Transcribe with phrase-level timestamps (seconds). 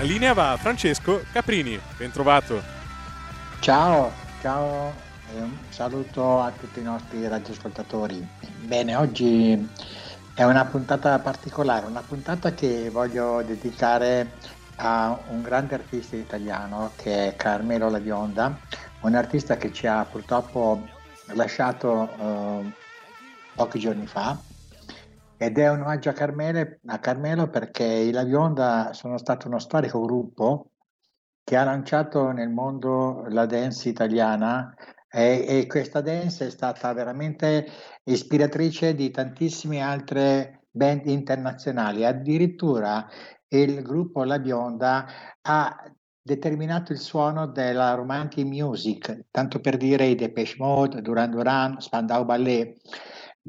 [0.00, 1.78] la linea va a Francesco Caprini.
[1.98, 2.62] Ben trovato.
[3.60, 4.10] Ciao,
[4.40, 4.94] ciao
[5.30, 8.26] e un saluto a tutti i nostri radioascoltatori.
[8.62, 9.68] Bene, oggi
[10.32, 14.36] è una puntata particolare, una puntata che voglio dedicare
[14.76, 18.58] a un grande artista italiano che è Carmelo La Bionda,
[19.00, 20.88] un artista che ci ha purtroppo
[21.34, 22.72] lasciato eh,
[23.54, 24.48] pochi giorni fa
[25.42, 29.58] ed è un omaggio a, Carmele- a Carmelo perché i La Bionda sono stato uno
[29.58, 30.72] storico gruppo
[31.42, 34.74] che ha lanciato nel mondo la dance italiana
[35.08, 37.66] e, e questa dance è stata veramente
[38.04, 42.04] ispiratrice di tantissime altre band internazionali.
[42.04, 43.08] Addirittura
[43.48, 45.06] il gruppo La Bionda
[45.40, 51.80] ha determinato il suono della romantic music, tanto per dire i Depeche Mode, Duran Duran,
[51.80, 52.76] Spandau Ballet.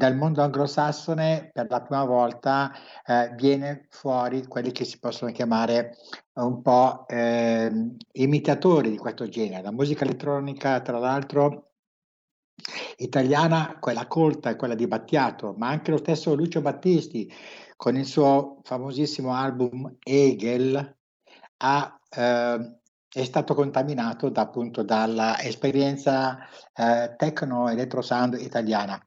[0.01, 2.73] Dal mondo anglosassone per la prima volta
[3.05, 5.95] eh, viene fuori quelli che si possono chiamare
[6.39, 9.61] un po' ehm, imitatori di questo genere.
[9.61, 11.73] La musica elettronica, tra l'altro,
[12.97, 17.31] italiana, quella colta e quella di Battiato, ma anche lo stesso Lucio Battisti
[17.75, 20.97] con il suo famosissimo album Hegel
[21.57, 26.39] ha, eh, è stato contaminato da, appunto dall'esperienza
[26.73, 28.99] eh, techno electro sound italiana.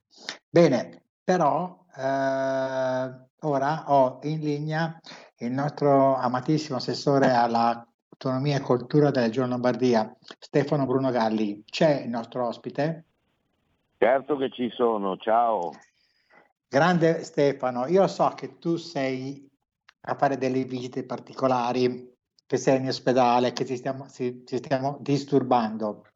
[0.55, 5.01] Bene, però eh, ora ho in linea
[5.39, 11.65] il nostro amatissimo assessore alla autonomia e cultura della Regione Lombardia, Stefano Bruno Galli.
[11.65, 13.05] C'è il nostro ospite?
[13.99, 15.73] Certo che ci sono, ciao.
[16.69, 19.51] Grande Stefano, io so che tu sei
[20.03, 22.15] a fare delle visite particolari,
[22.47, 26.07] che sei in ospedale, che ci stiamo, ci, ci stiamo disturbando.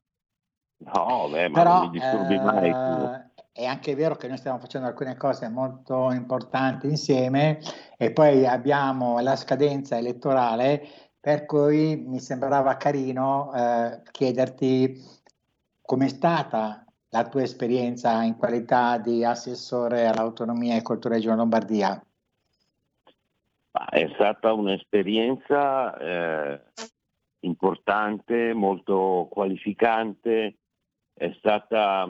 [0.77, 3.27] No, beh, ma Però non mi disturbi mai.
[3.59, 7.59] È anche vero che noi stiamo facendo alcune cose molto importanti insieme
[7.97, 10.87] e poi abbiamo la scadenza elettorale,
[11.19, 15.03] per cui mi sembrava carino eh, chiederti
[15.83, 22.01] com'è stata la tua esperienza in qualità di assessore all'autonomia e cultura Regione Lombardia.
[23.73, 26.61] È stata un'esperienza eh,
[27.41, 30.59] importante, molto qualificante,
[31.13, 32.09] è stata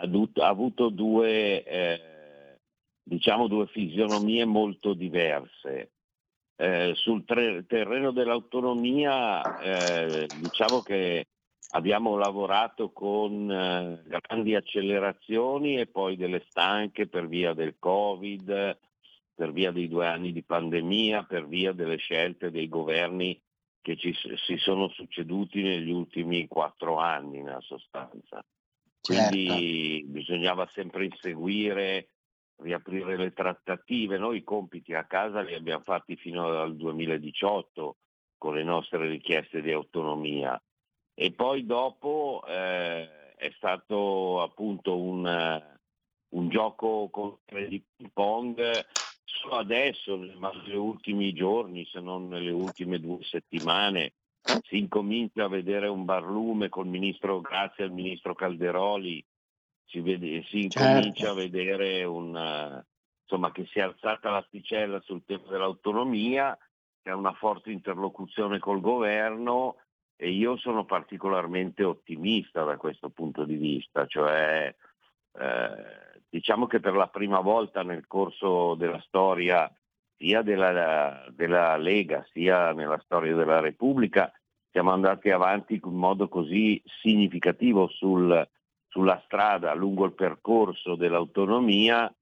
[0.00, 2.58] ha, avuto due, eh,
[3.02, 5.90] diciamo due fisionomie molto diverse.
[6.56, 11.26] Eh, sul tre- terreno dell'autonomia eh, diciamo che
[11.70, 18.78] abbiamo lavorato con eh, grandi accelerazioni e poi delle stanche per via del Covid,
[19.34, 23.40] per via dei due anni di pandemia, per via delle scelte dei governi
[23.80, 28.44] che ci, si sono succeduti negli ultimi quattro anni nella sostanza.
[29.02, 32.08] Quindi bisognava sempre inseguire,
[32.62, 34.16] riaprire le trattative.
[34.16, 37.96] Noi i compiti a casa li abbiamo fatti fino al 2018
[38.38, 40.60] con le nostre richieste di autonomia.
[41.14, 45.62] E poi dopo eh, è stato appunto un,
[46.28, 48.60] un gioco con di ping pong.
[49.50, 54.12] Adesso, ma negli ultimi giorni, se non nelle ultime due settimane,
[54.62, 59.24] si incomincia a vedere un barlume col ministro Grazia e il ministro Calderoli,
[59.84, 61.30] si, vede, si incomincia Certo.
[61.30, 62.82] a vedere un,
[63.22, 66.56] insomma, che si è alzata l'asticella sul tema dell'autonomia,
[67.02, 69.76] c'è una forte interlocuzione col governo
[70.16, 74.74] e io sono particolarmente ottimista da questo punto di vista, cioè
[75.38, 79.70] eh, diciamo che per la prima volta nel corso della storia
[80.22, 84.32] sia della, della Lega sia nella storia della Repubblica.
[84.70, 88.48] Siamo andati avanti in modo così significativo sul-
[88.86, 92.14] sulla strada lungo il percorso dell'autonomia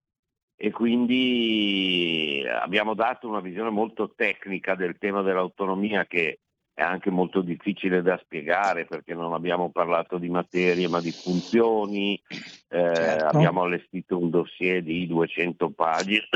[0.56, 6.38] e quindi abbiamo dato una visione molto tecnica del tema dell'autonomia che
[6.72, 12.14] è anche molto difficile da spiegare perché non abbiamo parlato di materie ma di funzioni,
[12.14, 13.26] eh, Certo.
[13.26, 16.28] abbiamo allestito un dossier di 200 pagine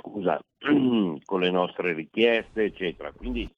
[0.00, 0.40] scusa,
[1.24, 3.12] con le nostre richieste, eccetera.
[3.12, 3.48] Quindi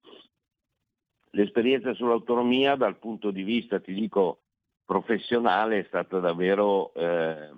[1.31, 4.41] l'esperienza sull'autonomia dal punto di vista, ti dico,
[4.85, 7.51] professionale è stata davvero eh,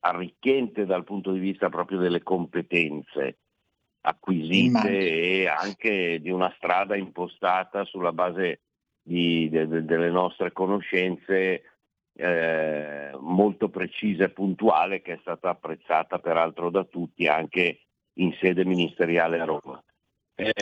[0.00, 3.38] arricchente dal punto di vista proprio delle competenze
[4.06, 4.96] acquisite Immagino.
[4.96, 8.60] e anche di una strada impostata sulla base
[9.02, 11.75] di, de, de, delle nostre conoscenze
[12.16, 17.80] eh, molto precisa e puntuale che è stata apprezzata peraltro da tutti anche
[18.14, 19.82] in sede ministeriale a Roma.
[20.34, 20.54] Eh,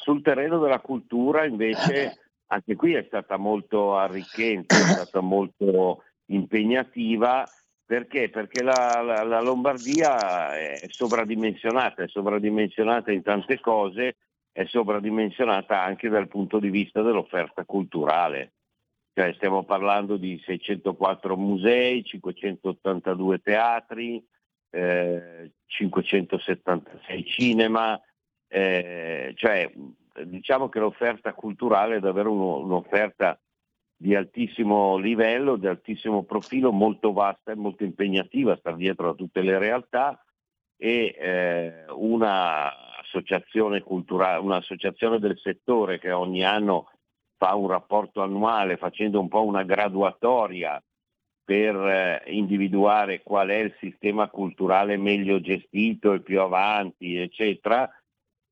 [0.00, 7.46] sul terreno della cultura invece anche qui è stata molto arricchente, è stata molto impegnativa
[7.86, 8.30] perché?
[8.30, 14.16] Perché la, la, la, Lombardia è sovradimensionata, è sovradimensionata in tante cose,
[14.50, 18.52] è sovradimensionata anche dal punto di vista dell'offerta culturale.
[19.14, 24.24] Cioè stiamo parlando di 604 musei, 582 teatri,
[24.70, 28.00] eh, 576 cinema,
[28.48, 29.72] eh, cioè
[30.24, 33.38] diciamo che l'offerta culturale è davvero uno, un'offerta
[33.96, 39.42] di altissimo livello, di altissimo profilo, molto vasta e molto impegnativa, sta dietro a tutte
[39.42, 40.22] le realtà
[40.76, 41.84] e eh,
[43.80, 46.90] culturale, un'associazione del settore che ogni anno
[47.36, 50.82] fa un rapporto annuale facendo un po' una graduatoria
[51.44, 57.90] per eh, individuare qual è il sistema culturale meglio gestito e più avanti, eccetera,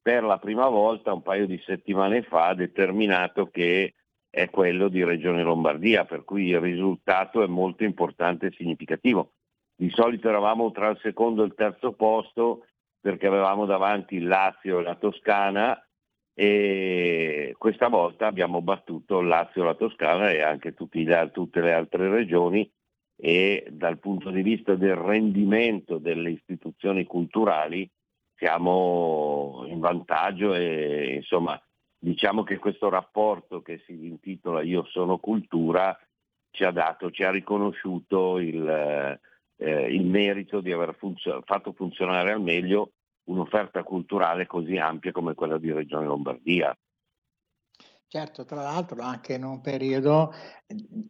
[0.00, 3.94] per la prima volta un paio di settimane fa ha determinato che
[4.28, 9.32] è quello di Regione Lombardia, per cui il risultato è molto importante e significativo.
[9.74, 12.66] Di solito eravamo tra il secondo e il terzo posto
[13.00, 15.80] perché avevamo davanti il Lazio e la Toscana
[16.34, 22.70] e questa volta abbiamo battuto Lazio, la Toscana e anche le, tutte le altre regioni.
[23.16, 27.88] E dal punto di vista del rendimento delle istituzioni culturali
[28.34, 31.60] siamo in vantaggio e insomma
[31.96, 35.96] diciamo che questo rapporto che si intitola Io sono cultura
[36.50, 38.66] ci ha, dato, ci ha riconosciuto il,
[39.56, 45.34] eh, il merito di aver funzio- fatto funzionare al meglio un'offerta culturale così ampia come
[45.34, 46.76] quella di Regione Lombardia.
[48.06, 50.34] Certo, tra l'altro anche in un periodo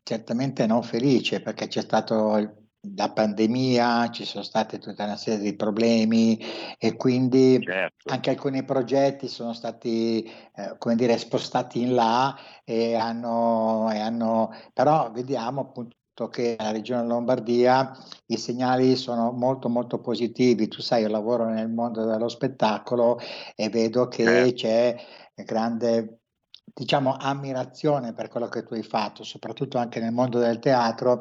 [0.05, 2.63] certamente non felice perché c'è stato
[2.97, 6.39] la pandemia, ci sono state tutta una serie di problemi
[6.79, 8.09] e quindi certo.
[8.13, 14.51] anche alcuni progetti sono stati, eh, come dire, spostati in là e hanno, e hanno,
[14.73, 15.97] però vediamo appunto
[16.29, 17.93] che nella regione Lombardia
[18.27, 20.69] i segnali sono molto molto positivi.
[20.69, 23.19] Tu sai, io lavoro nel mondo dello spettacolo
[23.57, 24.55] e vedo che certo.
[24.55, 24.97] c'è
[25.45, 26.19] grande
[26.75, 31.19] diciamo ammirazione per quello che tu hai fatto, soprattutto anche nel mondo del teatro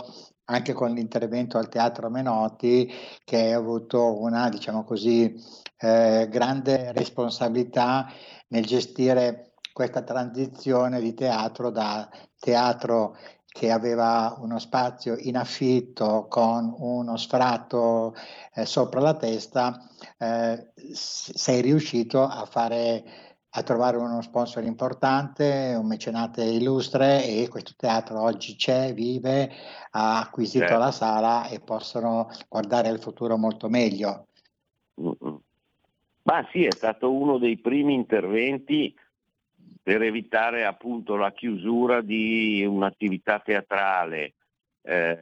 [0.51, 2.91] anche con l'intervento al Teatro Menotti
[3.23, 5.33] che ha avuto una, diciamo così,
[5.77, 8.11] eh, grande responsabilità
[8.49, 13.15] nel gestire questa transizione di teatro da teatro
[13.51, 18.15] che aveva uno spazio in affitto con uno sfratto
[18.53, 23.03] eh, sopra la testa, eh, sei riuscito a fare
[23.53, 29.51] a trovare uno sponsor importante, un mecenate illustre e questo teatro oggi c'è, vive,
[29.91, 30.79] ha acquisito certo.
[30.79, 34.27] la sala e possono guardare al futuro molto meglio.
[34.95, 38.95] Ma sì, è stato uno dei primi interventi
[39.83, 44.33] per evitare appunto la chiusura di un'attività teatrale
[44.83, 45.17] eh,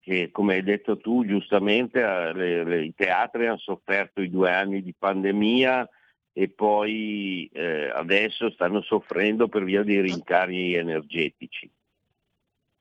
[0.00, 4.52] che come hai detto tu giustamente eh, le, le, i teatri hanno sofferto i due
[4.52, 5.88] anni di pandemia
[6.32, 11.70] e poi eh, adesso stanno soffrendo per via dei rincari energetici.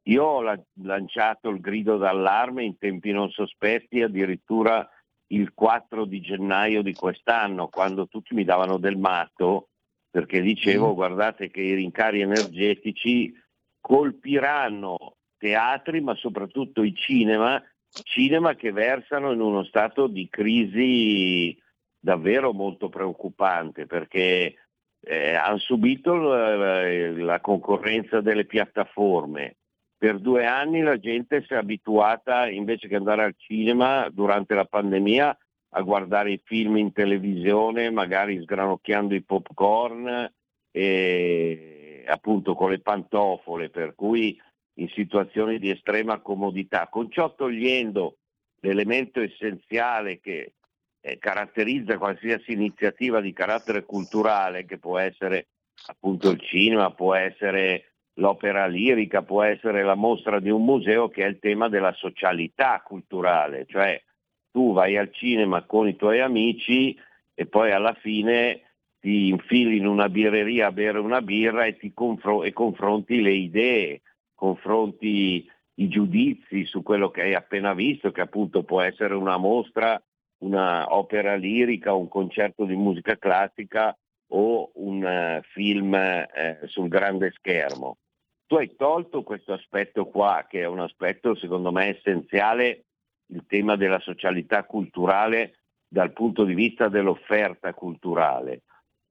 [0.03, 4.88] Io ho la- lanciato il grido d'allarme in tempi non sospetti addirittura
[5.31, 9.69] il 4 di gennaio di quest'anno, quando tutti mi davano del matto,
[10.09, 10.93] perché dicevo mm.
[10.93, 13.33] guardate che i rincari energetici
[13.79, 17.61] colpiranno teatri, ma soprattutto i cinema,
[18.03, 21.57] cinema che versano in uno stato di crisi
[21.99, 24.55] davvero molto preoccupante perché
[25.01, 29.55] eh, hanno subito la, la concorrenza delle piattaforme.
[29.97, 34.63] Per due anni la gente si è abituata, invece che andare al cinema durante la
[34.63, 35.37] pandemia,
[35.69, 40.31] a guardare i film in televisione, magari sgranocchiando i popcorn
[40.71, 44.39] e appunto con le pantofole, per cui
[44.75, 48.17] in situazioni di estrema comodità, con ciò togliendo
[48.61, 50.53] l'elemento essenziale che
[51.01, 55.47] eh, caratterizza qualsiasi iniziativa di carattere culturale, che può essere
[55.88, 61.23] appunto il cinema, può essere l'opera lirica, può essere la mostra di un museo, che
[61.23, 64.01] è il tema della socialità culturale, cioè
[64.51, 66.97] tu vai al cinema con i tuoi amici
[67.33, 68.61] e poi alla fine
[68.99, 74.01] ti infili in una birreria a bere una birra e, confro- e confronti le idee,
[74.33, 80.01] confronti i giudizi su quello che hai appena visto, che appunto può essere una mostra,
[80.39, 83.97] un'opera lirica, un concerto di musica classica
[84.31, 87.97] o un uh, film uh, sul grande schermo.
[88.45, 92.85] Tu hai tolto questo aspetto qua, che è un aspetto secondo me essenziale,
[93.29, 95.55] il tema della socialità culturale
[95.88, 98.62] dal punto di vista dell'offerta culturale.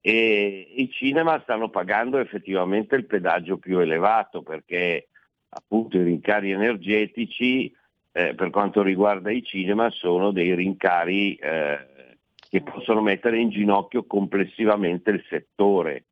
[0.01, 5.09] E i cinema stanno pagando effettivamente il pedaggio più elevato perché
[5.49, 7.73] appunto i rincari energetici
[8.11, 11.87] eh, per quanto riguarda i cinema sono dei rincari eh,
[12.49, 16.05] che possono mettere in ginocchio complessivamente il settore,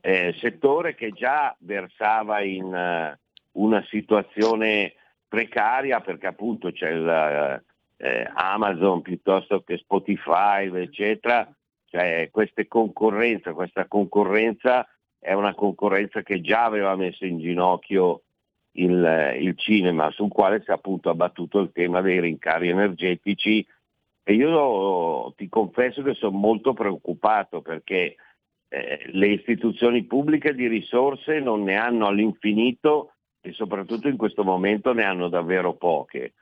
[0.00, 4.94] eh, settore che già versava in uh, una situazione
[5.34, 7.62] precaria perché appunto c'è il,
[7.96, 11.48] uh, Amazon piuttosto che Spotify eccetera.
[11.86, 14.88] Cioè, queste concorrenze, questa concorrenza
[15.18, 18.22] è una concorrenza che già aveva messo in ginocchio
[18.72, 23.64] il, il, cinema, sul quale si è appunto abbattuto il tema dei rincari energetici.
[24.24, 28.16] E io ti confesso che sono molto preoccupato perché
[28.68, 33.13] eh, le istituzioni pubbliche di risorse non ne hanno all'infinito
[33.46, 36.32] e soprattutto in questo momento ne hanno davvero poche.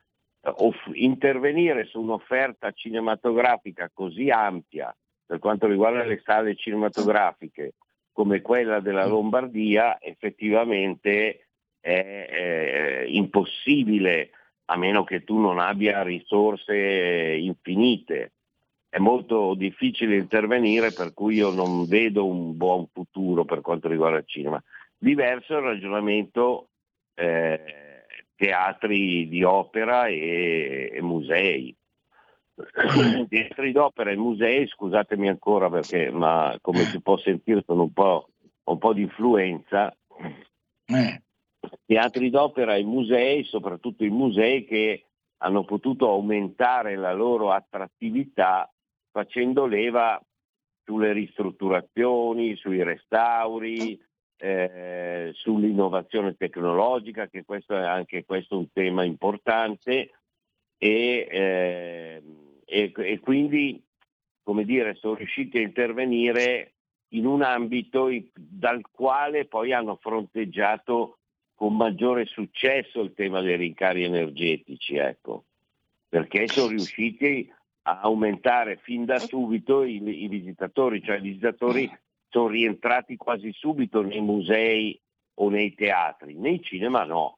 [0.43, 4.95] Off- intervenire su un'offerta cinematografica così ampia
[5.27, 7.75] per quanto riguarda le sale cinematografiche
[8.13, 11.49] come quella della Lombardia effettivamente
[11.81, 14.31] è, è impossibile
[14.67, 18.33] a meno che tu non abbia risorse infinite.
[18.89, 24.19] È molto difficile intervenire per cui io non vedo un buon futuro per quanto riguarda
[24.19, 24.63] il cinema.
[24.97, 26.69] Diverso è il ragionamento
[27.15, 28.05] eh,
[28.35, 31.77] teatri di opera e, e musei
[33.29, 38.29] teatri d'opera e musei, scusatemi ancora perché ma come si può sentire sono un po',
[38.65, 39.95] un po di influenza,
[40.87, 41.23] eh.
[41.87, 45.07] teatri d'opera e musei, soprattutto i musei che
[45.39, 48.71] hanno potuto aumentare la loro attrattività
[49.11, 50.21] facendo leva
[50.85, 54.01] sulle ristrutturazioni, sui restauri,
[54.43, 60.11] eh, sull'innovazione tecnologica, che questo è anche questo un tema importante,
[60.79, 62.23] e, eh,
[62.65, 63.81] e, e quindi
[64.43, 66.73] come dire, sono riusciti a intervenire
[67.11, 71.19] in un ambito dal quale poi hanno fronteggiato
[71.55, 75.45] con maggiore successo il tema dei rincari energetici, ecco,
[76.09, 81.91] perché sono riusciti a aumentare fin da subito i, i visitatori, cioè i visitatori
[82.33, 84.99] sono rientrati quasi subito nei musei
[85.35, 87.37] o nei teatri, nei cinema no.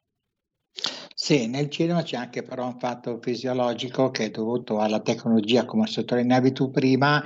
[1.13, 5.87] Sì, nel cinema c'è anche però un fatto fisiologico che è dovuto alla tecnologia, come
[5.87, 7.23] sottolineavi tu prima,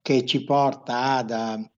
[0.00, 1.70] che ci porta ad,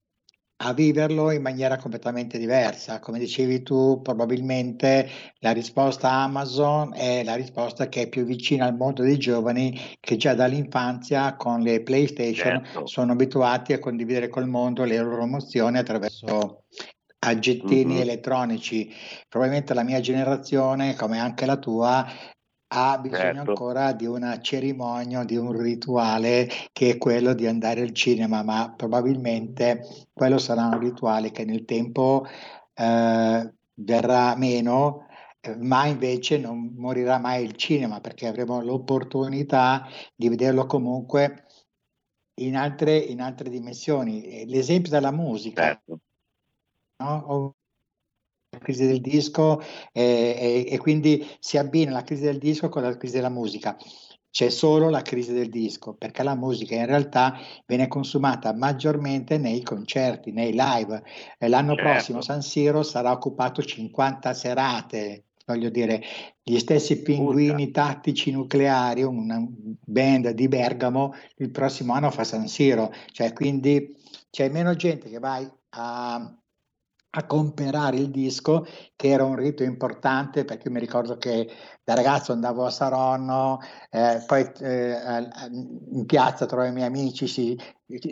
[0.65, 3.01] a viverlo in maniera completamente diversa.
[3.01, 5.09] Come dicevi tu, probabilmente
[5.41, 10.17] la risposta Amazon è la risposta che è più vicina al mondo dei giovani che
[10.17, 12.87] già dall'infanzia con le PlayStation certo.
[12.87, 16.65] sono abituati a condividere col mondo le loro emozioni attraverso
[17.19, 18.01] aggettini mm-hmm.
[18.01, 18.93] elettronici.
[19.29, 22.07] Probabilmente la mia generazione, come anche la tua,
[22.75, 23.51] ha bisogno certo.
[23.51, 28.73] ancora di una cerimonia, di un rituale che è quello di andare al cinema, ma
[28.75, 32.25] probabilmente quello sarà un rituale che nel tempo
[32.75, 35.07] eh, verrà meno,
[35.41, 41.45] eh, ma invece non morirà mai il cinema perché avremo l'opportunità di vederlo comunque
[42.41, 44.47] in altre, in altre dimensioni.
[44.47, 45.63] L'esempio della musica.
[45.63, 46.01] Certo
[47.03, 47.55] no?
[48.63, 49.61] Crisi del disco
[49.93, 53.77] e, e, e quindi si abbina la crisi del disco con la crisi della musica
[54.33, 59.63] c'è solo la crisi del disco, perché la musica in realtà viene consumata maggiormente nei
[59.63, 61.03] concerti, nei live.
[61.41, 61.91] L'anno certo.
[61.91, 66.03] prossimo San Siro sarà occupato 50 serate, voglio dire,
[66.43, 67.89] gli stessi pinguini Puta.
[67.89, 69.39] tattici nucleari, una
[69.85, 73.95] band di Bergamo, il prossimo anno fa San Siro, cioè quindi
[74.31, 76.42] c'è meno gente che vai a
[77.15, 78.67] a comprare il disco,
[78.97, 81.51] che era un rito importante perché mi ricordo che
[81.85, 83.59] da ragazzo andavo a Saronno,
[83.91, 84.97] eh, poi eh,
[85.93, 87.59] in piazza trovavo i miei amici, si,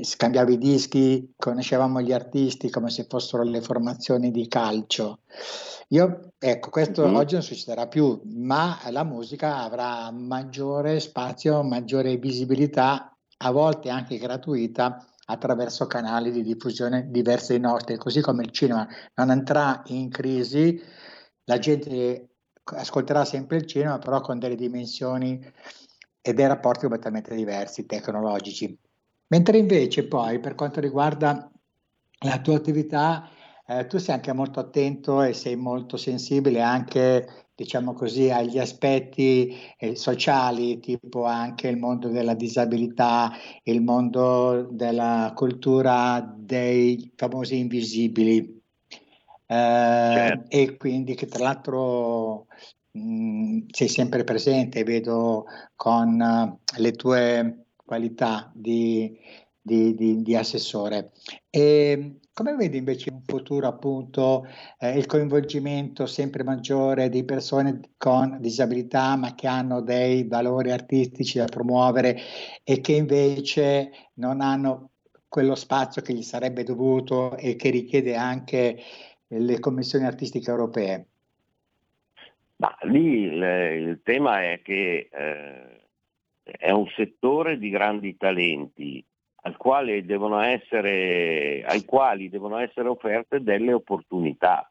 [0.03, 5.21] scambiavo i dischi, conoscevamo gli artisti come se fossero le formazioni di calcio.
[5.89, 7.15] Io, ecco, questo mm-hmm.
[7.15, 14.19] oggi non succederà più, ma la musica avrà maggiore spazio, maggiore visibilità, a volte anche
[14.19, 20.11] gratuita, attraverso canali di diffusione diversi dai nostri, così come il cinema non andrà in
[20.11, 20.81] crisi,
[21.45, 22.29] la gente
[22.65, 25.41] ascolterà sempre il cinema, però con delle dimensioni
[26.21, 28.79] e dei rapporti completamente diversi, tecnologici.
[29.29, 31.51] Mentre invece poi per quanto riguarda
[32.25, 33.29] la tua attività,
[33.67, 39.55] eh, tu sei anche molto attento e sei molto sensibile anche, diciamo così, agli aspetti
[39.77, 43.33] eh, sociali, tipo anche il mondo della disabilità,
[43.65, 48.63] il mondo della cultura dei famosi invisibili.
[49.47, 50.51] Eh, certo.
[50.51, 52.47] E quindi che tra l'altro
[52.93, 55.45] mh, mm, sei sempre presente, vedo
[55.77, 59.15] con uh, le tue qualità di,
[59.61, 61.13] di, di, di assessore.
[61.51, 64.47] E come vedi invece in futuro appunto
[64.79, 71.37] eh, il coinvolgimento sempre maggiore di persone con disabilità ma che hanno dei valori artistici
[71.37, 72.17] da promuovere
[72.65, 74.93] e che invece non hanno
[75.29, 78.79] quello spazio che gli sarebbe dovuto e che richiede anche
[79.27, 81.07] le commissioni artistiche europee?
[82.57, 85.81] Ma lì il, il tema è che eh,
[86.43, 89.05] è un settore di grandi talenti
[89.43, 90.05] al quale
[90.43, 94.71] essere, ai quali devono essere offerte delle opportunità.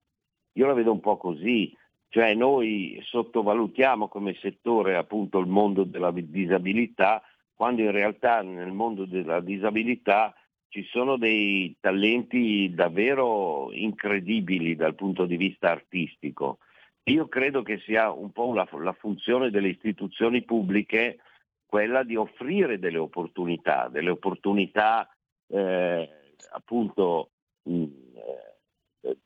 [0.54, 1.76] Io la vedo un po' così,
[2.10, 7.22] cioè noi sottovalutiamo come settore appunto il mondo della disabilità,
[7.54, 10.34] quando in realtà nel mondo della disabilità
[10.70, 16.60] ci sono dei talenti davvero incredibili dal punto di vista artistico.
[17.06, 21.18] Io credo che sia un po' la, la funzione delle istituzioni pubbliche
[21.70, 25.08] quella di offrire delle opportunità, delle opportunità
[25.50, 26.10] eh,
[26.52, 27.30] appunto
[27.62, 27.84] mh,
[29.02, 29.18] eh,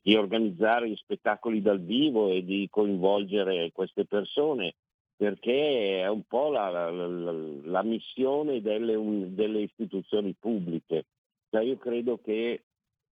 [0.00, 4.76] di organizzare spettacoli dal vivo e di coinvolgere queste persone,
[5.14, 7.32] perché è un po' la, la, la,
[7.64, 11.04] la missione delle, un, delle, istituzioni pubbliche.
[11.50, 12.64] Cioè io credo che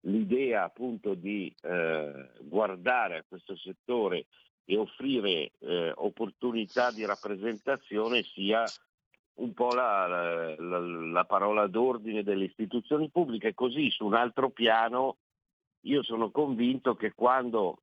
[0.03, 4.27] l'idea appunto di eh, guardare a questo settore
[4.69, 8.63] e offrire eh, opportunità di rappresentazione sia
[9.39, 10.05] un po' la,
[10.59, 13.55] la, la, parola d'ordine delle istituzioni pubbliche.
[13.55, 15.17] Così su un altro piano
[15.85, 17.81] io sono convinto che quando,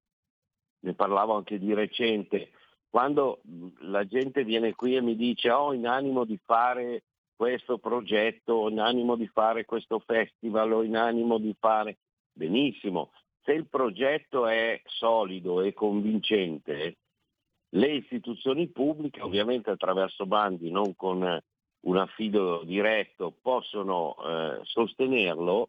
[0.84, 2.50] ne parlavo anche di recente,
[2.88, 3.40] quando
[3.80, 7.02] la gente viene qui e mi dice ho oh, in animo di fare
[7.34, 11.98] questo progetto, ho in animo di fare questo festival, ho in animo di fare
[12.32, 13.10] benissimo,
[13.46, 16.96] se il progetto è solido e convincente,
[17.70, 21.40] le istituzioni pubbliche, ovviamente attraverso bandi, non con
[21.80, 25.68] un affido diretto, possono eh, sostenerlo,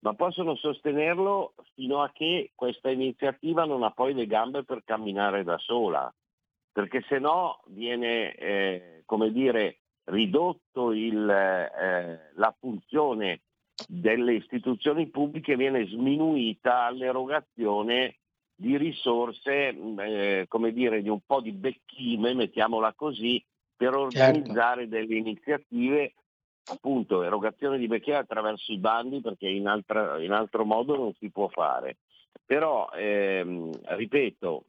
[0.00, 5.42] ma possono sostenerlo fino a che questa iniziativa non ha poi le gambe per camminare
[5.42, 6.12] da sola,
[6.70, 13.40] perché se no viene, eh, come dire, ridotto il, eh, la funzione
[13.86, 18.16] delle istituzioni pubbliche viene sminuita all'erogazione
[18.54, 23.42] di risorse, eh, come dire, di un po' di becchime, mettiamola così,
[23.76, 24.00] per certo.
[24.00, 24.96] organizzare certo.
[24.96, 26.14] delle iniziative,
[26.72, 31.30] appunto, erogazione di becchime attraverso i bandi, perché in, altra, in altro modo non si
[31.30, 31.98] può fare.
[32.44, 34.64] Però, ehm, ripeto,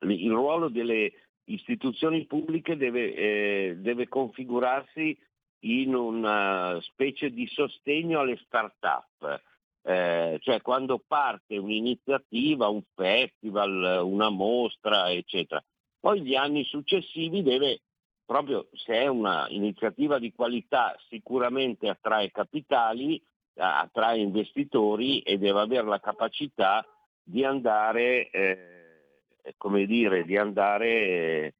[0.00, 1.12] il ruolo delle
[1.44, 5.16] istituzioni pubbliche deve, eh, deve configurarsi
[5.64, 9.42] in una specie di sostegno alle start-up.
[9.84, 15.62] Eh, cioè quando parte un'iniziativa, un festival, una mostra, eccetera.
[15.98, 17.80] Poi gli anni successivi deve,
[18.24, 23.22] proprio se è un'iniziativa di qualità, sicuramente attrae capitali,
[23.54, 26.84] attrae investitori e deve avere la capacità
[27.22, 31.54] di andare, eh, come dire, di andare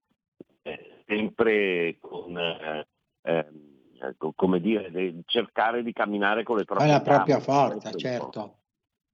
[0.62, 2.36] eh, sempre con...
[2.36, 2.86] Eh,
[3.22, 3.71] ehm,
[4.08, 8.58] ecco, come dire, cercare di camminare con le proprie È la propria forza, certo.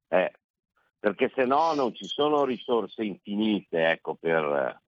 [0.09, 0.33] Eh,
[0.99, 4.81] perché se no non ci sono risorse infinite ecco, per,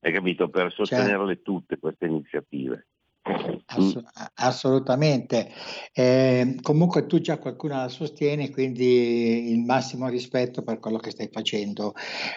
[0.00, 1.42] eh, capito, per sostenerle certo.
[1.42, 2.88] tutte queste iniziative.
[3.24, 4.04] Ass- mm.
[4.34, 5.50] assolutamente.
[5.92, 11.28] Eh, comunque tu già qualcuno la sostieni, quindi il massimo rispetto per quello che stai
[11.32, 11.94] facendo.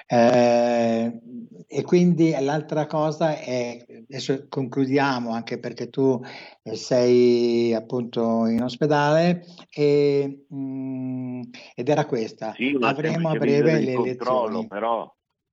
[0.07, 1.19] Eh,
[1.67, 6.21] e quindi l'altra cosa è, adesso concludiamo anche perché tu
[6.63, 11.41] eh, sei appunto in ospedale e, mh, mm,
[11.75, 12.53] ed era questa.
[12.53, 14.67] Sì, Avremo a breve le elezioni.
[14.67, 15.11] Però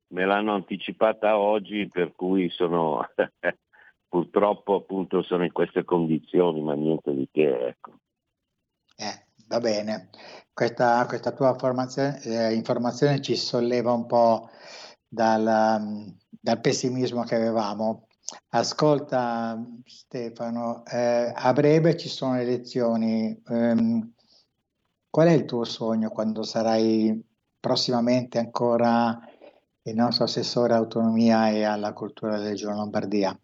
[0.08, 3.00] me l'hanno anticipata oggi per cui sono
[4.12, 7.68] purtroppo appunto sono in queste condizioni, ma niente di che.
[7.68, 7.92] Ecco.
[8.94, 10.10] Eh, va bene,
[10.52, 11.56] questa, questa tua
[12.20, 14.50] eh, informazione ci solleva un po'
[15.08, 18.08] dal, dal pessimismo che avevamo.
[18.50, 23.42] Ascolta Stefano, eh, a breve ci sono le elezioni.
[23.46, 24.12] Um,
[25.08, 27.18] qual è il tuo sogno quando sarai
[27.58, 29.18] prossimamente ancora
[29.84, 33.41] il nostro assessore all'autonomia e alla cultura della Regione Lombardia?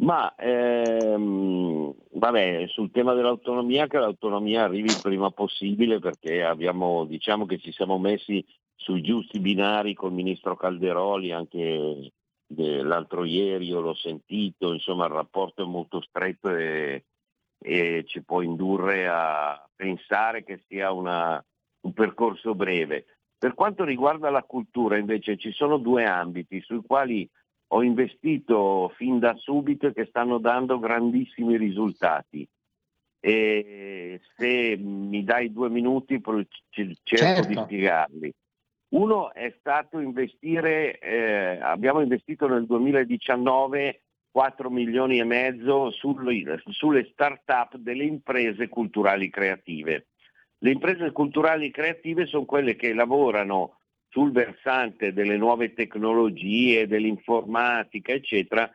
[0.00, 7.44] Ma ehm, vabbè, sul tema dell'autonomia, che l'autonomia arrivi il prima possibile perché abbiamo, diciamo
[7.44, 8.42] che ci siamo messi
[8.74, 12.12] sui giusti binari col ministro Calderoli anche
[12.56, 17.04] l'altro ieri, io l'ho sentito, insomma il rapporto è molto stretto e,
[17.58, 21.44] e ci può indurre a pensare che sia una,
[21.82, 23.04] un percorso breve.
[23.36, 27.28] Per quanto riguarda la cultura invece ci sono due ambiti sui quali
[27.72, 32.46] ho investito fin da subito e che stanno dando grandissimi risultati.
[33.22, 37.48] E se mi dai due minuti cerco certo.
[37.48, 38.32] di spiegarli.
[38.92, 44.02] Uno è stato investire, eh, abbiamo investito nel 2019
[44.32, 50.06] 4 milioni e mezzo sulle, sulle start-up delle imprese culturali creative.
[50.58, 53.79] Le imprese culturali creative sono quelle che lavorano
[54.10, 58.70] sul versante delle nuove tecnologie, dell'informatica, eccetera,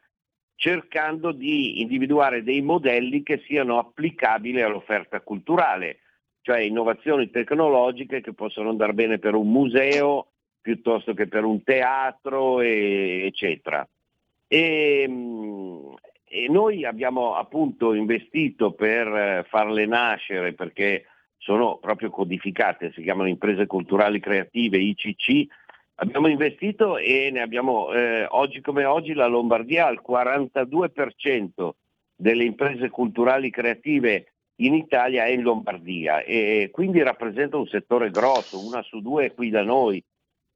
[0.56, 6.00] cercando di individuare dei modelli che siano applicabili all'offerta culturale,
[6.42, 10.28] cioè innovazioni tecnologiche che possono andare bene per un museo
[10.62, 13.88] piuttosto che per un teatro, e, eccetera.
[14.48, 15.10] E,
[16.24, 21.06] e, noi abbiamo appunto investito per farle nascere perché
[21.46, 25.46] sono proprio codificate, si chiamano imprese culturali creative, ICC.
[25.98, 31.70] Abbiamo investito e ne abbiamo, eh, oggi come oggi la Lombardia ha il 42%
[32.16, 38.66] delle imprese culturali creative in Italia è in Lombardia e quindi rappresenta un settore grosso,
[38.66, 40.04] una su due qui da noi.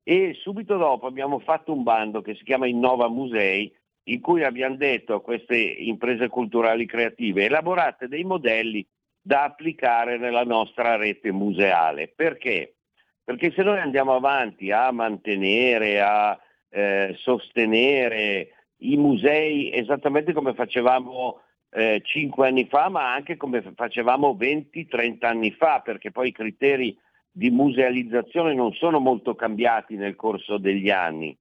[0.02, 3.72] E subito dopo abbiamo fatto un bando che si chiama Innova Musei,
[4.06, 8.84] in cui abbiamo detto a queste imprese culturali creative elaborate dei modelli
[9.30, 12.08] da applicare nella nostra rete museale.
[12.08, 12.78] Perché?
[13.24, 16.36] Perché se noi andiamo avanti a mantenere, a
[16.68, 24.36] eh, sostenere i musei esattamente come facevamo eh, 5 anni fa, ma anche come facevamo
[24.36, 26.98] 20-30 anni fa, perché poi i criteri
[27.32, 31.38] di musealizzazione non sono molto cambiati nel corso degli anni.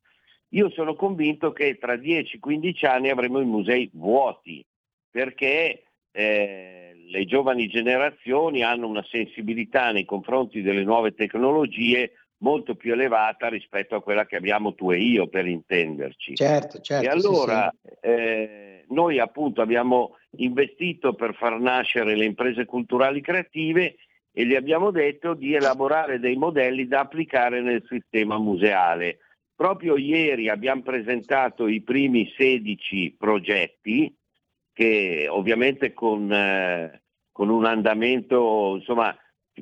[0.51, 4.63] Io sono convinto che tra 10-15 anni avremo i musei vuoti,
[5.11, 12.93] perché eh, le giovani generazioni hanno una sensibilità nei confronti delle nuove tecnologie molto più
[12.93, 16.37] elevata rispetto a quella che abbiamo tu e io, per intenderci.
[16.37, 17.05] Certo, certo.
[17.05, 18.09] E allora sì, sì.
[18.09, 23.97] Eh, noi appunto abbiamo investito per far nascere le imprese culturali creative
[24.33, 29.19] e gli abbiamo detto di elaborare dei modelli da applicare nel sistema museale.
[29.55, 34.15] Proprio ieri abbiamo presentato i primi 16 progetti
[34.79, 39.13] che ovviamente con, eh, con un andamento, insomma,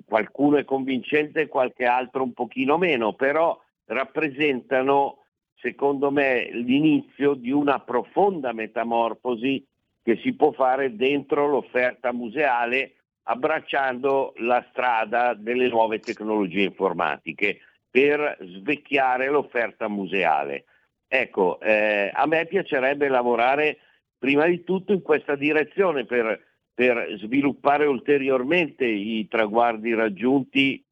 [0.05, 5.24] qualcuno è convincente, qualche altro un pochino meno, però rappresentano,
[5.55, 9.66] secondo me, l'inizio di una profonda metamorfosi
[10.02, 18.37] che si può fare dentro l'offerta museale abbracciando la strada delle nuove tecnologie informatiche per
[18.38, 20.66] svecchiare l'offerta museale.
[21.09, 23.79] Ecco, eh, a me piacerebbe lavorare
[24.18, 26.40] prima di tutto in questa direzione per,
[26.72, 30.85] per sviluppare ulteriormente i traguardi raggiunti.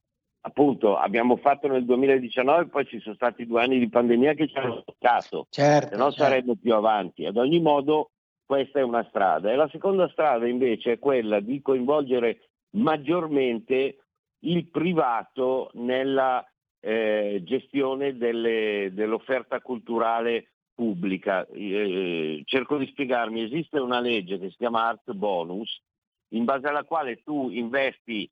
[0.46, 4.56] Appunto, abbiamo fatto nel 2019, poi ci sono stati due anni di pandemia che ci
[4.56, 6.22] hanno toccato, certo, se no certo.
[6.22, 7.24] saremmo più avanti.
[7.24, 8.10] Ad ogni modo,
[8.44, 9.50] questa è una strada.
[9.50, 14.04] E la seconda strada invece è quella di coinvolgere maggiormente
[14.40, 16.46] il privato nella
[16.80, 21.46] eh, gestione delle, dell'offerta culturale pubblica.
[21.48, 25.80] Eh, cerco di spiegarmi, esiste una legge che si chiama Art Bonus,
[26.28, 28.28] in base alla quale tu investi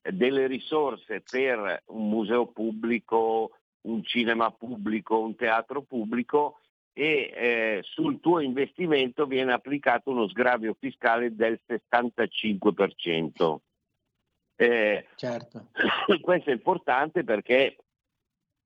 [0.00, 6.58] delle risorse per un museo pubblico, un cinema pubblico, un teatro pubblico
[6.92, 13.56] e eh, sul tuo investimento viene applicato uno sgravio fiscale del 75%.
[14.56, 15.68] Eh, certo.
[16.20, 17.76] Questo è importante perché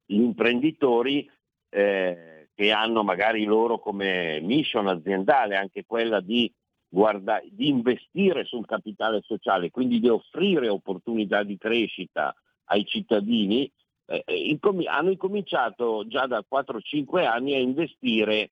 [0.04, 1.30] gli imprenditori
[1.70, 6.52] eh, che hanno magari loro come mission aziendale anche quella di,
[6.88, 13.70] guarda, di investire sul capitale sociale, quindi di offrire opportunità di crescita ai cittadini,
[14.06, 18.50] eh, eh hanno incominciato già da 4-5 anni a investire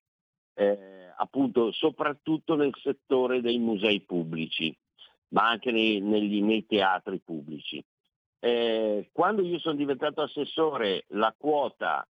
[0.55, 4.73] eh, appunto soprattutto nel settore dei musei pubblici,
[5.31, 7.85] ma anche nei, negli, nei teatri pubblici.
[8.38, 12.07] Eh, quando io sono diventato assessore, la quota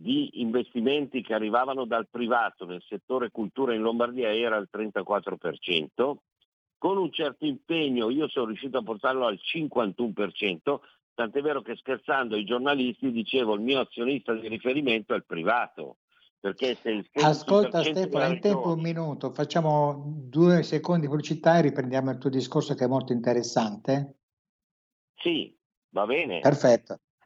[0.00, 6.14] di investimenti che arrivavano dal privato nel settore cultura in Lombardia era il 34%,
[6.78, 10.78] con un certo impegno io sono riuscito a portarlo al 51%,
[11.12, 15.98] tant'è vero che scherzando ai giornalisti dicevo il mio azionista di riferimento è il privato,
[16.40, 21.60] Perché se il Ascolta Stefano, hai tempo un minuto, facciamo due secondi di pubblicità e
[21.60, 24.20] riprendiamo il tuo discorso che è molto interessante.
[25.16, 25.54] Sì,
[25.90, 26.40] va bene.
[26.40, 27.00] Perfetto.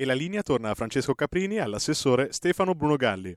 [0.00, 3.36] E la linea torna a Francesco Caprini e all'assessore Stefano Bruno Galli.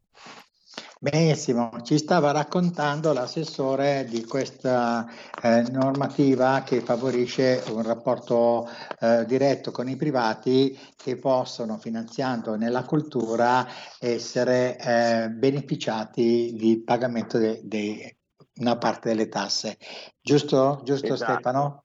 [0.97, 5.05] Benissimo, ci stava raccontando l'assessore di questa
[5.41, 8.69] eh, normativa che favorisce un rapporto
[9.01, 13.67] eh, diretto con i privati che possono, finanziando nella cultura,
[13.99, 18.15] essere eh, beneficiati di pagamento di
[18.59, 19.77] una parte delle tasse.
[20.21, 21.33] Giusto, giusto esatto.
[21.33, 21.82] Stefano?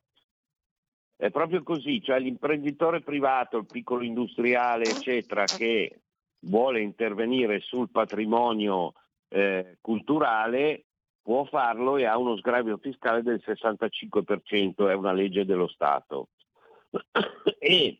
[1.21, 6.03] È proprio così, cioè l'imprenditore privato, il piccolo industriale, eccetera, che
[6.43, 8.93] vuole intervenire sul patrimonio
[9.27, 10.85] eh, culturale
[11.21, 16.29] può farlo e ha uno sgravio fiscale del 65%, è una legge dello Stato.
[17.59, 17.99] e,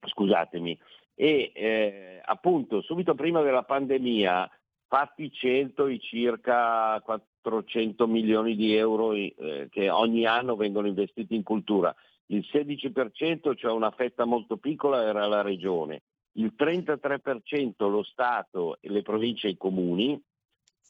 [0.00, 0.80] scusatemi,
[1.14, 4.50] e eh, appunto subito prima della pandemia,
[4.88, 11.42] fatti 100 i circa 400 milioni di euro eh, che ogni anno vengono investiti in
[11.42, 11.94] cultura
[12.26, 16.02] il 16%, cioè una fetta molto piccola, era la regione,
[16.36, 20.20] il 33% lo Stato e le province e i comuni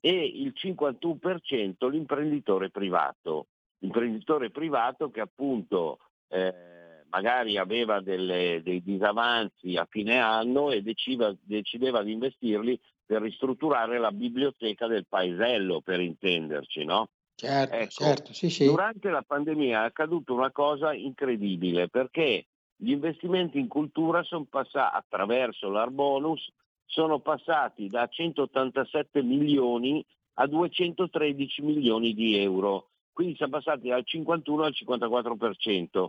[0.01, 3.47] e il 51% l'imprenditore privato.
[3.79, 11.35] L'imprenditore privato che appunto eh, magari aveva delle, dei disavanzi a fine anno e decideva,
[11.43, 17.09] decideva di investirli per ristrutturare la biblioteca del paesello, per intenderci, no?
[17.37, 18.67] Certo, ecco, certo, sì, sì.
[18.67, 24.97] Durante la pandemia è accaduta una cosa incredibile perché gli investimenti in cultura sono passati
[24.97, 26.53] attraverso l'Arbonus
[26.87, 34.65] sono passati da 187 milioni a 213 milioni di euro, quindi siamo passati dal 51
[34.65, 36.07] al 54%.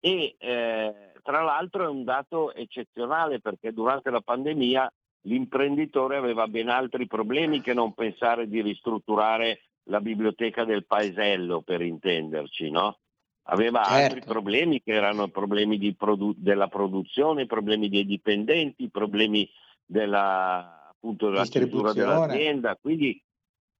[0.00, 6.68] E eh, tra l'altro è un dato eccezionale perché durante la pandemia l'imprenditore aveva ben
[6.68, 12.98] altri problemi che non pensare di ristrutturare la biblioteca del paesello, per intenderci, no?
[13.48, 14.14] Aveva certo.
[14.14, 19.48] altri problemi che erano problemi produ- della produzione, problemi dei dipendenti, problemi
[19.84, 23.22] della, appunto, della struttura dell'azienda, quindi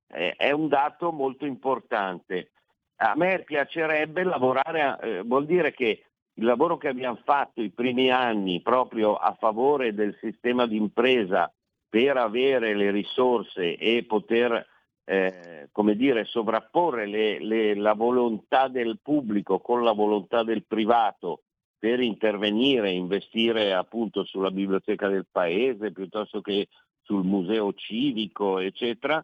[0.09, 2.51] eh, è un dato molto importante.
[2.97, 7.71] A me piacerebbe lavorare, a, eh, vuol dire che il lavoro che abbiamo fatto i
[7.71, 11.51] primi anni proprio a favore del sistema di impresa
[11.89, 14.67] per avere le risorse e poter
[15.05, 21.43] eh, come dire, sovrapporre le, le, la volontà del pubblico con la volontà del privato
[21.79, 26.69] per intervenire, investire appunto sulla biblioteca del paese piuttosto che
[27.03, 29.23] sul museo civico, eccetera,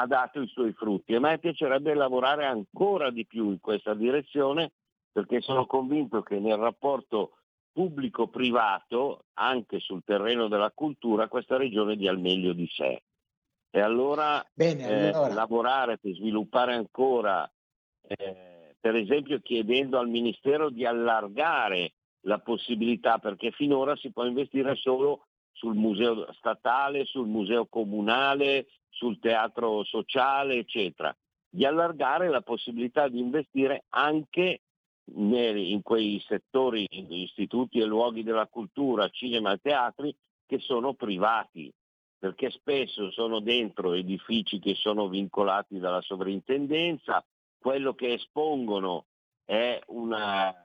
[0.00, 1.14] ha dato i suoi frutti.
[1.14, 4.72] A me piacerebbe lavorare ancora di più in questa direzione
[5.12, 7.32] perché sono convinto che nel rapporto
[7.72, 13.02] pubblico-privato, anche sul terreno della cultura, questa regione dia il meglio di sé.
[13.70, 15.30] E allora, Bene, allora.
[15.30, 17.50] Eh, lavorare per sviluppare ancora,
[18.06, 24.74] eh, per esempio chiedendo al Ministero di allargare la possibilità, perché finora si può investire
[24.76, 31.14] solo sul museo statale, sul museo comunale, sul teatro sociale, eccetera,
[31.48, 34.60] di allargare la possibilità di investire anche
[35.10, 40.14] in quei settori, istituti e luoghi della cultura, cinema e teatri
[40.46, 41.72] che sono privati,
[42.18, 47.24] perché spesso sono dentro edifici che sono vincolati dalla sovrintendenza,
[47.56, 49.06] quello che espongono
[49.44, 50.64] è una,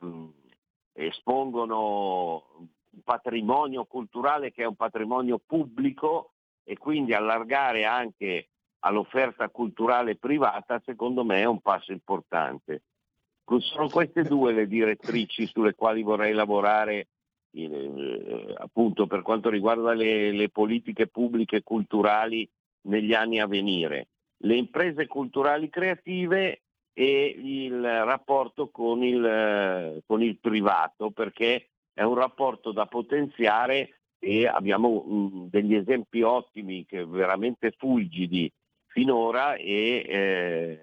[0.93, 10.15] espongono un patrimonio culturale che è un patrimonio pubblico e quindi allargare anche all'offerta culturale
[10.15, 12.83] privata secondo me è un passo importante.
[13.59, 17.09] Sono queste due le direttrici sulle quali vorrei lavorare
[17.53, 22.49] eh, appunto per quanto riguarda le, le politiche pubbliche culturali
[22.87, 26.61] negli anni a venire, le imprese culturali creative
[26.93, 34.47] e il rapporto con il, con il privato, perché è un rapporto da potenziare e
[34.47, 38.51] abbiamo um, degli esempi ottimi, che veramente fulgidi
[38.87, 40.79] finora e eh,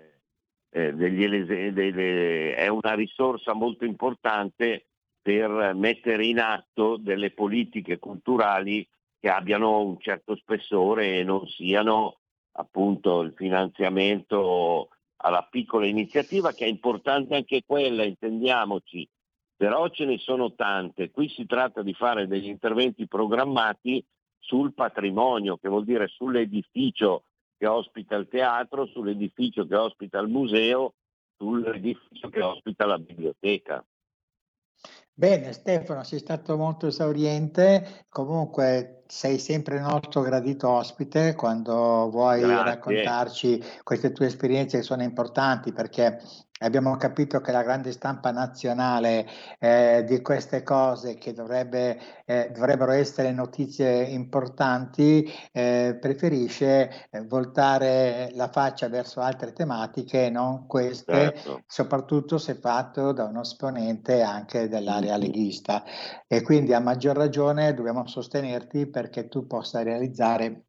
[0.70, 1.26] eh, degli,
[1.72, 4.87] delle, è una risorsa molto importante
[5.22, 8.87] per mettere in atto delle politiche culturali
[9.18, 12.20] che abbiano un certo spessore e non siano
[12.52, 14.88] appunto il finanziamento
[15.22, 19.06] alla piccola iniziativa che è importante anche quella, intendiamoci,
[19.54, 21.11] però ce ne sono tante.
[21.11, 24.02] Qui si tratta di fare degli interventi programmati
[24.38, 27.24] sul patrimonio, che vuol dire sull'edificio
[27.59, 30.94] che ospita il teatro, sull'edificio che ospita il museo,
[31.37, 33.85] sull'edificio che ospita la biblioteca.
[35.12, 42.40] Bene Stefano, sei stato molto esauriente, comunque sei sempre il nostro gradito ospite quando vuoi
[42.40, 42.64] Grazie.
[42.64, 46.22] raccontarci queste tue esperienze che sono importanti perché
[46.60, 49.26] abbiamo capito che la grande stampa nazionale
[49.58, 58.30] eh, di queste cose che dovrebbe, eh, dovrebbero essere notizie importanti eh, preferisce eh, voltare
[58.34, 61.62] la faccia verso altre tematiche non queste, certo.
[61.66, 65.20] soprattutto se fatto da uno esponente anche dell'area mm-hmm.
[65.20, 65.84] leghista.
[66.26, 70.64] E quindi a maggior ragione dobbiamo sostenerti perché tu possa realizzare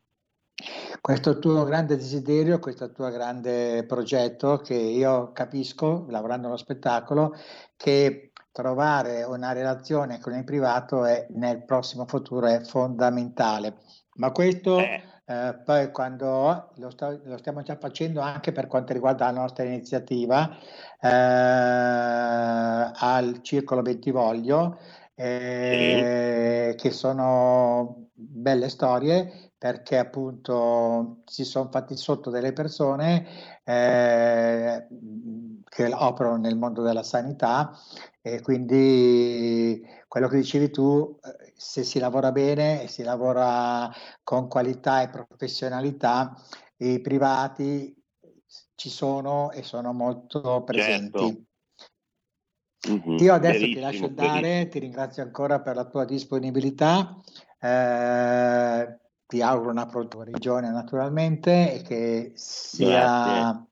[0.99, 7.35] questo tuo grande desiderio, questo tuo grande progetto che io capisco, lavorando allo spettacolo,
[7.75, 13.77] che trovare una relazione con il privato è, nel prossimo futuro è fondamentale.
[14.15, 15.01] Ma questo eh.
[15.31, 19.63] Eh, poi quando lo, sto, lo, stiamo già facendo anche per quanto riguarda la nostra
[19.63, 20.57] iniziativa
[20.99, 21.07] eh,
[22.93, 24.77] al Circolo Bentivoglio,
[25.15, 34.87] eh, che sono belle storie perché appunto si sono fatti sotto delle persone eh,
[35.69, 37.71] che operano nel mondo della sanità
[38.23, 43.87] e quindi quello che dicevi tu, eh, se si lavora bene e si lavora
[44.23, 46.35] con qualità e professionalità,
[46.77, 47.95] i privati
[48.73, 51.19] ci sono e sono molto presenti.
[51.19, 51.45] Certo.
[52.89, 53.17] Mm-hmm.
[53.19, 54.69] Io adesso ti lascio andare, verissimo.
[54.69, 57.15] ti ringrazio ancora per la tua disponibilità.
[57.59, 59.00] Eh,
[59.31, 63.65] ti auguro una pronta guarigione naturalmente e che sia Grazie.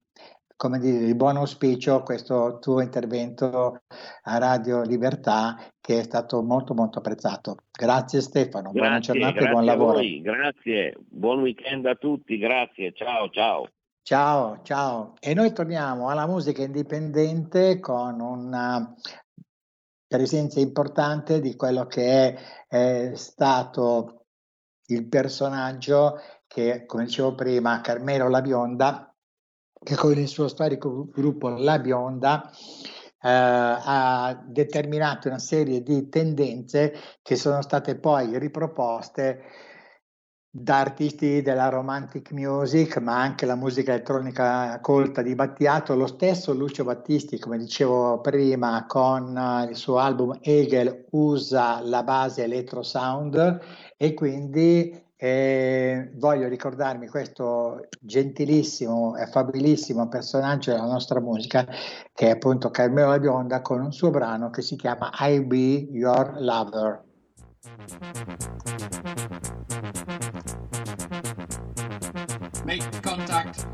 [0.55, 3.81] come dire di buon auspicio questo tuo intervento
[4.23, 7.57] a Radio Libertà che è stato molto molto apprezzato.
[7.77, 9.91] Grazie Stefano, grazie, buona giornata e buon lavoro.
[9.95, 13.67] Voi, grazie, buon weekend a tutti, grazie, ciao ciao.
[14.01, 15.15] Ciao, ciao.
[15.19, 18.95] E noi torniamo alla musica indipendente con una
[20.07, 24.18] presenza importante di quello che è, è stato
[24.89, 29.13] il personaggio che, come dicevo prima, Carmelo La Bionda,
[29.81, 36.93] che con il suo storico gruppo La Bionda eh, ha determinato una serie di tendenze
[37.21, 39.43] che sono state poi riproposte
[40.51, 46.53] da artisti della romantic music, ma anche la musica elettronica colta di Battiato, lo stesso
[46.53, 53.59] Lucio Battisti, come dicevo prima, con il suo album Hegel usa la base electro sound
[53.95, 61.67] e quindi eh, voglio ricordarmi questo gentilissimo e affabilissimo personaggio della nostra musica
[62.13, 65.89] che è appunto Carmelo La Bionda con un suo brano che si chiama I Be
[65.91, 67.03] Your Lover.
[72.69, 73.65] Make contact.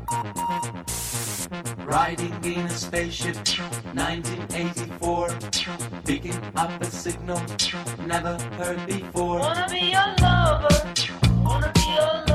[1.84, 3.36] Riding in a spaceship,
[3.92, 5.28] 1984.
[6.06, 7.42] Picking up a signal,
[8.06, 9.40] never heard before.
[9.40, 10.94] Wanna be your lover,
[11.44, 12.25] wanna be your lover,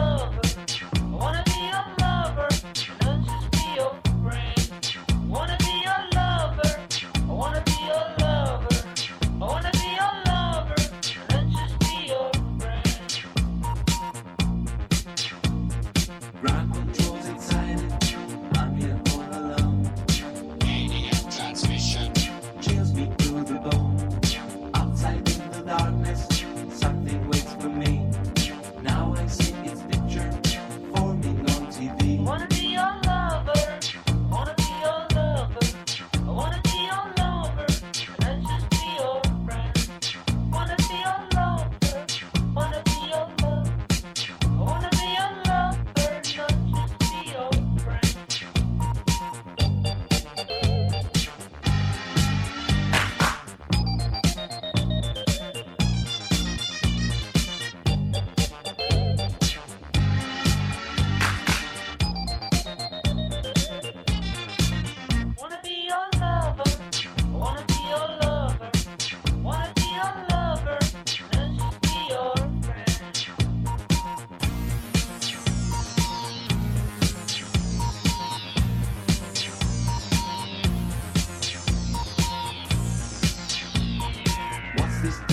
[85.02, 85.31] This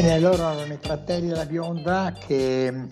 [0.00, 2.86] Bene, loro erano i fratelli della bionda che,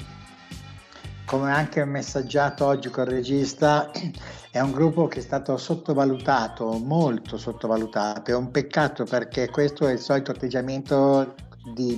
[1.25, 3.93] come anche messaggiato oggi col regista,
[4.51, 8.33] è un gruppo che è stato sottovalutato, molto sottovalutato.
[8.33, 11.37] È un peccato perché questo è il solito atteggiamento
[11.73, 11.97] di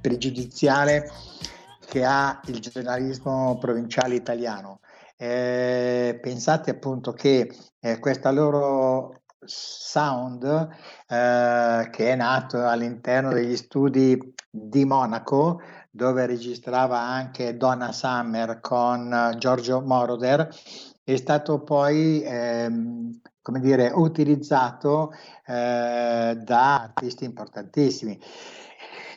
[0.00, 1.08] pregiudiziale
[1.86, 4.80] che ha il giornalismo provinciale italiano.
[5.16, 14.34] Eh, pensate appunto che eh, questa loro sound eh, che è nato all'interno degli studi
[14.50, 15.60] di Monaco
[15.90, 20.48] dove registrava anche Donna Summer con Giorgio Moroder.
[21.02, 25.12] È stato poi ehm, come dire utilizzato
[25.46, 28.18] eh, da artisti importantissimi.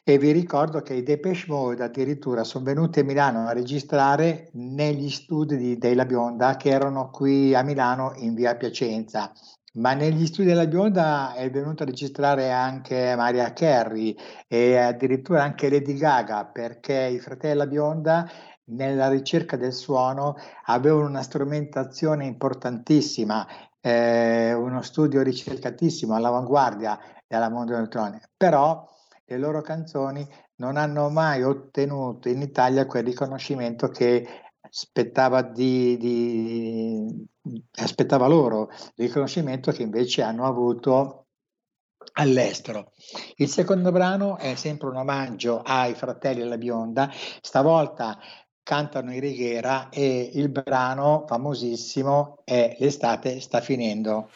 [0.05, 5.09] E vi ricordo che i Depeche Mode addirittura sono venuti a Milano a registrare negli
[5.09, 9.32] studi di, dei La Bionda che erano qui a Milano in via Piacenza
[9.76, 14.15] ma negli studi della bionda è venuto a registrare anche Maria Carey
[14.47, 18.30] e addirittura anche Lady Gaga perché i fratelli della bionda
[18.65, 23.45] nella ricerca del suono avevano una strumentazione importantissima,
[23.82, 26.97] eh, uno studio ricercatissimo all'avanguardia
[27.28, 28.88] della mondo elettronica, però
[29.26, 34.28] le loro canzoni non hanno mai ottenuto in Italia quel riconoscimento che
[34.74, 37.28] aspettava, di, di,
[37.76, 41.28] aspettava loro il riconoscimento che invece hanno avuto
[42.13, 42.91] all'estero.
[43.36, 47.11] Il secondo brano è sempre un omaggio ai fratelli della bionda,
[47.41, 48.19] stavolta
[48.63, 54.30] cantano i Righiera e il brano famosissimo è L'estate sta finendo.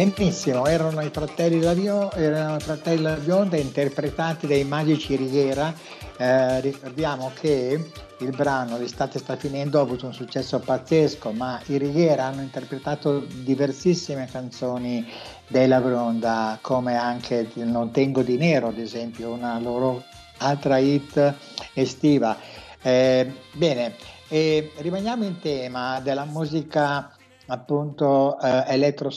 [0.00, 5.74] Benissimo, erano i fratelli Lavio, erano i fratelli La Bionda interpretati dai Magici Righiera.
[6.16, 11.76] Eh, ricordiamo che il brano L'estate sta finendo ha avuto un successo pazzesco, ma i
[11.76, 15.06] Righiera hanno interpretato diversissime canzoni
[15.48, 20.02] della Bronda, come anche Non tengo di nero, ad esempio, una loro
[20.38, 21.34] altra hit
[21.74, 22.38] estiva.
[22.80, 23.96] Eh, bene,
[24.28, 27.14] rimaniamo in tema della musica
[27.50, 29.10] appunto eh, electro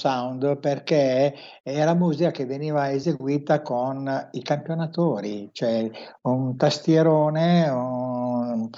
[0.57, 5.89] perché era musica che veniva eseguita con i campionatori, cioè
[6.23, 8.69] un tastierone un,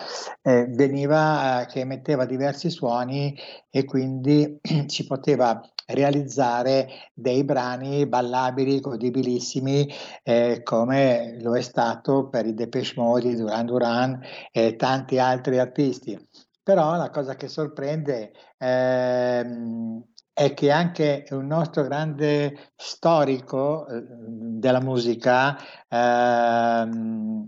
[0.41, 3.35] eh, veniva, eh, che emetteva diversi suoni
[3.69, 9.87] e quindi si poteva realizzare dei brani ballabili, godibilissimi,
[10.23, 14.19] eh, come lo è stato per i Depeche Mode, Duran Duran
[14.51, 16.17] e tanti altri artisti.
[16.65, 20.03] Però la cosa che sorprende ehm,
[20.33, 25.55] è che anche un nostro grande storico eh, della musica
[25.87, 27.45] ehm,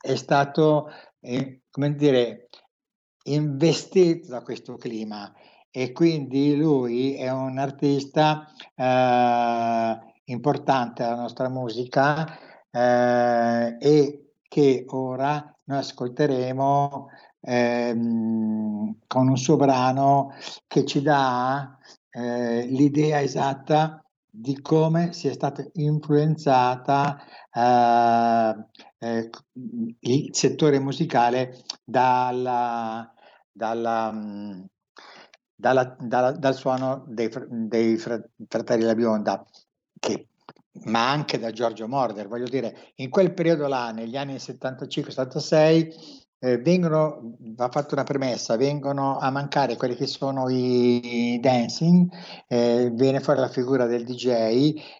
[0.00, 0.88] è stato,
[1.18, 2.46] eh, come dire,
[3.24, 5.34] investito da questo clima.
[5.68, 12.38] E quindi lui è un artista eh, importante della nostra musica
[12.70, 17.08] eh, e che ora noi ascolteremo
[17.46, 20.34] ehm, con un suo brano
[20.66, 21.78] che ci dà
[22.10, 27.18] eh, l'idea esatta di come sia stata influenzata
[27.52, 28.66] eh,
[28.98, 29.30] eh,
[30.00, 33.12] il settore musicale dalla,
[33.50, 34.12] dalla,
[35.54, 39.44] dalla, dal suono dei, dei fratelli La Bionda,
[39.98, 40.28] che
[40.84, 46.58] ma anche da Giorgio Morder, voglio dire, in quel periodo là, negli anni 75-76, eh,
[46.58, 52.08] vengono, va fatta una premessa, vengono a mancare quelli che sono i dancing,
[52.48, 54.26] eh, viene fuori la figura del DJ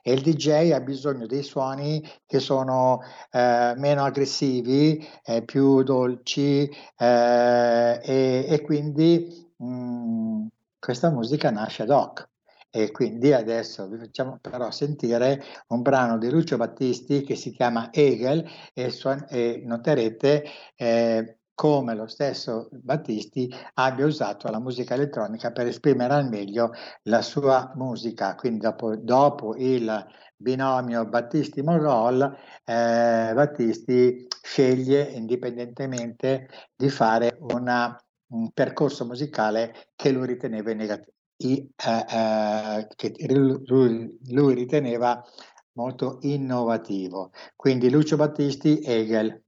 [0.02, 6.68] e il DJ ha bisogno dei suoni che sono eh, meno aggressivi, eh, più dolci
[6.96, 10.46] eh, e, e, quindi mh, mm,
[10.78, 12.28] questa musica nasce ad hoc.
[12.76, 17.90] E quindi adesso vi facciamo però sentire un brano di Lucio Battisti che si chiama
[17.90, 20.44] Hegel e, suon- e noterete
[20.76, 26.72] eh, come lo stesso Battisti abbia usato la musica elettronica per esprimere al meglio
[27.04, 28.34] la sua musica.
[28.34, 30.06] Quindi dopo, dopo il
[30.36, 36.46] binomio Battisti-Mogol, eh, Battisti sceglie indipendentemente
[36.76, 37.98] di fare una,
[38.32, 40.70] un percorso musicale che lui riteneva
[41.38, 45.22] i, eh, eh, che lui, lui, riteneva
[45.72, 47.30] molto innovativo.
[47.54, 49.45] Quindi Lucio Battisti, Hegel.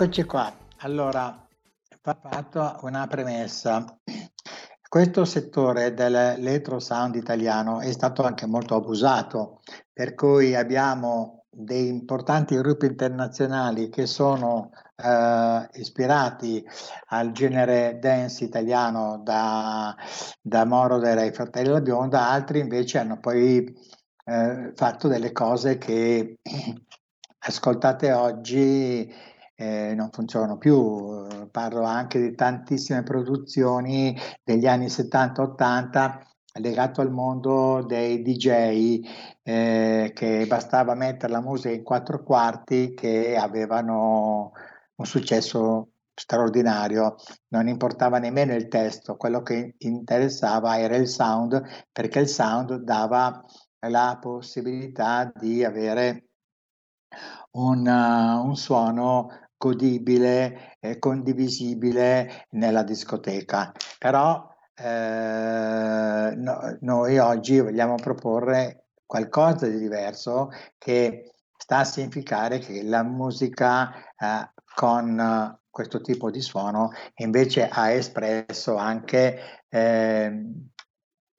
[0.00, 0.56] Eccoci qua.
[0.82, 1.44] Allora,
[2.04, 3.98] va fatto una premessa.
[4.88, 9.60] Questo settore dell'electro sound italiano è stato anche molto abusato,
[9.92, 16.64] per cui abbiamo dei importanti gruppi internazionali che sono eh, ispirati
[17.08, 19.96] al genere dance italiano da,
[20.40, 23.64] da Moroder ai Fratelli della Bionda, altri invece hanno poi
[24.26, 26.38] eh, fatto delle cose che
[27.40, 31.26] ascoltate oggi eh, non funzionano più.
[31.50, 36.26] Parlo anche di tantissime produzioni degli anni 70-80
[36.60, 39.00] legato al mondo dei DJ
[39.42, 44.52] eh, che bastava mettere la musica in quattro quarti che avevano
[44.94, 47.16] un successo straordinario,
[47.48, 53.44] non importava nemmeno il testo, quello che interessava era il sound perché il sound dava
[53.86, 56.28] la possibilità di avere
[57.52, 63.72] un, uh, un suono godibile e condivisibile nella discoteca.
[63.98, 72.82] Però eh, no, noi oggi vogliamo proporre qualcosa di diverso che sta a significare che
[72.84, 80.44] la musica eh, con questo tipo di suono invece ha espresso anche eh,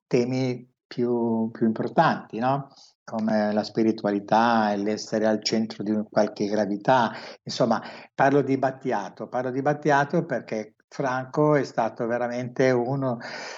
[0.08, 2.70] temi più, più importanti, no?
[3.10, 7.12] Come la spiritualità e l'essere al centro di qualche gravità.
[7.44, 7.82] Insomma,
[8.14, 13.18] parlo di Battiato, parlo di Battiato perché Franco è stato veramente uno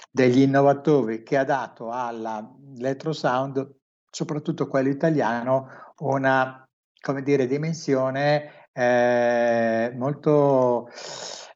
[0.10, 3.76] degli innovatori che ha dato all'elettrosound,
[4.10, 5.68] soprattutto quello italiano,
[6.00, 6.66] una
[7.02, 10.88] come dire, dimensione eh, molto,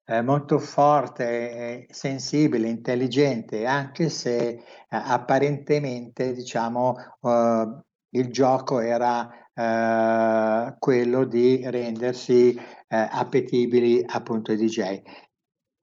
[0.05, 7.79] eh, molto forte, sensibile, intelligente, anche se eh, apparentemente diciamo, eh,
[8.09, 15.01] il gioco era eh, quello di rendersi eh, appetibili appunto ai DJ.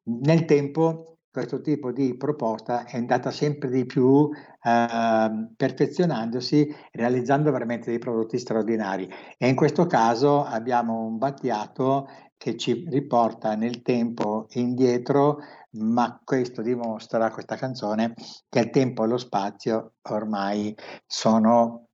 [0.04, 4.28] Nel tempo questo tipo di proposta è andata sempre di più
[4.62, 9.08] eh, perfezionandosi, realizzando veramente dei prodotti straordinari.
[9.36, 15.38] E in questo caso abbiamo un battiato che ci riporta nel tempo indietro,
[15.72, 18.14] ma questo dimostra, questa canzone,
[18.48, 21.88] che il tempo e lo spazio ormai sono,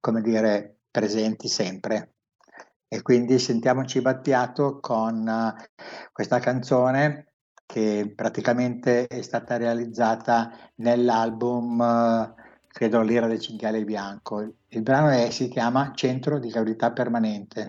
[0.00, 2.14] come dire, presenti sempre.
[2.88, 7.31] E quindi sentiamoci battiato con uh, questa canzone
[7.72, 12.34] che praticamente è stata realizzata nell'album uh,
[12.68, 14.56] credo L'ira del cinghiale bianco.
[14.68, 17.68] Il brano è, si chiama Centro di gravità permanente.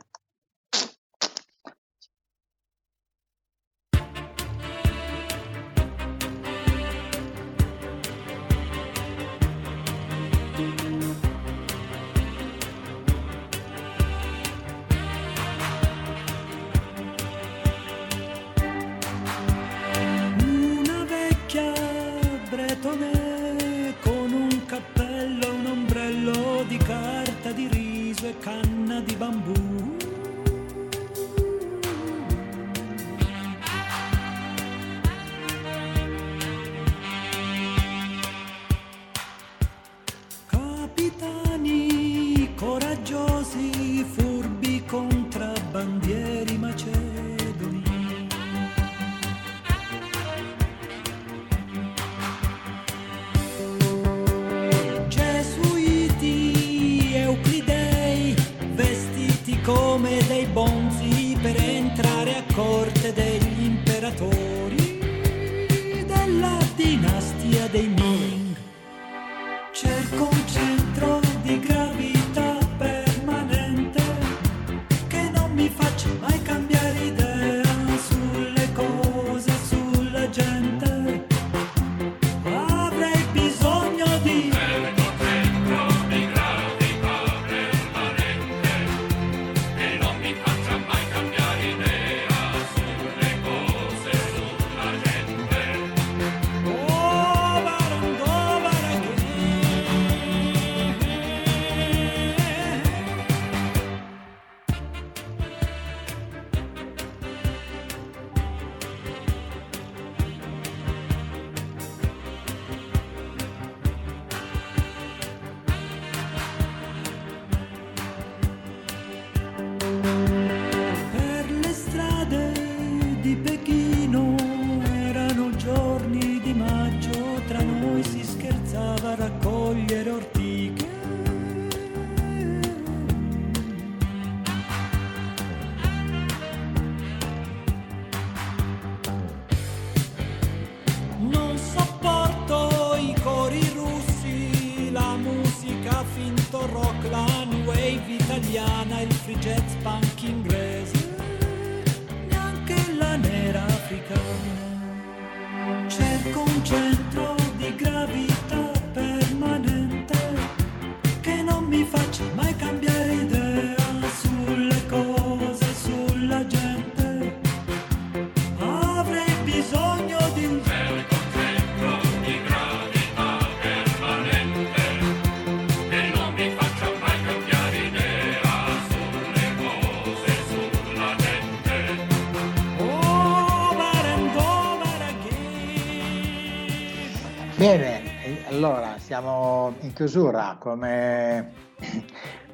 [189.13, 191.51] Siamo in chiusura, come,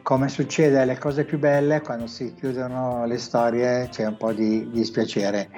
[0.04, 4.70] come succede alle cose più belle, quando si chiudono le storie c'è un po' di
[4.70, 5.50] dispiacere.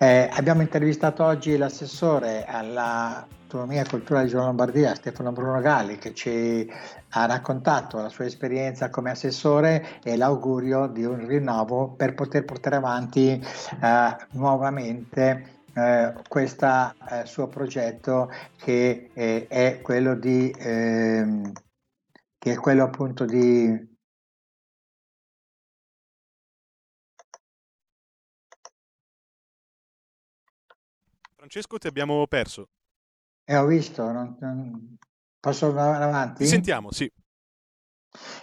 [0.00, 6.12] Eh, abbiamo intervistato oggi l'assessore all'autonomia e cultura di Giro Lombardia, Stefano Bruno Galli, che
[6.12, 6.68] ci
[7.10, 12.74] ha raccontato la sua esperienza come assessore e l'augurio di un rinnovo per poter portare
[12.74, 16.66] avanti eh, nuovamente eh, questo
[17.10, 21.52] eh, suo progetto che eh, è quello di ehm,
[22.38, 23.96] che è quello appunto di
[31.36, 32.68] Francesco, ti abbiamo perso.
[33.44, 34.96] eh, ho visto non- non-
[35.40, 36.44] posso andare avanti?
[36.44, 37.10] Ti sentiamo, sì.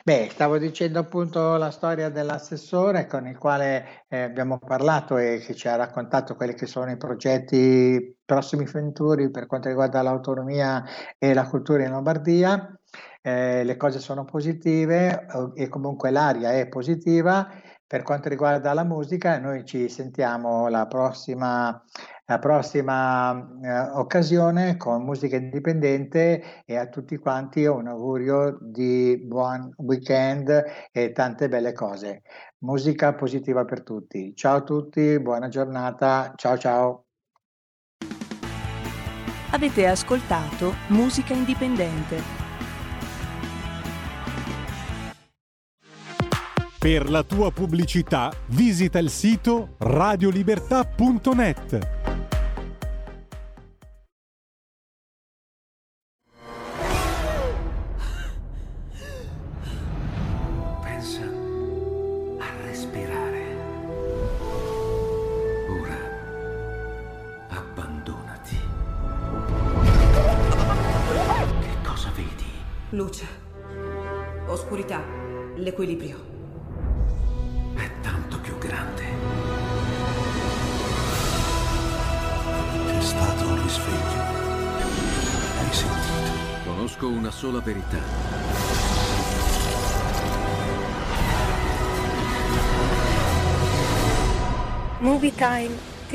[0.03, 5.55] Beh, stavo dicendo appunto la storia dell'assessore con il quale eh, abbiamo parlato e che
[5.55, 10.83] ci ha raccontato quelli che sono i progetti prossimi futuri per quanto riguarda l'autonomia
[11.17, 12.77] e la cultura in Lombardia.
[13.21, 17.49] Eh, le cose sono positive eh, e comunque l'aria è positiva.
[17.87, 21.83] Per quanto riguarda la musica, noi ci sentiamo la prossima,
[22.27, 29.71] la prossima eh, occasione con musica indipendente e a tutti quanti un augurio di buon
[29.77, 32.23] weekend e tante belle cose.
[32.59, 34.33] Musica positiva per tutti.
[34.35, 36.33] Ciao a tutti, buona giornata.
[36.35, 37.03] Ciao ciao.
[39.51, 42.43] Avete ascoltato Musica Indipendente.
[46.79, 51.94] Per la tua pubblicità visita il sito radiolibertà.net.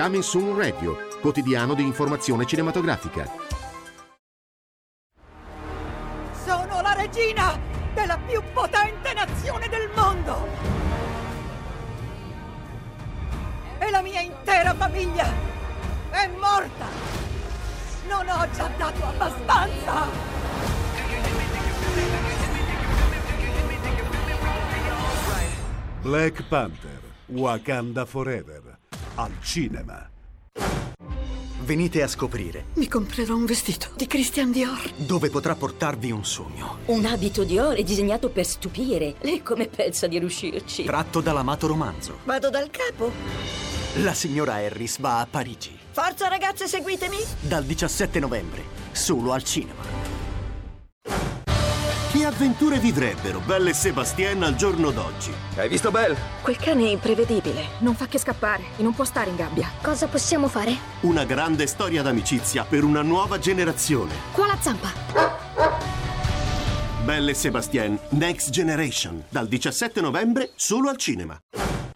[0.00, 3.30] Coming Soon Radio, quotidiano di informazione cinematografica.
[6.42, 7.58] Sono la regina
[7.92, 10.46] della più potente nazione del mondo!
[13.78, 15.30] E la mia intera famiglia
[16.08, 16.86] è morta!
[18.08, 20.06] Non ho già dato abbastanza!
[26.00, 28.69] Black Panther, Wakanda Forever,
[29.22, 30.08] al cinema.
[31.62, 34.92] Venite a scoprire Mi comprerò un vestito di Christian Dior.
[34.96, 36.78] dove potrà portarvi un sogno.
[36.86, 39.14] Un abito di ore disegnato per stupire.
[39.20, 40.84] Lei come pensa di riuscirci?
[40.84, 42.18] Tratto dall'amato romanzo.
[42.24, 43.12] Vado dal capo.
[44.02, 45.78] La signora Harris va a Parigi.
[45.92, 47.18] Forza ragazze, seguitemi!
[47.40, 48.62] Dal 17 novembre,
[48.92, 49.82] solo al cinema.
[52.30, 55.32] Che avventure vivrebbero Belle e Sebastien al giorno d'oggi?
[55.56, 56.16] Hai visto Belle?
[56.42, 59.68] Quel cane è imprevedibile, non fa che scappare e non può stare in gabbia.
[59.82, 60.72] Cosa possiamo fare?
[61.00, 64.14] Una grande storia d'amicizia per una nuova generazione.
[64.30, 64.92] Qua la zampa!
[67.02, 71.36] Belle e Sebastien Next Generation, dal 17 novembre solo al cinema.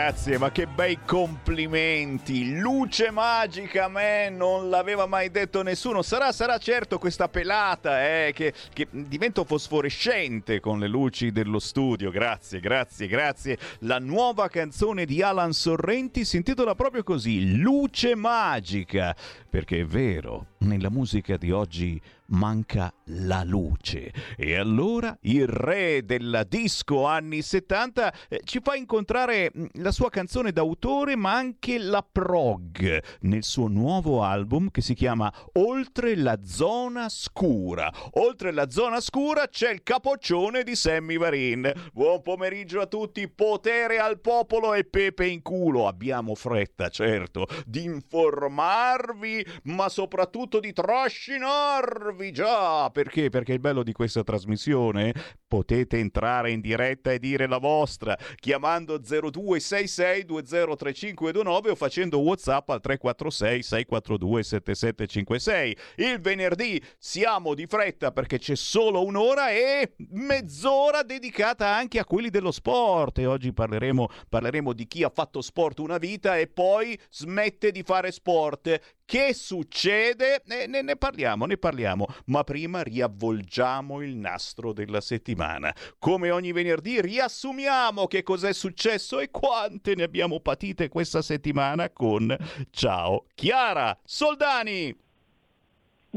[0.00, 2.56] Grazie, ma che bei complimenti!
[2.56, 6.02] Luce magica, a me non l'aveva mai detto nessuno.
[6.02, 12.12] Sarà, sarà certo questa pelata, eh, che, che divento fosforescente con le luci dello studio.
[12.12, 13.58] Grazie, grazie, grazie.
[13.80, 19.16] La nuova canzone di Alan Sorrenti si intitola proprio così, Luce magica.
[19.50, 24.12] Perché è vero, nella musica di oggi manca la luce.
[24.36, 30.10] E allora il re della disco anni 70 eh, ci fa incontrare mh, la sua
[30.10, 36.38] canzone d'autore ma anche la prog nel suo nuovo album che si chiama Oltre la
[36.44, 37.90] zona scura.
[38.12, 41.72] Oltre la zona scura c'è il capoccione di Sammy Varin.
[41.92, 45.86] Buon pomeriggio a tutti, potere al popolo e pepe in culo.
[45.86, 52.90] Abbiamo fretta, certo, di informarvi, ma soprattutto soprattutto di trascinarvi già.
[52.90, 53.28] Perché?
[53.28, 55.14] Perché il bello di questa trasmissione
[55.46, 62.80] potete entrare in diretta e dire la vostra chiamando 0266 203529 o facendo WhatsApp al
[62.80, 65.76] 346 642 7756.
[65.96, 72.30] Il venerdì siamo di fretta perché c'è solo un'ora e mezz'ora dedicata anche a quelli
[72.30, 76.98] dello sport e oggi parleremo, parleremo di chi ha fatto sport una vita e poi
[77.10, 78.96] smette di fare sport.
[79.08, 80.42] Che succede?
[80.46, 85.74] Eh, ne, ne parliamo, ne parliamo, ma prima riavvolgiamo il nastro della settimana.
[85.98, 92.36] Come ogni venerdì riassumiamo che cos'è successo e quante ne abbiamo patite questa settimana con
[92.68, 95.07] Ciao Chiara Soldani.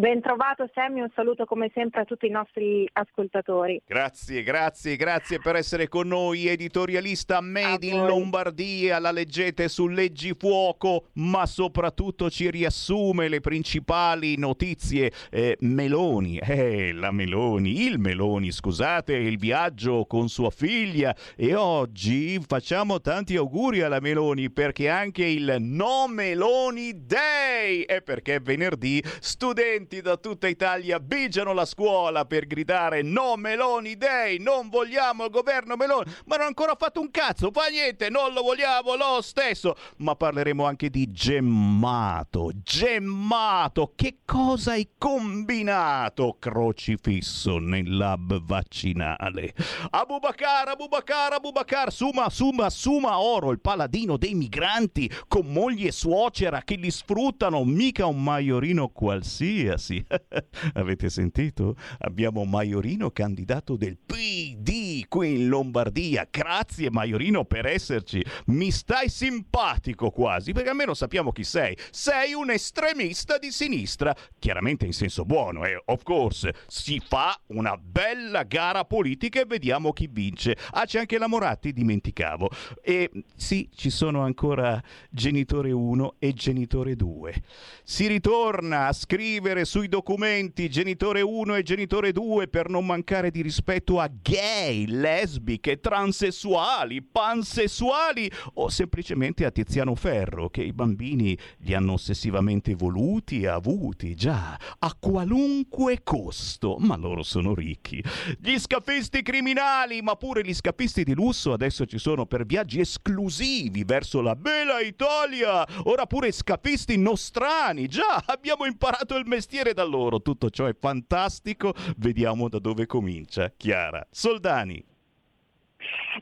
[0.02, 3.80] Ben trovato Sammy, un saluto come sempre a tutti i nostri ascoltatori.
[3.86, 11.10] Grazie, grazie, grazie per essere con noi, editorialista Made in Lombardia, la leggete su Leggifuoco,
[11.18, 15.12] ma soprattutto ci riassume le principali notizie.
[15.30, 22.40] Eh, Meloni, eh, la Meloni, il Meloni, scusate, il viaggio con sua figlia e oggi
[22.40, 29.00] facciamo tanti auguri alla Meloni perché anche il No Meloni Day e perché è venerdì
[29.20, 35.32] studenti da tutta Italia bigiano la scuola per gridare no Meloni Day, non vogliamo il
[35.32, 39.22] governo Meloni, ma non ha ancora fatto un cazzo, fa niente, non lo vogliamo lo
[39.22, 39.76] stesso.
[39.98, 49.54] Ma parleremo anche di Gemmato, Gemmato, che cosa hai combinato crocifisso nel lab vaccinale?
[49.90, 56.62] Abubakar, Abubakar, Abubakar, suma, suma, suma oro, il paladino dei migranti con moglie e suocera
[56.62, 59.71] che li sfruttano, mica un maiorino qualsiasi.
[60.74, 61.76] Avete sentito?
[62.00, 66.28] Abbiamo Maiorino candidato del PD qui in Lombardia.
[66.30, 68.24] Grazie Maiorino per esserci.
[68.48, 71.78] Mi stai simpatico quasi, perché almeno sappiamo chi sei.
[71.90, 75.82] Sei un estremista di sinistra, chiaramente in senso buono, eh?
[75.86, 80.56] Of course, si fa una bella gara politica e vediamo chi vince.
[80.72, 82.50] Ah, c'è anche la Moratti, dimenticavo.
[82.82, 87.44] E sì, ci sono ancora genitore 1 e genitore 2.
[87.84, 93.42] Si ritorna a scrivere sui documenti genitore 1 e genitore 2 per non mancare di
[93.42, 101.74] rispetto a gay, lesbiche, transessuali, pansessuali o semplicemente a Tiziano Ferro che i bambini li
[101.74, 108.04] hanno ossessivamente voluti e avuti, già, a qualunque costo, ma loro sono ricchi.
[108.40, 113.84] Gli scafisti criminali, ma pure gli scafisti di lusso adesso ci sono per viaggi esclusivi
[113.84, 119.84] verso la bella Italia, ora pure scafisti nostrani, già, abbiamo imparato il mestiere mestiere da
[119.84, 120.22] loro.
[120.22, 121.74] Tutto ciò è fantastico.
[121.98, 123.52] Vediamo da dove comincia.
[123.58, 124.91] Chiara Soldani.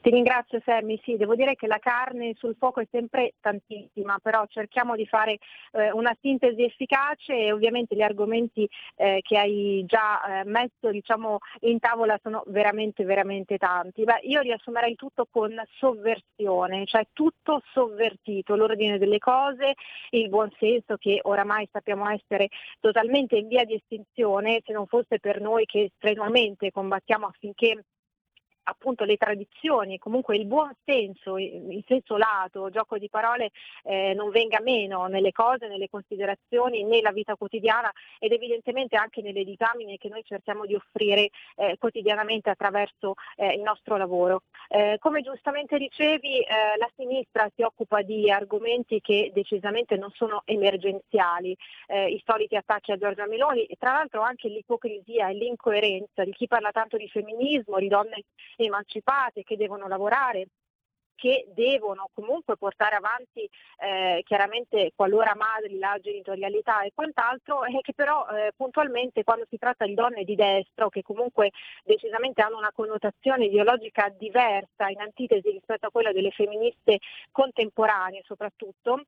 [0.01, 4.45] Ti ringrazio Sammy, sì, devo dire che la carne sul fuoco è sempre tantissima, però
[4.47, 5.37] cerchiamo di fare
[5.71, 11.39] eh, una sintesi efficace e ovviamente gli argomenti eh, che hai già eh, messo diciamo,
[11.61, 14.03] in tavola sono veramente veramente tanti.
[14.03, 19.73] Beh, io riassumerei tutto con sovversione, cioè tutto sovvertito, l'ordine delle cose,
[20.11, 22.49] il buonsenso che oramai sappiamo essere
[22.79, 27.83] totalmente in via di estinzione, se non fosse per noi che strenuamente combattiamo affinché
[28.69, 33.51] appunto le tradizioni, comunque il buon senso, il senso lato, gioco di parole
[33.83, 39.43] eh, non venga meno nelle cose, nelle considerazioni, nella vita quotidiana ed evidentemente anche nelle
[39.43, 44.43] disamine che noi cerchiamo di offrire eh, quotidianamente attraverso eh, il nostro lavoro.
[44.69, 50.43] Eh, come giustamente dicevi, eh, la sinistra si occupa di argomenti che decisamente non sono
[50.45, 51.55] emergenziali,
[51.87, 56.31] eh, i soliti attacchi a Giorgia Meloni e tra l'altro anche l'ipocrisia e l'incoerenza di
[56.33, 58.23] chi parla tanto di femminismo, di donne
[58.65, 60.47] emancipate che devono lavorare
[61.19, 63.47] che devono comunque portare avanti
[63.77, 69.57] eh, chiaramente qualora madri la genitorialità e quant'altro e che però eh, puntualmente quando si
[69.57, 71.51] tratta di donne di destra che comunque
[71.83, 76.99] decisamente hanno una connotazione ideologica diversa in antitesi rispetto a quella delle femministe
[77.31, 79.03] contemporanee soprattutto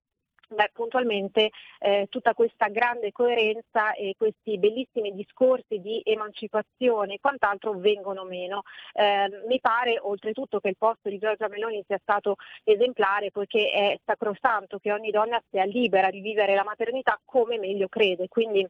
[0.53, 1.49] beh, puntualmente
[1.79, 8.63] eh, tutta questa grande coerenza e questi bellissimi discorsi di emancipazione e quant'altro vengono meno.
[8.93, 13.99] Eh, mi pare oltretutto che il posto di Giorgia Meloni sia stato esemplare poiché è
[14.05, 18.27] sacrosanto che ogni donna sia libera di vivere la maternità come meglio crede.
[18.27, 18.67] Quindi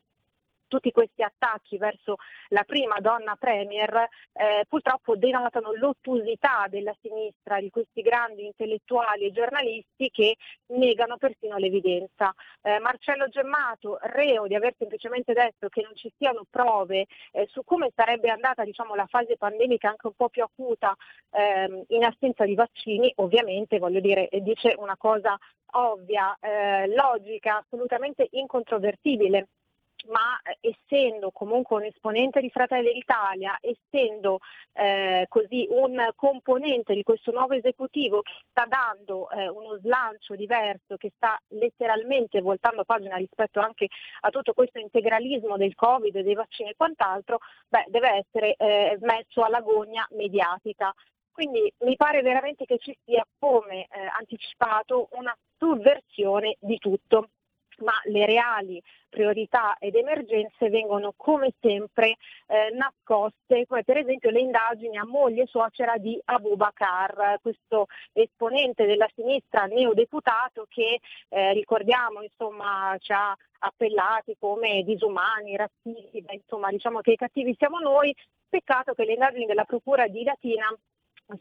[0.71, 2.15] tutti questi attacchi verso
[2.49, 9.31] la prima donna premier eh, purtroppo denotano l'ottusità della sinistra, di questi grandi intellettuali e
[9.33, 12.33] giornalisti che negano persino l'evidenza.
[12.61, 17.65] Eh, Marcello Gemmato, reo di aver semplicemente detto che non ci siano prove eh, su
[17.65, 20.95] come sarebbe andata diciamo, la fase pandemica anche un po' più acuta
[21.31, 25.37] ehm, in assenza di vaccini, ovviamente voglio dire, dice una cosa
[25.73, 29.47] ovvia, eh, logica, assolutamente incontrovertibile
[30.07, 34.39] ma eh, essendo comunque un esponente di Fratelli d'Italia, essendo
[34.73, 40.97] eh, così un componente di questo nuovo esecutivo che sta dando eh, uno slancio diverso,
[40.97, 43.87] che sta letteralmente voltando pagina rispetto anche
[44.21, 49.43] a tutto questo integralismo del Covid, dei vaccini e quant'altro, beh, deve essere eh, messo
[49.43, 50.93] alla gogna mediatica.
[51.31, 57.29] Quindi mi pare veramente che ci sia, come eh, anticipato, una subversione di tutto
[57.79, 62.15] ma le reali priorità ed emergenze vengono come sempre
[62.47, 68.85] eh, nascoste, come per esempio le indagini a moglie suocera di Abu Bakar, questo esponente
[68.85, 70.99] della sinistra neodeputato che
[71.29, 77.79] eh, ricordiamo insomma ci ha appellati come disumani, razzisti, insomma diciamo che i cattivi siamo
[77.79, 78.15] noi,
[78.49, 80.67] peccato che le indagini della Procura di Latina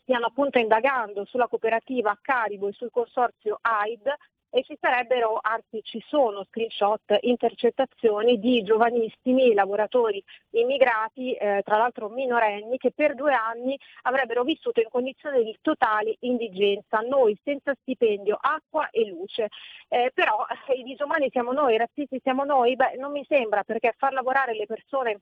[0.02, 4.14] stiano appunto indagando sulla cooperativa Caribo e sul consorzio AID
[4.50, 12.08] e ci sarebbero, anzi ci sono screenshot, intercettazioni di giovanissimi lavoratori immigrati, eh, tra l'altro
[12.08, 18.36] minorenni, che per due anni avrebbero vissuto in condizioni di totale indigenza, noi senza stipendio,
[18.40, 19.48] acqua e luce.
[19.88, 23.62] Eh, però eh, i disumani siamo noi, i razzisti siamo noi, beh non mi sembra
[23.62, 25.20] perché far lavorare le persone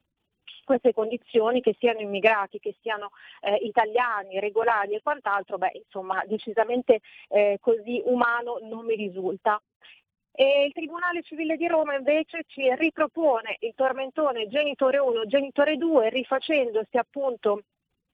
[0.64, 7.01] queste condizioni, che siano immigrati, che siano eh, italiani, regolari e quant'altro, beh, insomma, decisamente
[7.28, 9.61] eh, così umano non mi risulta.
[10.40, 16.11] E il Tribunale Civile di Roma invece ci ripropone il tormentone genitore 1, genitore 2,
[16.11, 17.62] rifacendosi appunto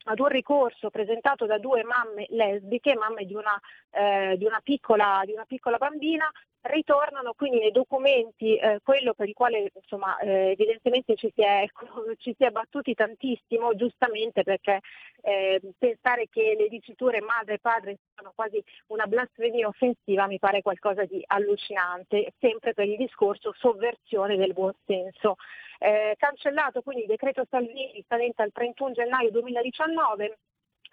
[0.05, 3.59] ad un ricorso presentato da due mamme lesbiche, mamme di una,
[3.91, 6.31] eh, di una, piccola, di una piccola, bambina,
[6.65, 11.63] ritornano quindi nei documenti eh, quello per il quale insomma, eh, evidentemente ci si, è,
[11.63, 11.87] ecco,
[12.19, 14.81] ci si, è, battuti tantissimo, giustamente perché
[15.23, 20.63] eh, pensare che le diciture madre e padre siano quasi una blasfemia offensiva mi pare
[20.63, 25.37] qualcosa di allucinante, sempre per il discorso sovversione del buon senso.
[25.79, 30.39] Eh, cancellato quindi il decreto Salvini scadente al 31 gennaio 2019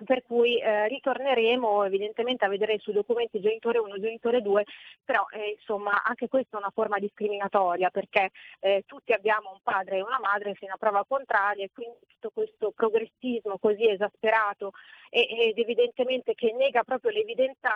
[0.04, 4.66] per cui eh, ritorneremo evidentemente a vedere sui documenti genitore 1 genitore 2,
[5.04, 8.30] però eh, insomma anche questa è una forma discriminatoria perché
[8.60, 12.32] eh, tutti abbiamo un padre e una madre fino a prova contraria e quindi tutto
[12.34, 14.72] questo progressismo così esasperato
[15.14, 17.70] ed evidentemente che nega proprio l'evidenza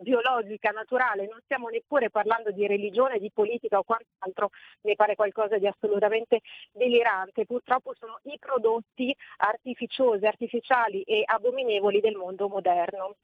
[0.00, 4.50] biologica, naturale, non stiamo neppure parlando di religione, di politica o quant'altro,
[4.82, 6.40] mi pare qualcosa di assolutamente
[6.72, 7.46] delirante.
[7.46, 13.16] Purtroppo sono i prodotti artificiosi, artificiali e abominevoli del mondo moderno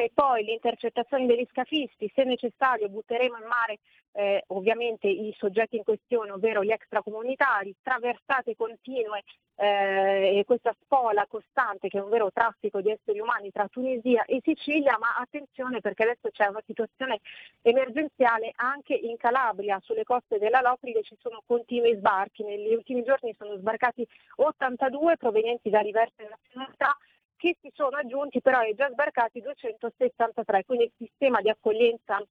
[0.00, 3.80] e poi le intercettazioni degli scafisti, se necessario butteremo in mare
[4.12, 9.22] eh, ovviamente i soggetti in questione, ovvero gli extracomunitari, traversate continue
[9.56, 14.24] eh, e questa spola costante che è un vero traffico di esseri umani tra Tunisia
[14.24, 17.20] e Sicilia, ma attenzione perché adesso c'è una situazione
[17.60, 23.34] emergenziale anche in Calabria, sulle coste della Lopride ci sono continui sbarchi, negli ultimi giorni
[23.36, 26.96] sono sbarcati 82 provenienti da diverse nazionalità
[27.40, 32.22] che si sono aggiunti però ai già sbarcati 263, quindi il sistema di accoglienza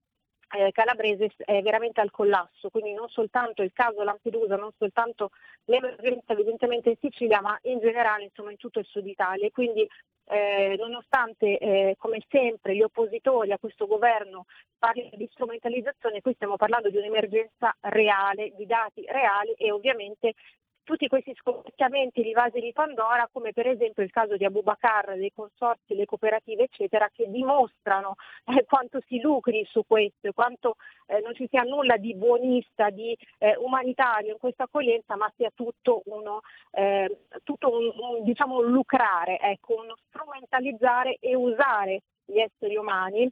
[0.51, 5.31] eh, calabrese è veramente al collasso, quindi non soltanto il caso Lampedusa, non soltanto
[5.65, 9.49] l'emergenza evidentemente in Sicilia, ma in generale insomma, in tutto il sud Italia.
[9.49, 9.87] Quindi
[10.25, 14.45] eh, nonostante eh, come sempre gli oppositori a questo governo
[14.77, 20.35] parlino di strumentalizzazione, qui stiamo parlando di un'emergenza reale, di dati reali e ovviamente
[20.83, 25.31] tutti questi scoppiamenti di vasi di Pandora, come per esempio il caso di Abubakar, dei
[25.33, 28.15] consorsi, le cooperative, eccetera, che dimostrano
[28.45, 30.75] eh, quanto si lucri su questo, quanto
[31.07, 35.51] eh, non ci sia nulla di buonista, di eh, umanitario in questa accoglienza, ma sia
[35.53, 36.41] tutto, uno,
[36.71, 43.29] eh, tutto un, un, diciamo, lucrare, ecco, uno strumentalizzare e usare gli esseri umani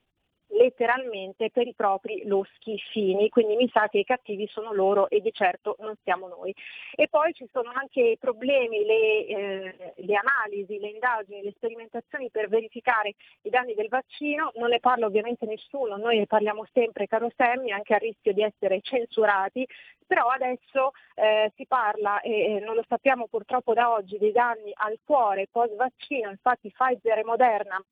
[0.49, 5.19] letteralmente per i propri loschi fini, quindi mi sa che i cattivi sono loro e
[5.19, 6.53] di certo non siamo noi.
[6.95, 12.29] E poi ci sono anche i problemi, le, eh, le, analisi, le indagini, le sperimentazioni
[12.29, 17.07] per verificare i danni del vaccino, non ne parla ovviamente nessuno, noi ne parliamo sempre
[17.07, 19.67] caro Semmi, anche a rischio di essere censurati,
[20.05, 24.97] però adesso eh, si parla, e non lo sappiamo purtroppo da oggi, dei danni al
[25.03, 27.83] cuore post vaccino, infatti Pfizer e Moderna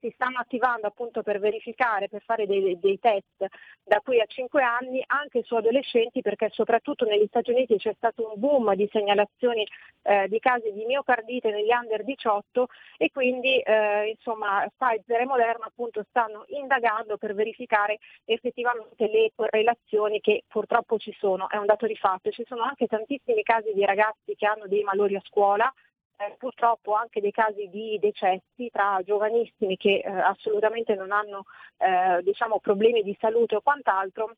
[0.00, 3.46] si stanno attivando appunto per verificare, per fare dei, dei, test
[3.82, 8.28] da qui a 5 anni anche su adolescenti perché soprattutto negli Stati Uniti c'è stato
[8.28, 9.66] un boom di segnalazioni
[10.02, 12.66] eh, di casi di miocardite negli under 18
[12.96, 20.20] e quindi eh, insomma Pfizer e Moderna appunto stanno indagando per verificare effettivamente le correlazioni
[20.20, 23.84] che purtroppo ci sono, è un dato di fatto, ci sono anche tantissimi casi di
[23.84, 25.72] ragazzi che hanno dei malori a scuola
[26.18, 31.44] eh, purtroppo anche dei casi di decessi tra giovanissimi che eh, assolutamente non hanno
[31.76, 34.34] eh, diciamo, problemi di salute o quant'altro.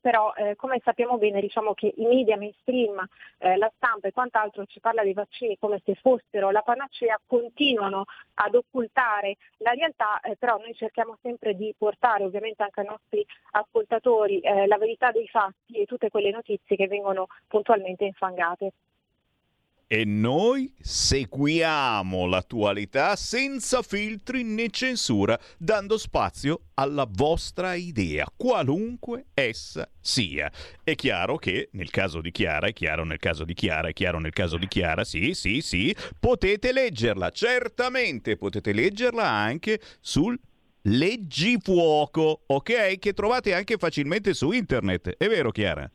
[0.00, 3.04] Però eh, come sappiamo bene diciamo che i media mainstream,
[3.38, 8.04] eh, la stampa e quant'altro ci parla dei vaccini come se fossero la panacea, continuano
[8.34, 13.26] ad occultare la realtà, eh, però noi cerchiamo sempre di portare ovviamente anche ai nostri
[13.50, 18.72] ascoltatori la verità dei fatti e tutte quelle notizie che vengono puntualmente infangate
[19.92, 29.90] e noi seguiamo l'attualità senza filtri né censura, dando spazio alla vostra idea, qualunque essa
[30.00, 30.48] sia.
[30.84, 34.20] È chiaro che nel caso di Chiara, è chiaro nel caso di Chiara, è chiaro
[34.20, 40.38] nel caso di Chiara, sì, sì, sì, potete leggerla, certamente potete leggerla anche sul
[40.82, 42.98] Leggifuoco, ok?
[43.00, 45.90] Che trovate anche facilmente su internet, è vero Chiara?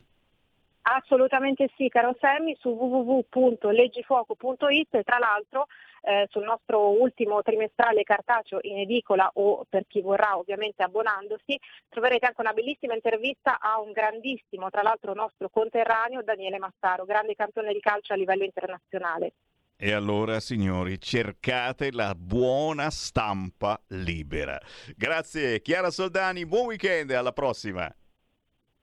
[0.88, 5.66] Assolutamente sì, caro Sammy, su www.leggifuoco.it e tra l'altro
[6.02, 11.58] eh, sul nostro ultimo trimestrale cartaceo in edicola o per chi vorrà ovviamente abbonandosi
[11.88, 17.34] troverete anche una bellissima intervista a un grandissimo, tra l'altro nostro conterraneo, Daniele Massaro, grande
[17.34, 19.32] campione di calcio a livello internazionale.
[19.76, 24.56] E allora, signori, cercate la buona stampa libera.
[24.96, 27.92] Grazie, Chiara Soldani, buon weekend e alla prossima.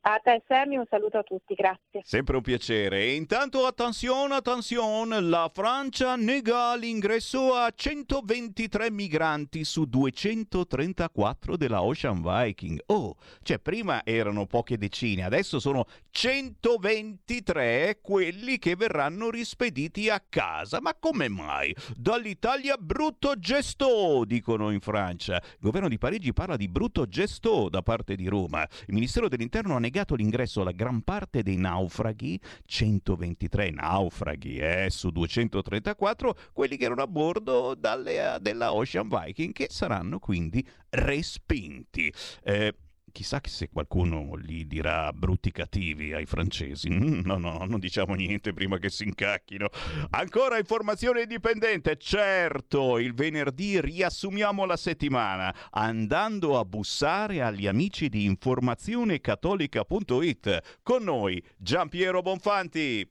[0.06, 2.02] A te Sammy, un saluto a tutti, grazie.
[2.04, 3.04] Sempre un piacere.
[3.04, 12.22] E intanto attenzione, attenzione, la Francia nega l'ingresso a 123 migranti su 234 della Ocean
[12.22, 12.84] Viking.
[12.88, 20.82] Oh, cioè prima erano poche decine, adesso sono 123 quelli che verranno rispediti a casa.
[20.82, 21.74] Ma come mai?
[21.96, 25.38] Dall'Italia brutto gesto, dicono in Francia.
[25.38, 28.68] Il governo di Parigi parla di brutto gesto da parte di Roma.
[28.88, 34.88] Il Ministero dell'Interno ha negato negato l'ingresso alla gran parte dei naufraghi, 123 naufraghi eh,
[34.90, 42.12] su 234, quelli che erano a bordo dalle, della Ocean Viking, che saranno quindi respinti.
[42.42, 42.74] Eh,
[43.14, 46.90] Chissà se qualcuno gli dirà brutti cattivi ai francesi.
[46.90, 49.70] Mm, no, no, non diciamo niente prima che si incacchino.
[50.10, 51.96] Ancora informazione indipendente.
[51.98, 60.80] Certo, il venerdì riassumiamo la settimana andando a bussare agli amici di informazionecattolica.it.
[60.82, 63.08] Con noi Giampiero Bonfanti.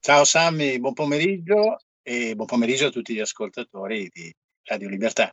[0.00, 5.32] Ciao Sammy, buon pomeriggio e buon pomeriggio a tutti gli ascoltatori di Radio Libertà.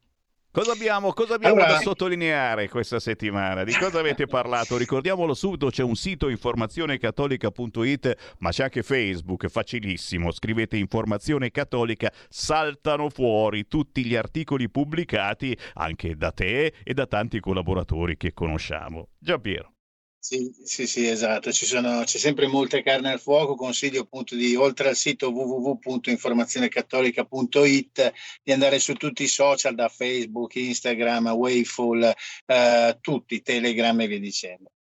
[0.52, 1.74] Cosa abbiamo, cosa abbiamo allora...
[1.74, 3.64] da sottolineare questa settimana?
[3.64, 4.78] Di cosa avete parlato?
[4.78, 10.32] Ricordiamolo subito, c'è un sito informazionecattolica.it, ma c'è anche Facebook, facilissimo.
[10.32, 17.40] Scrivete informazione cattolica, saltano fuori tutti gli articoli pubblicati anche da te e da tanti
[17.40, 19.10] collaboratori che conosciamo.
[19.20, 19.74] Giampiero.
[20.22, 21.50] Sì, sì, sì, esatto.
[21.52, 23.56] Ci sono, c'è sempre molta carne al fuoco.
[23.56, 28.14] Consiglio appunto di, oltre al sito www.informazionecattolica.it,
[28.44, 32.14] di andare su tutti i social, da Facebook, Instagram, Wayful,
[32.46, 34.72] eh, tutti, Telegram e via dicendo.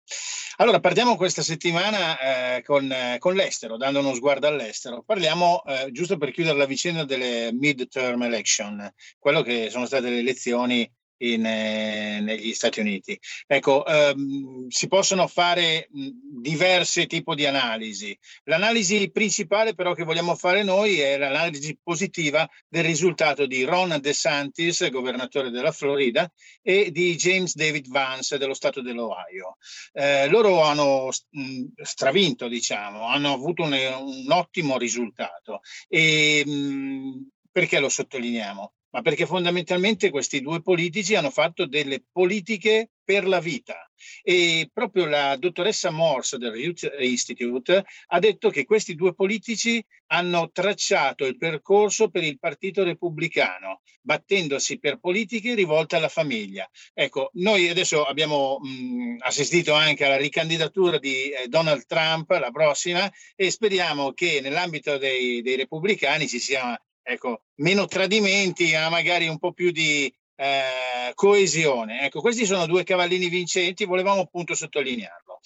[0.57, 5.03] Allora, partiamo questa settimana eh, con, eh, con, l'estero, dando uno sguardo all'estero.
[5.03, 10.19] Parliamo, eh, giusto per chiudere la vicenda delle mid-term election, quello che sono state le
[10.19, 13.19] elezioni in, eh, negli Stati Uniti.
[13.47, 18.17] Ecco, ehm, si possono fare diversi tipi di analisi.
[18.45, 24.89] L'analisi principale però che vogliamo fare noi è l'analisi positiva del risultato di Ron DeSantis,
[24.89, 26.31] governatore della Florida,
[26.61, 29.57] e di James David Vance dello Stato dell'Ohio.
[29.93, 35.61] Eh, loro hanno mh, stravinto, diciamo, hanno avuto un, un ottimo risultato.
[35.87, 38.73] E, mh, perché lo sottolineiamo?
[38.91, 43.89] Ma perché fondamentalmente questi due politici hanno fatto delle politiche per la vita.
[44.21, 50.51] E proprio la dottoressa Morse del Youth Institute ha detto che questi due politici hanno
[50.51, 56.69] tracciato il percorso per il Partito Repubblicano, battendosi per politiche rivolte alla famiglia.
[56.93, 63.11] Ecco, noi adesso abbiamo mh, assistito anche alla ricandidatura di eh, Donald Trump, la prossima,
[63.35, 66.79] e speriamo che nell'ambito dei, dei repubblicani ci sia
[67.09, 72.05] ecco, meno tradimenti, ma magari un po' più di eh, coesione.
[72.05, 75.39] Ecco, questi sono due cavallini vincenti, volevamo appunto sottolinearlo.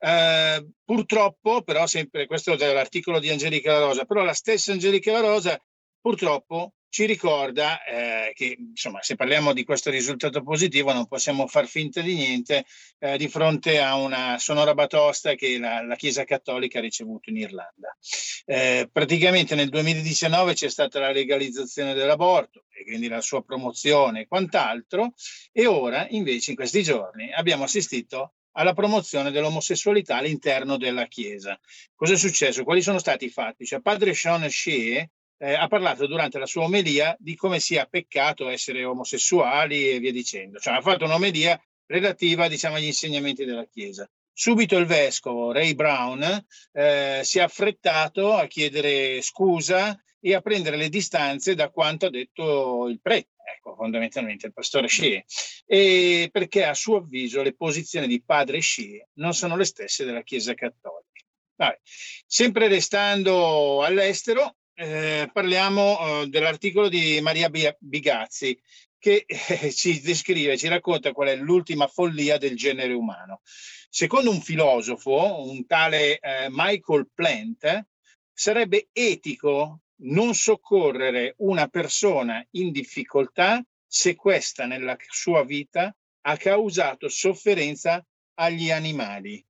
[0.00, 5.12] Eh, purtroppo, però, sempre questo è l'articolo di Angelica La Rosa, però la stessa Angelica
[5.12, 5.58] La Rosa
[6.00, 11.66] purtroppo ci ricorda eh, che insomma, se parliamo di questo risultato positivo non possiamo far
[11.66, 12.64] finta di niente
[13.00, 17.38] eh, di fronte a una sonora batosta che la, la Chiesa Cattolica ha ricevuto in
[17.38, 17.96] Irlanda.
[18.44, 24.26] Eh, praticamente nel 2019 c'è stata la legalizzazione dell'aborto e quindi la sua promozione e
[24.28, 25.14] quant'altro
[25.50, 31.58] e ora invece in questi giorni abbiamo assistito alla promozione dell'omosessualità all'interno della Chiesa.
[31.96, 32.62] Cosa è successo?
[32.62, 33.66] Quali sono stati i fatti?
[33.66, 35.04] Cioè, padre Sean Shea
[35.38, 40.12] eh, ha parlato durante la sua omelia di come sia peccato essere omosessuali e via
[40.12, 40.58] dicendo.
[40.58, 44.08] Cioè ha fatto un'omelia relativa diciamo, agli insegnamenti della Chiesa.
[44.32, 50.76] Subito il vescovo Ray Brown eh, si è affrettato a chiedere scusa e a prendere
[50.76, 55.22] le distanze da quanto ha detto il prete, ecco, fondamentalmente il pastore Shea,
[55.66, 60.22] e perché a suo avviso le posizioni di padre Shea non sono le stesse della
[60.22, 61.20] Chiesa Cattolica.
[61.56, 61.78] Vabbè.
[62.26, 68.58] Sempre restando all'estero, eh, parliamo eh, dell'articolo di Maria Bigazzi
[68.98, 73.42] che eh, ci descrive, ci racconta qual è l'ultima follia del genere umano.
[73.88, 77.86] Secondo un filosofo, un tale eh, Michael Plant,
[78.32, 87.08] sarebbe etico non soccorrere una persona in difficoltà se questa nella sua vita ha causato
[87.08, 89.44] sofferenza agli animali.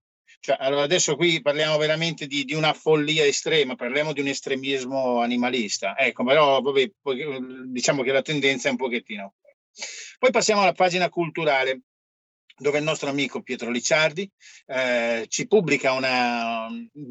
[0.45, 5.23] Cioè, allora adesso qui parliamo veramente di, di, una follia estrema, parliamo di un estremismo
[5.23, 5.97] animalista.
[5.97, 6.91] Ecco, però vabbè,
[7.65, 9.37] diciamo che la tendenza è un pochettino.
[10.19, 11.85] Poi passiamo alla pagina culturale
[12.59, 14.31] dove il nostro amico Pietro Licciardi
[14.67, 16.69] eh, ci pubblica una,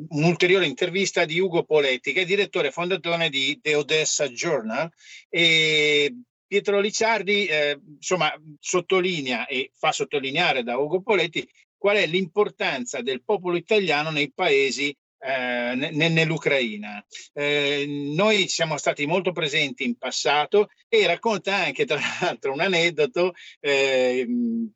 [0.09, 4.87] un'ulteriore intervista di Ugo Poletti, che è direttore fondatore di The Odessa Journal.
[5.27, 6.15] E
[6.45, 11.43] Pietro Licciardi eh, insomma, sottolinea e fa sottolineare da Ugo Poletti
[11.83, 17.05] qual è l'importanza del popolo italiano nei paesi eh, nell'Ucraina.
[17.33, 17.85] Eh,
[18.15, 24.25] noi siamo stati molto presenti in passato e racconta anche tra l'altro un aneddoto eh,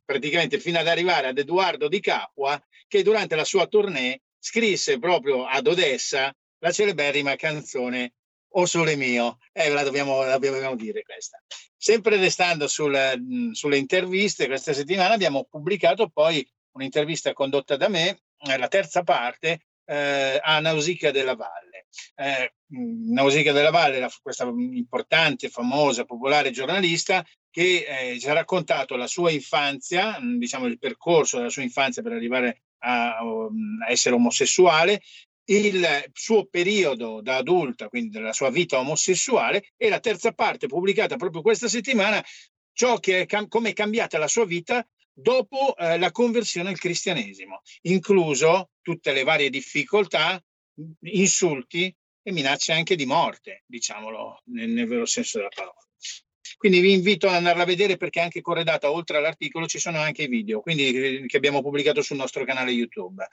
[0.04, 5.46] praticamente fino ad arrivare ad Edoardo di Capua che durante la sua tournée scrisse proprio
[5.46, 8.16] ad Odessa la celeberrima canzone
[8.56, 9.38] O Sole Mio.
[9.54, 11.42] Eh, la dobbiamo, la dobbiamo dire questa.
[11.78, 16.46] Sempre restando sul, sulle interviste, questa settimana abbiamo pubblicato poi
[16.78, 21.88] un'intervista condotta da me, eh, la terza parte, eh, a Nausicaa della Valle.
[22.16, 28.96] Eh, Nausicaa della Valle, la, questa importante, famosa, popolare giornalista che eh, ci ha raccontato
[28.96, 33.50] la sua infanzia, diciamo il percorso della sua infanzia per arrivare a, a
[33.90, 35.02] essere omosessuale,
[35.50, 41.16] il suo periodo da adulta, quindi della sua vita omosessuale, e la terza parte pubblicata
[41.16, 42.24] proprio questa settimana,
[42.74, 44.86] ciò che è, come è cambiata la sua vita
[45.20, 50.42] dopo eh, la conversione al cristianesimo, incluso tutte le varie difficoltà,
[51.02, 55.80] insulti e minacce anche di morte, diciamolo nel, nel vero senso della parola.
[56.58, 60.24] Quindi vi invito ad andarla a vedere perché anche corredata, oltre all'articolo, ci sono anche
[60.24, 63.26] i video, quindi eh, che abbiamo pubblicato sul nostro canale YouTube.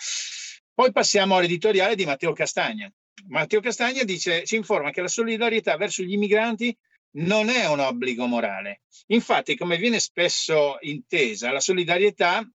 [0.73, 2.91] Poi passiamo all'editoriale di Matteo Castagna.
[3.29, 6.77] Matteo Castagna dice, ci informa che la solidarietà verso gli immigranti
[7.15, 8.83] non è un obbligo morale.
[9.09, 12.49] Infatti, come viene spesso intesa, la solidarietà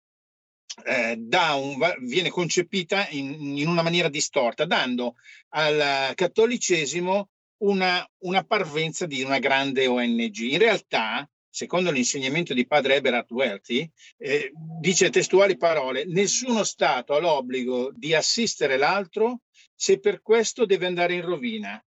[0.85, 5.15] eh, un, viene concepita in, in, una maniera distorta, dando
[5.49, 7.29] al cattolicesimo
[7.59, 10.37] una, una parvenza di una grande ONG.
[10.39, 17.19] In realtà, secondo l'insegnamento di padre Eberhard Welty, eh, dice testuali parole, nessuno Stato ha
[17.19, 19.41] l'obbligo di assistere l'altro
[19.75, 21.83] se per questo deve andare in rovina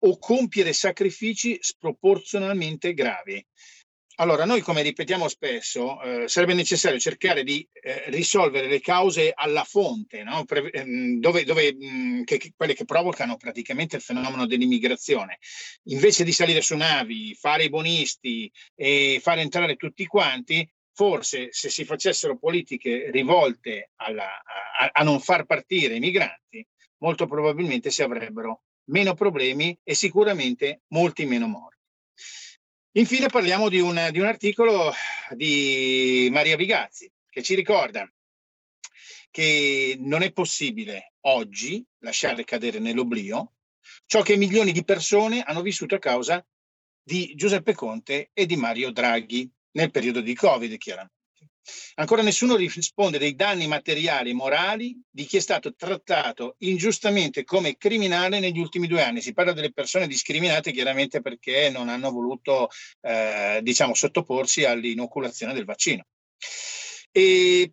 [0.00, 3.44] o compiere sacrifici sproporzionalmente gravi.
[4.20, 9.62] Allora, noi come ripetiamo spesso, eh, sarebbe necessario cercare di eh, risolvere le cause alla
[9.62, 10.44] fonte, no?
[10.44, 15.38] Pre- ehm, dove, dove, mh, mm, che, che, quelle che provocano praticamente il fenomeno dell'immigrazione.
[15.84, 21.70] Invece di salire su navi, fare i bonisti e fare entrare tutti quanti, forse se
[21.70, 26.66] si facessero politiche rivolte alla, a, a non far partire i migranti,
[26.98, 31.76] molto probabilmente si avrebbero meno problemi e sicuramente molti meno morti.
[32.92, 34.92] Infine parliamo di un, di un articolo
[35.30, 38.10] di Maria Vigazzi che ci ricorda
[39.30, 43.52] che non è possibile oggi lasciare cadere nell'oblio
[44.06, 46.44] ciò che milioni di persone hanno vissuto a causa
[47.02, 51.17] di Giuseppe Conte e di Mario Draghi nel periodo di Covid, chiaramente.
[51.94, 57.76] Ancora nessuno risponde dei danni materiali e morali di chi è stato trattato ingiustamente come
[57.76, 59.20] criminale negli ultimi due anni.
[59.20, 62.68] Si parla delle persone discriminate chiaramente perché non hanno voluto
[63.00, 66.04] eh, diciamo, sottoporsi all'inoculazione del vaccino.
[67.10, 67.72] E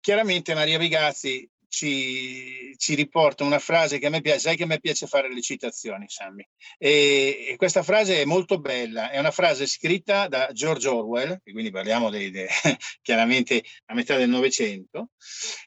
[0.00, 4.66] chiaramente Maria Vigazzi ci, ci, riporta una frase che a me piace, sai che a
[4.66, 6.44] me piace fare le citazioni, Sammy.
[6.76, 11.52] E, e, questa frase è molto bella, è una frase scritta da George Orwell, e
[11.52, 12.48] quindi parliamo dei, dei,
[13.00, 15.10] chiaramente a metà del Novecento,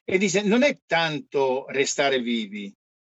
[0.04, 2.72] e dice non è tanto restare vivi,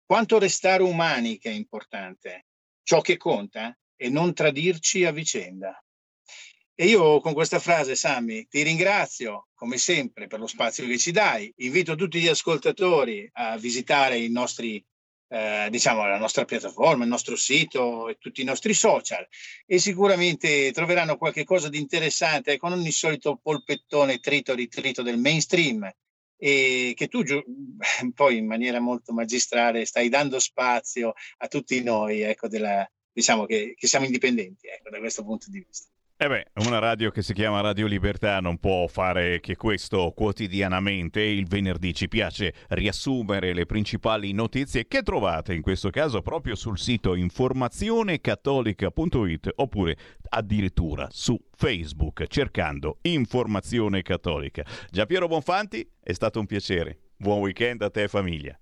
[0.05, 2.45] quanto restare umani che è importante.
[2.83, 5.77] Ciò che conta è non tradirci a vicenda.
[6.79, 11.09] E io con questa frase, Sammy, ti ringrazio come sempre per lo spazio che ci
[11.09, 11.51] dai.
[11.57, 14.85] Invito tutti gli ascoltatori a visitare i nostri,
[15.29, 19.27] eh, diciamo, la nostra piattaforma, il nostro sito e tutti i nostri social
[19.65, 25.91] e sicuramente troveranno qualche cosa di interessante con il solito polpettone trito ritrito del mainstream,
[26.37, 27.23] e che tu
[28.13, 33.73] poi in maniera molto magistrale stai dando spazio a tutti noi, ecco, della, diciamo che,
[33.75, 35.89] che siamo indipendenti ecco, da questo punto di vista.
[36.19, 41.21] Eh beh, una radio che si chiama Radio Libertà non può fare che questo quotidianamente.
[41.21, 46.79] Il venerdì ci piace riassumere le principali notizie che trovate in questo caso proprio sul
[46.79, 49.95] sito informazionecattolica.it oppure
[50.29, 54.65] addirittura su Facebook cercando Informazione Cattolica.
[54.89, 56.97] Giampiero Bonfanti, è stato un piacere.
[57.15, 58.59] Buon weekend a te e famiglia.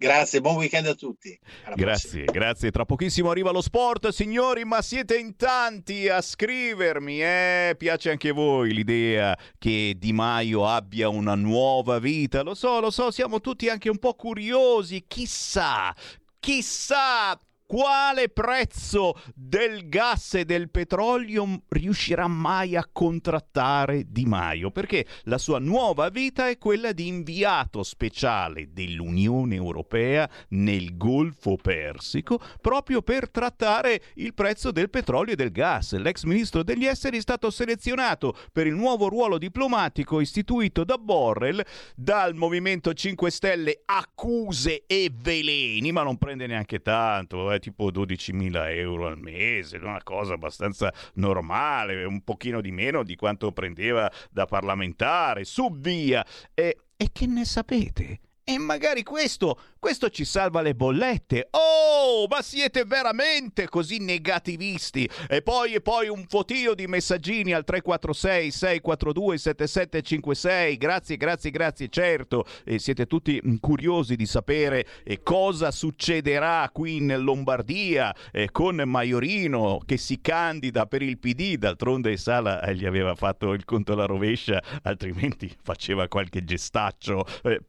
[0.00, 1.36] Grazie, buon weekend a tutti.
[1.74, 2.70] grazie, grazie.
[2.70, 7.74] Tra pochissimo arriva lo sport, signori, ma siete in tanti a scrivermi, eh?
[7.76, 12.42] Piace anche a voi l'idea che Di Maio abbia una nuova vita?
[12.42, 15.04] Lo so, lo so, siamo tutti anche un po' curiosi.
[15.08, 15.92] Chissà,
[16.38, 17.36] chissà
[17.68, 25.36] quale prezzo del gas e del petrolio riuscirà mai a contrattare Di Maio, perché la
[25.36, 33.28] sua nuova vita è quella di inviato speciale dell'Unione Europea nel Golfo Persico, proprio per
[33.30, 35.94] trattare il prezzo del petrolio e del gas.
[35.98, 41.62] L'ex ministro degli esteri è stato selezionato per il nuovo ruolo diplomatico istituito da Borrell,
[41.94, 48.76] dal Movimento 5 Stelle accuse e veleni, ma non prende neanche tanto, eh tipo 12.000
[48.76, 54.46] euro al mese, una cosa abbastanza normale, un pochino di meno di quanto prendeva da
[54.46, 56.24] parlamentare, su via.
[56.54, 58.20] E, e che ne sapete?
[58.50, 61.48] E magari questo questo ci salva le bollette.
[61.52, 65.08] Oh, ma siete veramente così negativisti?
[65.28, 70.76] E poi, e poi un fotio di messaggini al 346 642 7756.
[70.76, 71.88] Grazie, grazie, grazie.
[71.88, 78.50] Certo, e siete tutti mm, curiosi di sapere eh, cosa succederà qui in Lombardia eh,
[78.50, 81.56] con Maiorino che si candida per il PD.
[81.56, 87.60] D'altronde Sala eh, gli aveva fatto il conto alla rovescia, altrimenti faceva qualche gestaccio eh,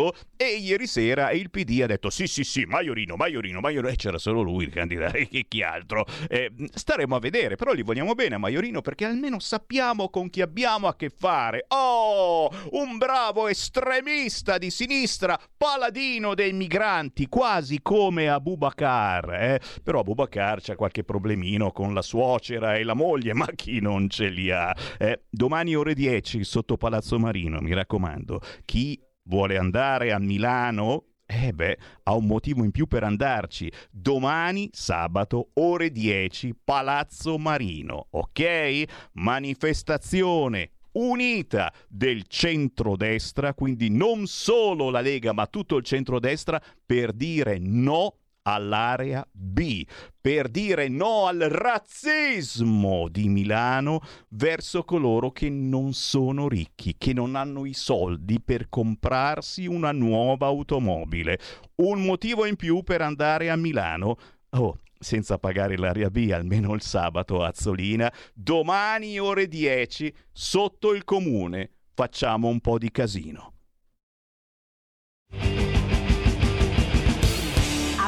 [0.00, 0.28] politico.
[0.40, 4.16] E ieri sera il PD ha detto sì sì sì, Maiorino, Maiorino, Maiorino, e c'era
[4.16, 6.06] solo lui il candidato, e chi altro.
[6.28, 10.40] Eh, staremo a vedere, però gli vogliamo bene a Maiorino perché almeno sappiamo con chi
[10.40, 11.66] abbiamo a che fare.
[11.68, 19.34] Oh, un bravo estremista di sinistra, paladino dei migranti, quasi come Abubakar.
[19.34, 19.60] Eh?
[19.82, 24.28] Però Abubakar c'ha qualche problemino con la suocera e la moglie, ma chi non ce
[24.28, 24.74] li ha?
[24.98, 28.98] Eh, domani ore 10 sotto Palazzo Marino, mi raccomando, chi
[29.30, 33.70] vuole andare a Milano eh beh, ha un motivo in più per andarci.
[33.88, 38.82] Domani, sabato, ore 10, Palazzo Marino, ok?
[39.12, 47.58] Manifestazione unita del centrodestra, quindi non solo la Lega, ma tutto il centrodestra per dire
[47.60, 48.16] no
[48.54, 49.84] all'area B
[50.20, 57.36] per dire no al razzismo di Milano verso coloro che non sono ricchi, che non
[57.36, 61.38] hanno i soldi per comprarsi una nuova automobile.
[61.76, 64.16] Un motivo in più per andare a Milano.
[64.50, 71.04] Oh, senza pagare l'area B almeno il sabato a Zolina, domani ore 10 sotto il
[71.04, 73.52] comune facciamo un po' di casino.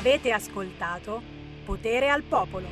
[0.03, 1.23] Avete ascoltato
[1.65, 2.67] Potere al Popolo.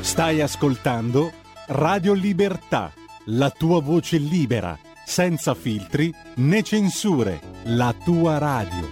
[0.00, 1.30] Stai ascoltando
[1.66, 2.90] Radio Libertà,
[3.26, 8.88] la tua voce libera, senza filtri né censure, la tua radio.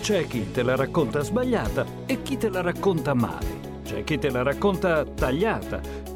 [0.00, 3.80] C'è chi te la racconta sbagliata e chi te la racconta male.
[3.84, 6.15] C'è chi te la racconta tagliata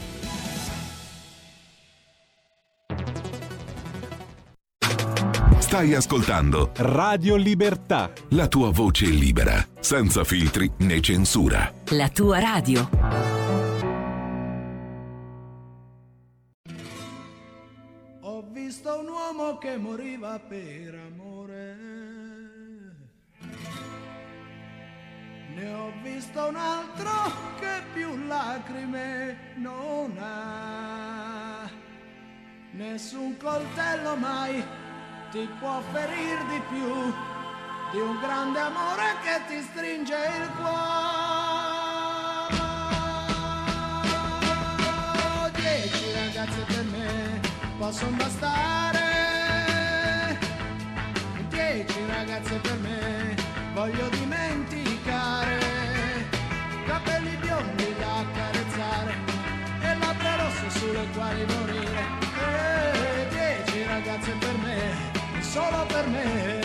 [5.71, 8.11] Stai ascoltando Radio Libertà.
[8.31, 11.73] La tua voce libera, senza filtri né censura.
[11.91, 12.89] La tua radio.
[18.19, 21.77] Ho visto un uomo che moriva per amore.
[25.55, 27.11] Ne ho visto un altro
[27.61, 31.69] che più lacrime non ha.
[32.73, 34.61] Nessun coltello mai
[35.31, 37.13] ti può ferir di più
[37.91, 40.69] di un grande amore che ti stringe il cuore.
[45.55, 47.39] Dieci ragazze per me
[47.77, 48.99] possono bastare,
[51.47, 53.35] dieci ragazze per me
[53.73, 54.60] voglio dimenticare.
[65.51, 66.59] Solo per me.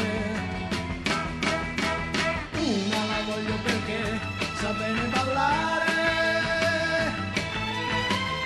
[2.55, 4.21] Una la voglio perché
[4.61, 5.93] sa bene ballare,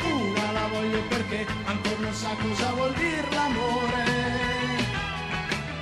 [0.03, 4.05] una la voglio perché ancora non sa cosa vuol dire l'amore,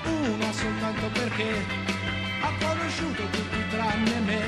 [0.03, 1.51] una soltanto perché
[2.43, 4.43] ha conosciuto tutti tranne me,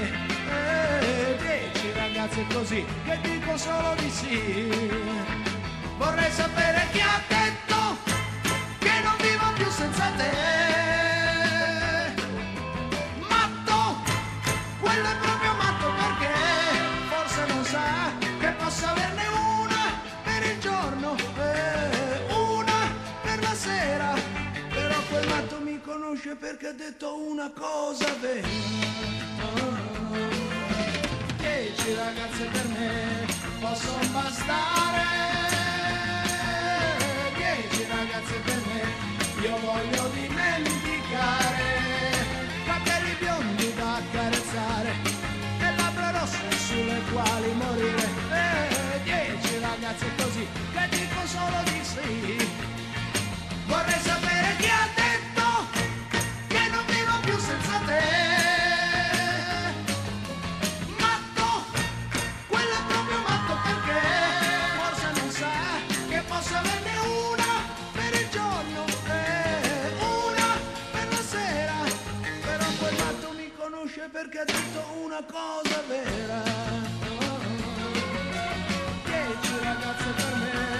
[0.59, 4.39] e dieci ragazze così che dico solo di sì.
[5.99, 7.40] Vorrei sapere chi ha detto
[9.81, 10.31] senza te.
[13.33, 13.79] Matto,
[14.81, 16.35] quello è proprio matto perché
[17.09, 19.27] forse non sa che possa averne
[19.57, 19.85] una
[20.23, 21.51] per il giorno e
[22.29, 22.81] una
[23.23, 24.11] per la sera.
[24.69, 28.49] Però quel matto mi conosce perché ha detto una cosa vera.
[31.39, 33.27] Dieci ragazze per me
[33.61, 35.05] possono bastare.
[37.35, 38.70] Dieci ragazze per me
[39.43, 41.80] io voglio dimenticare.
[74.21, 76.43] Perché ha detto una cosa vera.
[79.03, 80.80] Dieci ragazze per me,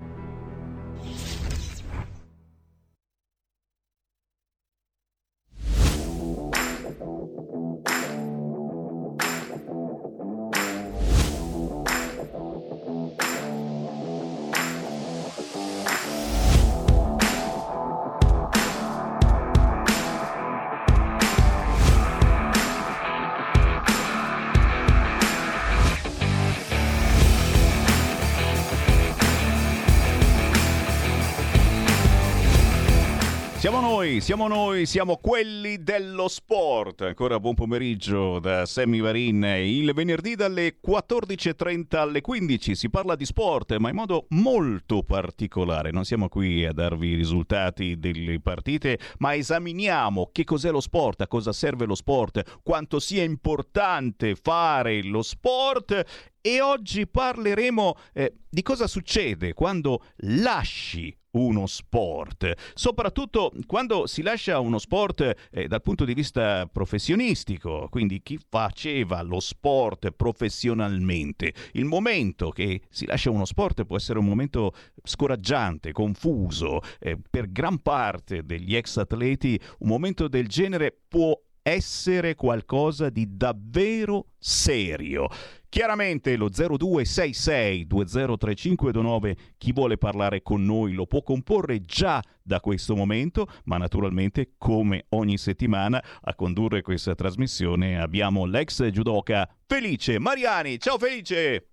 [33.61, 37.01] Siamo noi, siamo noi, siamo quelli dello sport.
[37.01, 39.43] Ancora buon pomeriggio da Sammy Varin.
[39.43, 45.91] Il venerdì dalle 14.30 alle 15 si parla di sport, ma in modo molto particolare.
[45.91, 51.21] Non siamo qui a darvi i risultati delle partite, ma esaminiamo che cos'è lo sport,
[51.21, 58.33] a cosa serve lo sport, quanto sia importante fare lo sport e oggi parleremo eh,
[58.49, 65.81] di cosa succede quando lasci uno sport, soprattutto quando si lascia uno sport eh, dal
[65.81, 71.53] punto di vista professionistico, quindi chi faceva lo sport professionalmente.
[71.73, 77.51] Il momento che si lascia uno sport può essere un momento scoraggiante, confuso, eh, per
[77.51, 85.27] gran parte degli ex atleti un momento del genere può essere qualcosa di davvero serio.
[85.71, 92.93] Chiaramente lo 0266 203529 chi vuole parlare con noi lo può comporre già da questo
[92.93, 100.77] momento, ma naturalmente come ogni settimana a condurre questa trasmissione abbiamo l'ex judoka Felice Mariani.
[100.77, 101.69] Ciao Felice!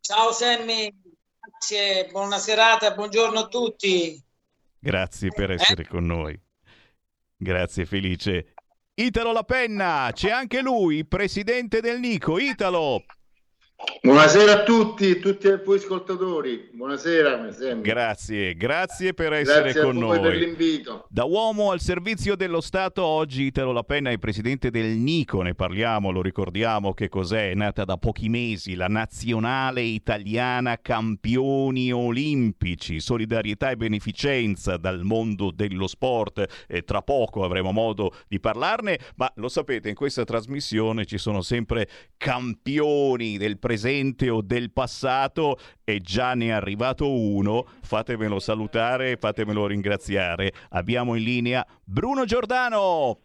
[0.00, 0.90] Ciao Sammy,
[1.38, 4.18] grazie, buona serata, buongiorno a tutti.
[4.78, 6.40] Grazie per essere con noi.
[7.36, 8.51] Grazie Felice.
[8.94, 12.38] Italo La Penna, c'è anche lui, presidente del Nico.
[12.38, 13.02] Italo!
[14.00, 16.70] Buonasera a tutti, tutti voi ascoltatori.
[16.72, 17.48] Buonasera.
[17.80, 20.20] Grazie, grazie per essere grazie con noi.
[20.20, 21.06] per l'invito.
[21.08, 25.54] Da uomo al servizio dello Stato, oggi Italo La Penna è presidente del Nico, ne
[25.54, 33.00] parliamo, lo ricordiamo che cos'è, è nata da pochi mesi la nazionale italiana campioni olimpici,
[33.00, 36.64] solidarietà e beneficenza dal mondo dello sport.
[36.68, 41.40] E tra poco avremo modo di parlarne, ma lo sapete, in questa trasmissione ci sono
[41.40, 48.38] sempre campioni del presente presente o del passato e già ne è arrivato uno, fatemelo
[48.38, 50.52] salutare, fatemelo ringraziare.
[50.70, 53.18] Abbiamo in linea Bruno Giordano.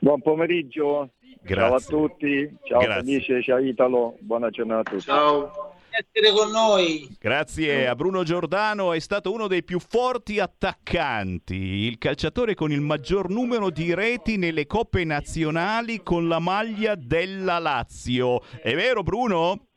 [0.00, 1.10] Buon pomeriggio.
[1.42, 1.54] Grazie.
[1.54, 3.02] Ciao a tutti, ciao Grazie.
[3.02, 5.04] Felice, ciao Italo, buona giornata a tutti.
[5.04, 5.69] Ciao.
[5.90, 7.08] Essere con noi.
[7.18, 12.80] Grazie a Bruno Giordano, è stato uno dei più forti attaccanti, il calciatore con il
[12.80, 18.42] maggior numero di reti nelle coppe nazionali con la maglia della Lazio.
[18.62, 19.69] È vero Bruno?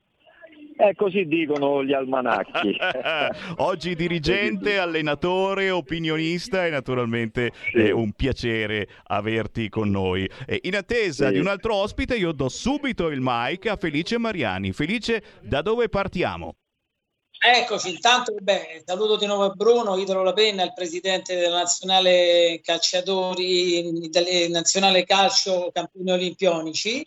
[0.75, 2.75] Eh, così dicono gli almanacchi.
[3.57, 10.27] Oggi dirigente, allenatore, opinionista e naturalmente è un piacere averti con noi.
[10.47, 11.33] E in attesa Sì.
[11.33, 14.71] di un altro ospite io do subito il mic a Felice Mariani.
[14.71, 16.55] Felice, da dove partiamo?
[17.45, 24.09] Eccoci, intanto beh, saluto di nuovo a Bruno Italo Lapenna, il presidente della nazionale calciatori,
[24.49, 27.05] nazionale calcio campioni olimpionici.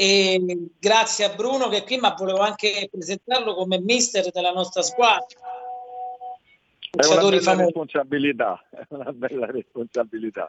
[0.00, 4.82] E grazie a Bruno che è qui, ma volevo anche presentarlo come mister della nostra
[4.82, 5.26] squadra.
[6.90, 7.62] È una bella famosi.
[7.64, 10.48] responsabilità, è una bella responsabilità.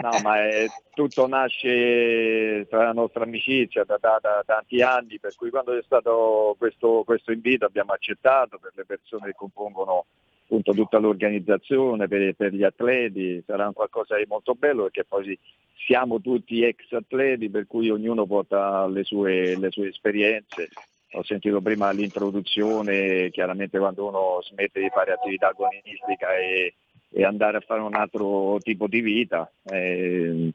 [0.00, 5.34] No, ma è- tutto nasce tra la nostra amicizia da, da- da tanti anni, per
[5.34, 10.06] cui quando c'è stato questo, questo invito abbiamo accettato per le persone che compongono
[10.54, 15.36] appunto tutta l'organizzazione, per, per gli atleti, sarà qualcosa di molto bello perché poi
[15.84, 20.68] siamo tutti ex atleti, per cui ognuno porta le sue, le sue esperienze.
[21.12, 26.74] Ho sentito prima l'introduzione, chiaramente quando uno smette di fare attività agonistica e,
[27.10, 30.50] e andare a fare un altro tipo di vita, eh,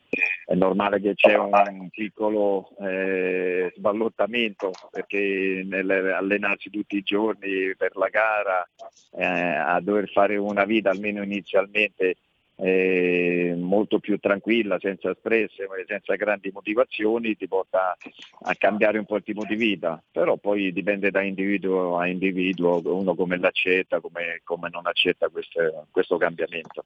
[0.49, 8.07] è normale che c'è un piccolo eh, sballottamento perché nell'allenarsi tutti i giorni per la
[8.07, 8.67] gara,
[9.15, 12.15] eh, a dover fare una vita almeno inizialmente
[12.55, 15.53] eh, molto più tranquilla, senza stress,
[15.85, 17.95] senza grandi motivazioni, ti porta
[18.41, 22.81] a cambiare un po' il tipo di vita, però poi dipende da individuo a individuo,
[22.85, 26.85] uno come l'accetta, come, come non accetta questo, questo cambiamento.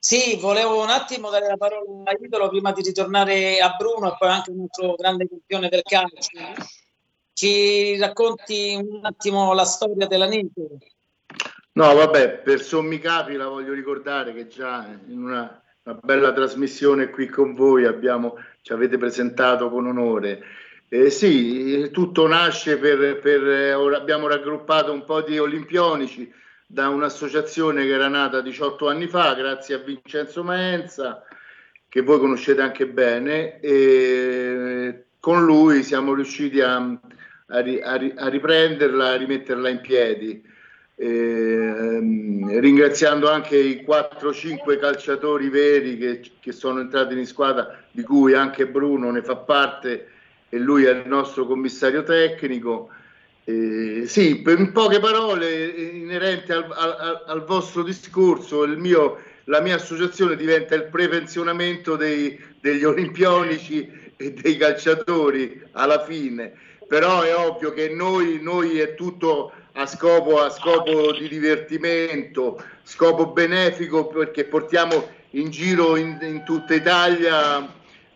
[0.00, 4.16] Sì, volevo un attimo dare la parola a Idolo prima di ritornare a Bruno e
[4.18, 6.38] poi anche un altro grande campione del calcio.
[7.32, 10.78] Ci racconti un attimo la storia dell'Anito?
[11.72, 17.10] No, vabbè, per sommi capi la voglio ricordare che già in una, una bella trasmissione
[17.10, 20.42] qui con voi abbiamo, ci avete presentato con onore.
[20.88, 26.32] Eh, sì, tutto nasce per, per eh, abbiamo raggruppato un po' di olimpionici
[26.70, 31.24] da un'associazione che era nata 18 anni fa, grazie a Vincenzo Maenza,
[31.88, 38.12] che voi conoscete anche bene, e con lui siamo riusciti a, a ri- a ri-
[38.14, 40.44] a riprenderla, a rimetterla in piedi.
[40.96, 48.34] Ehm, ringraziando anche i 4-5 calciatori veri che, che sono entrati in squadra, di cui
[48.34, 50.08] anche Bruno ne fa parte
[50.50, 52.90] e lui è il nostro commissario tecnico.
[53.48, 59.76] Eh, sì, in poche parole eh, inerenti al, al- al vostro discorso, mio- la mia
[59.76, 66.52] associazione diventa il prepensionamento dei- degli olimpionici e dei calciatori alla fine,
[66.86, 73.28] però è ovvio che noi, noi è tutto a scopo, a scopo di divertimento, scopo
[73.32, 77.66] benefico perché portiamo in giro in, in tutta Italia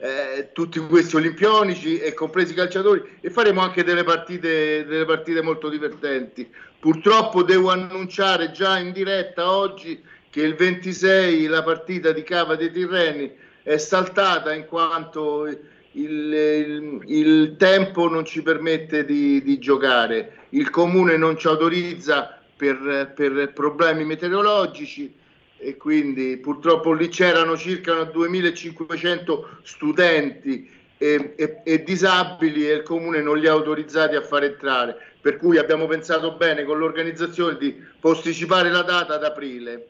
[0.03, 5.43] eh, tutti questi olimpionici e compresi i calciatori e faremo anche delle partite, delle partite
[5.43, 6.51] molto divertenti.
[6.81, 12.73] Purtroppo devo annunciare già in diretta oggi che il 26 la partita di Cava dei
[12.73, 15.61] Tirreni è saltata in quanto il,
[15.93, 23.13] il- il tempo non ci permette di, di giocare, il comune non ci autorizza per,
[23.15, 25.15] per problemi meteorologici
[25.63, 30.69] e quindi purtroppo lì c'erano circa 2500 studenti
[30.99, 35.37] e, e- e disabili e il comune non li ha autorizzati a far entrare, per
[35.37, 39.87] cui abbiamo pensato bene con l'organizzazione di posticipare la data ad aprile.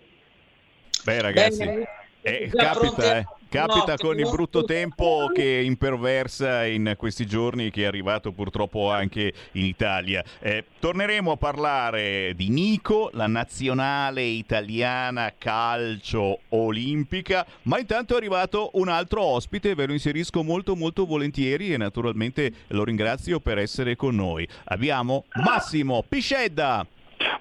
[1.04, 1.88] Beh ragazzi, Bene,
[2.20, 7.84] eh, capita, eh, capita con il brutto tempo che imperversa in questi giorni che è
[7.84, 10.24] arrivato purtroppo anche in Italia.
[10.40, 18.70] Eh, torneremo a parlare di Nico, la nazionale italiana calcio olimpica, ma intanto è arrivato
[18.74, 23.96] un altro ospite, ve lo inserisco molto molto volentieri e naturalmente lo ringrazio per essere
[23.96, 24.48] con noi.
[24.64, 26.86] Abbiamo Massimo Piscedda.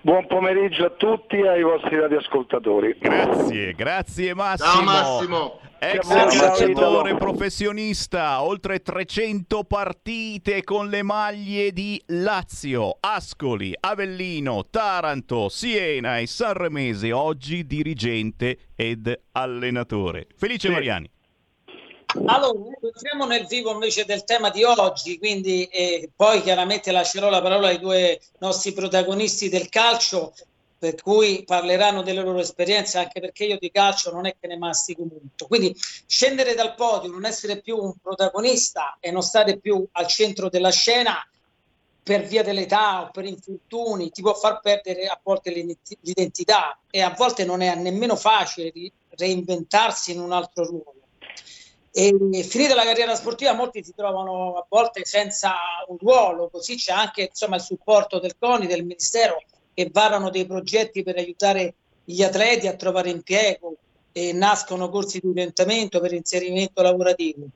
[0.02, 2.96] Buon pomeriggio a tutti e ai vostri radioascoltatori.
[3.00, 4.72] Grazie, grazie Massimo.
[4.72, 5.60] Ciao Massimo.
[5.84, 16.20] Ex calciatore professionista, oltre 300 partite con le maglie di Lazio, Ascoli, Avellino, Taranto, Siena
[16.20, 20.28] e Sanremese, oggi dirigente ed allenatore.
[20.36, 20.74] Felice Sì.
[20.74, 21.10] Mariani.
[22.14, 27.42] Allora, entriamo nel vivo invece del tema di oggi, quindi eh, poi chiaramente lascerò la
[27.42, 30.34] parola ai due nostri protagonisti del calcio,
[30.78, 34.58] per cui parleranno delle loro esperienze, anche perché io di calcio non è che ne
[34.58, 35.48] mastico molto.
[35.48, 35.74] Quindi
[36.06, 40.72] scendere dal podio, non essere più un protagonista e non stare più al centro della
[40.72, 41.26] scena
[42.04, 47.14] per via dell'età o per infortuni ti può far perdere a volte l'identità e a
[47.16, 48.74] volte non è nemmeno facile
[49.12, 51.01] reinventarsi in un altro ruolo.
[51.94, 55.54] E finita la carriera sportiva, molti si trovano a volte senza
[55.88, 59.44] un ruolo, così c'è anche insomma, il supporto del CONI, del Ministero,
[59.74, 63.76] che varano dei progetti per aiutare gli atleti a trovare impiego
[64.14, 67.48] e nascono corsi di orientamento per inserimento lavorativo.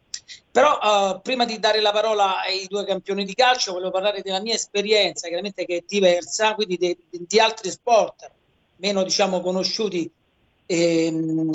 [0.52, 4.42] Però uh, prima di dare la parola ai due campioni di calcio, volevo parlare della
[4.42, 8.32] mia esperienza, chiaramente che è diversa, quindi di, di altri sport
[8.78, 10.10] meno diciamo conosciuti
[10.66, 11.52] ehm,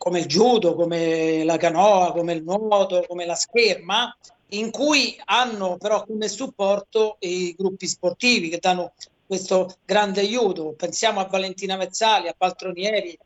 [0.00, 4.16] come il judo, come la canoa, come il nuoto, come la scherma,
[4.52, 8.94] in cui hanno però come supporto i gruppi sportivi che danno
[9.26, 10.72] questo grande aiuto.
[10.72, 13.18] Pensiamo a Valentina Mezzali, a Paltronieri,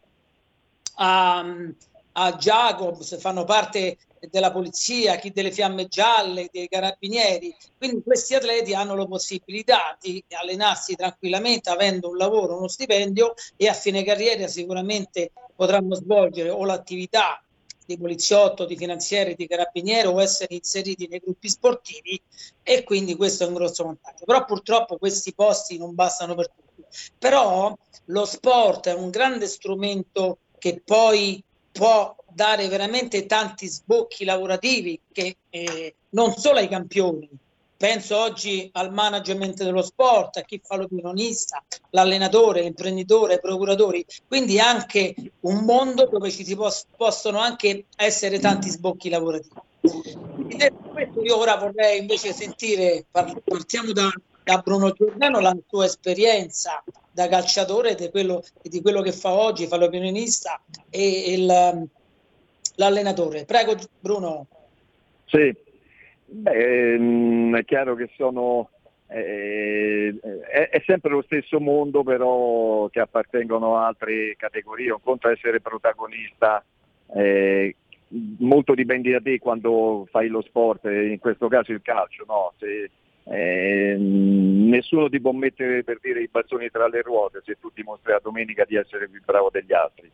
[0.97, 1.45] a,
[2.11, 3.97] a Jacobs, fanno parte
[4.29, 7.55] della polizia, chi delle fiamme gialle, dei carabinieri.
[7.79, 13.69] Quindi questi atleti hanno la possibilità di allenarsi tranquillamente avendo un lavoro, uno stipendio e
[13.69, 17.43] a fine carriera sicuramente potranno svolgere o l'attività
[17.87, 22.21] di poliziotto, di finanzieri, di carabinieri o essere inseriti nei gruppi sportivi
[22.63, 24.25] e quindi questo è un grosso vantaggio.
[24.25, 26.85] Però purtroppo questi posti non bastano per tutti.
[27.19, 27.77] Però
[28.07, 35.37] lo sport è un grande strumento che poi può dare veramente tanti sbocchi lavorativi che
[35.51, 37.29] eh, non solo ai campioni,
[37.85, 44.59] penso oggi al management dello sport, a chi fa l'opinionista, l'allenatore, l'imprenditore, i procuratori, quindi
[44.59, 49.55] anche un mondo dove ci si pos- possono anche essere tanti sbocchi lavorativi.
[50.57, 54.11] detto questo, io ora vorrei invece sentire, partiamo da,
[54.43, 59.67] da Bruno Giordano, la sua esperienza da calciatore di quello, di quello che fa oggi,
[59.67, 60.59] fa l'opinionista
[60.89, 61.89] e il,
[62.77, 63.45] l'allenatore.
[63.45, 64.47] Prego Bruno.
[65.27, 65.53] Sì,
[66.27, 68.71] Beh, mm, è chiaro che sono
[69.09, 75.29] eh, è, è, sempre lo stesso mondo però che appartengono a altre categorie, un conto
[75.29, 76.65] è essere protagonista,
[77.15, 77.77] eh,
[78.39, 82.55] molto dipende da te quando fai lo sport, in questo caso il calcio, no?
[82.59, 82.91] Se,
[83.27, 88.13] eh, nessuno ti può mettere per dire i bastoni tra le ruote se tu dimostri
[88.13, 90.11] la domenica di essere più bravo degli altri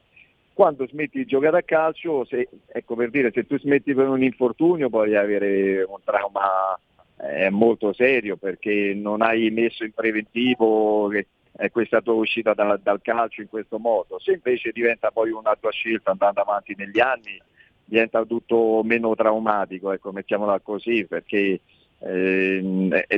[0.60, 4.22] quando smetti di giocare a calcio, se, ecco per dire, se tu smetti per un
[4.22, 6.78] infortunio puoi avere un trauma
[7.16, 12.78] eh, molto serio perché non hai messo in preventivo che, eh, questa tua uscita da,
[12.82, 14.18] dal calcio in questo modo.
[14.18, 17.40] Se invece diventa poi una tua scelta andando avanti negli anni,
[17.82, 21.58] diventa tutto meno traumatico, ecco, mettiamola così, perché
[22.02, 22.62] eh,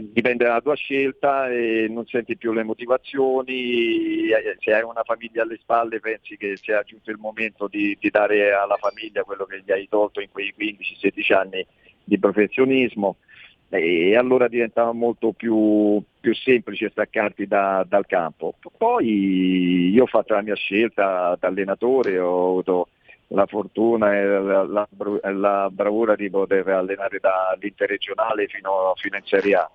[0.02, 5.42] dipende dalla tua scelta e non senti più le motivazioni, eh, se hai una famiglia
[5.42, 9.62] alle spalle pensi che sia giunto il momento di, di dare alla famiglia quello che
[9.64, 11.66] gli hai tolto in quei 15-16 anni
[12.02, 13.16] di professionismo
[13.68, 18.54] e allora diventa molto più, più semplice staccarti da, dal campo.
[18.76, 22.88] Poi io ho fatto la mia scelta da allenatore, ho avuto
[23.32, 24.88] la fortuna e la, la,
[25.32, 29.70] la, bravura di poter allenare dall'interregionale fino, fino in Serie A.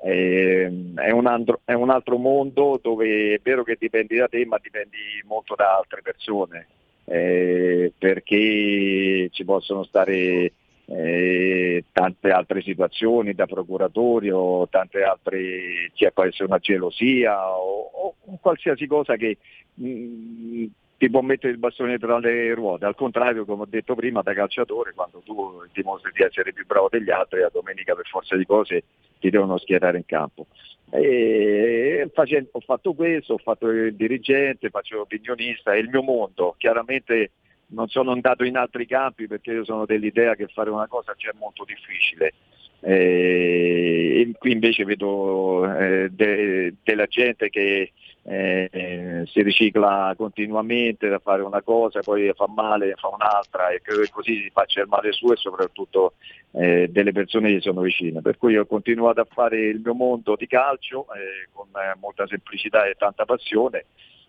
[0.00, 4.58] è, un altro, è, un altro, mondo dove è vero che dipendi da te, ma
[4.60, 6.66] dipendi molto da altre persone,
[7.04, 10.52] eh, perché ci possono stare
[10.86, 17.90] eh, tante altre situazioni da procuratori o tante altre, cioè può essere una gelosia o,
[17.92, 19.36] o qualsiasi cosa che
[19.74, 20.64] mh, mm,
[21.04, 24.32] ti può mettere il bastone tra le ruote, al contrario come ho detto prima da
[24.32, 28.46] calciatore quando tu dimostri di essere più bravo degli altri la domenica per forza di
[28.46, 28.84] cose
[29.20, 30.46] ti devono schierare in campo.
[30.88, 36.54] E facendo, ho fatto questo, ho fatto il dirigente, faccio l'opinionista, è il mio mondo,
[36.56, 37.32] chiaramente
[37.68, 41.32] non sono andato in altri campi perché io sono dell'idea che fare una cosa c'è
[41.38, 42.32] molto difficile.
[42.80, 47.92] E qui invece vedo eh, de, della gente che
[48.26, 53.80] eh, si ricicla continuamente da fare una cosa, poi fa male, fa un'altra e
[54.10, 56.14] così si faccia il male suo e soprattutto
[56.52, 58.22] eh, delle persone che sono vicine.
[58.22, 61.68] Per cui ho continuato a fare il mio mondo di calcio eh, con
[62.00, 63.84] molta semplicità e tanta passione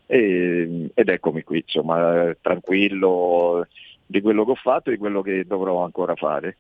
[0.08, 3.66] e, ed eccomi qui, insomma, tranquillo
[4.06, 6.58] di quello che ho fatto e di quello che dovrò ancora fare.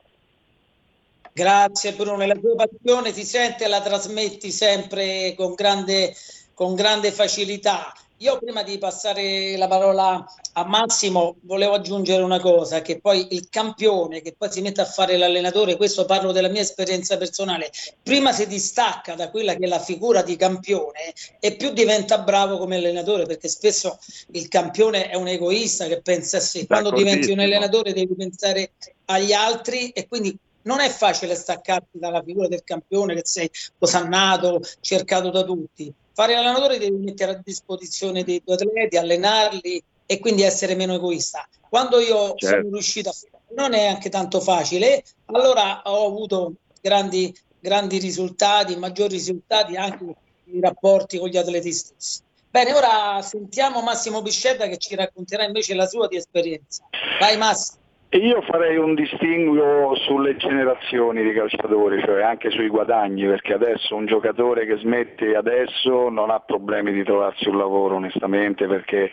[1.33, 6.13] Grazie Bruno, la tua passione si sente e la trasmetti sempre con grande
[6.55, 7.93] con grande facilità.
[8.19, 13.49] io prima di passare la parola a Massimo volevo aggiungere una cosa, che poi il
[13.49, 17.69] campione che poi si mette a fare l'allenatore, questo parlo della mia esperienza personale,
[18.01, 22.57] prima si distacca da quella che è la figura di campione e più diventa bravo
[22.57, 23.99] come allenatore, perché spesso
[24.31, 28.71] il campione è un egoista che pensa a sé, quando diventi un allenatore devi pensare
[29.07, 34.61] agli altri e quindi non è facile staccarti dalla figura del campione che sei osannato,
[34.79, 40.43] cercato da tutti fare l'allenatore devi mettere a disposizione dei tuoi atleti, allenarli e quindi
[40.43, 41.45] essere meno egoista.
[41.69, 42.61] Quando io certo.
[42.61, 48.77] sono riuscito a fare, non è anche tanto facile, allora ho avuto grandi, grandi risultati,
[48.77, 50.05] maggiori risultati anche
[50.45, 52.21] nei rapporti con gli atleti stessi.
[52.49, 56.85] Bene, ora sentiamo Massimo Biscetta che ci racconterà invece la sua di esperienza.
[57.19, 57.83] Vai Massimo.
[58.15, 64.05] Io farei un distinguo sulle generazioni di calciatori, cioè anche sui guadagni, perché adesso un
[64.05, 69.11] giocatore che smette adesso non ha problemi di trovarsi un lavoro onestamente perché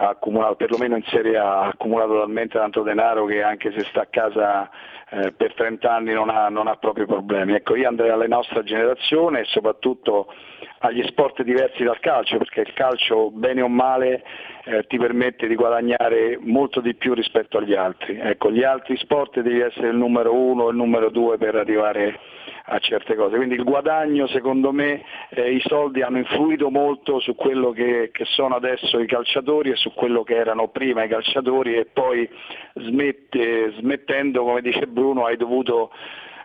[0.00, 4.02] ha accumulato, perlomeno in Serie A, ha accumulato talmente tanto denaro che anche se sta
[4.02, 4.70] a casa
[5.10, 7.54] eh, per 30 anni non ha, non ha proprio problemi.
[7.54, 10.32] Ecco, io andrei alla nostra generazione e soprattutto
[10.80, 14.22] agli sport diversi dal calcio, perché il calcio, bene o male,
[14.66, 18.20] eh, ti permette di guadagnare molto di più rispetto agli altri.
[18.20, 22.20] Ecco, gli altri sport devi essere il numero uno o il numero due per arrivare
[22.68, 23.36] a certe cose.
[23.36, 28.24] Quindi il guadagno, secondo me, eh, i soldi hanno influito molto su quello che, che,
[28.24, 32.28] sono adesso i calciatori e su quello che erano prima i calciatori e poi
[32.74, 35.90] smette, smettendo, come dice Bruno, hai dovuto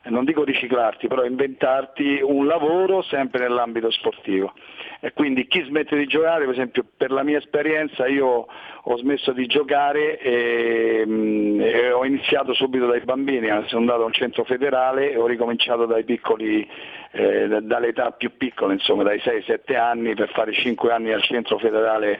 [0.09, 4.53] non dico riciclarti, però inventarti un lavoro sempre nell'ambito sportivo.
[4.99, 8.47] E quindi chi smette di giocare, per esempio per la mia esperienza io
[8.85, 14.05] ho smesso di giocare e, mm, e ho iniziato subito dai bambini, sono andato a
[14.05, 16.67] un centro federale e ho ricominciato dai piccoli,
[17.11, 22.19] eh, dall'età più piccola, insomma dai 6-7 anni per fare 5 anni al centro federale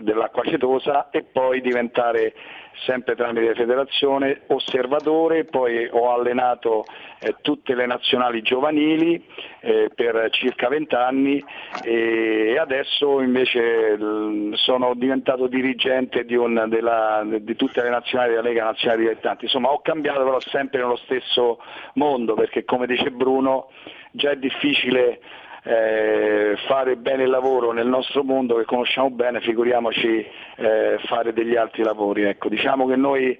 [0.00, 2.34] dell'acqua acetosa e poi diventare
[2.84, 6.84] sempre tramite federazione osservatore, poi ho allenato
[7.20, 9.22] eh, tutte le nazionali giovanili
[9.60, 11.44] eh, per circa 20 anni
[11.82, 18.42] e adesso invece l- sono diventato dirigente di, un, della, di, tutte le nazionali della
[18.42, 19.44] Lega Nazionale Dilettanti.
[19.44, 21.60] Insomma ho cambiato però sempre nello stesso
[21.94, 23.68] mondo perché come dice Bruno
[24.12, 25.20] già è difficile
[25.62, 30.26] eh, fare bene il lavoro nel nostro mondo che conosciamo bene, figuriamoci
[30.56, 32.22] eh, fare degli altri lavori.
[32.22, 33.38] Ecco, diciamo che noi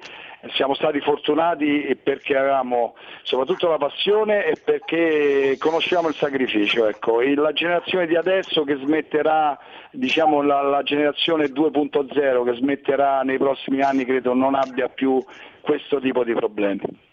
[0.54, 6.86] siamo stati fortunati perché avevamo soprattutto la passione e perché conosciamo il sacrificio.
[6.86, 7.20] Ecco.
[7.20, 9.58] la generazione di adesso che smetterà,
[9.90, 15.22] diciamo la, la generazione 2.0 che smetterà nei prossimi anni credo non abbia più
[15.60, 17.08] questo tipo di problemi.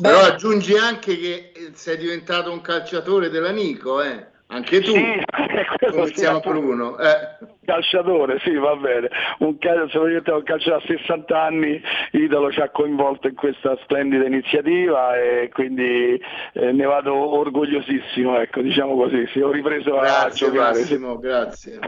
[0.00, 4.26] Però aggiungi anche che sei diventato un calciatore dell'amico, eh?
[4.48, 6.98] Anche tu, sì, come siamo Bruno.
[6.98, 9.10] Eh calciatore, sì, va bene.
[9.40, 11.82] Un cal- sono diventato un calciatore a 60 anni,
[12.12, 16.18] Italo ci ha coinvolto in questa splendida iniziativa e quindi
[16.52, 19.26] eh, ne vado orgogliosissimo, ecco, diciamo così.
[19.32, 20.78] Sì, ho ripreso grazie, a giocare.
[20.78, 21.20] Massimo, sì.
[21.20, 21.78] grazie.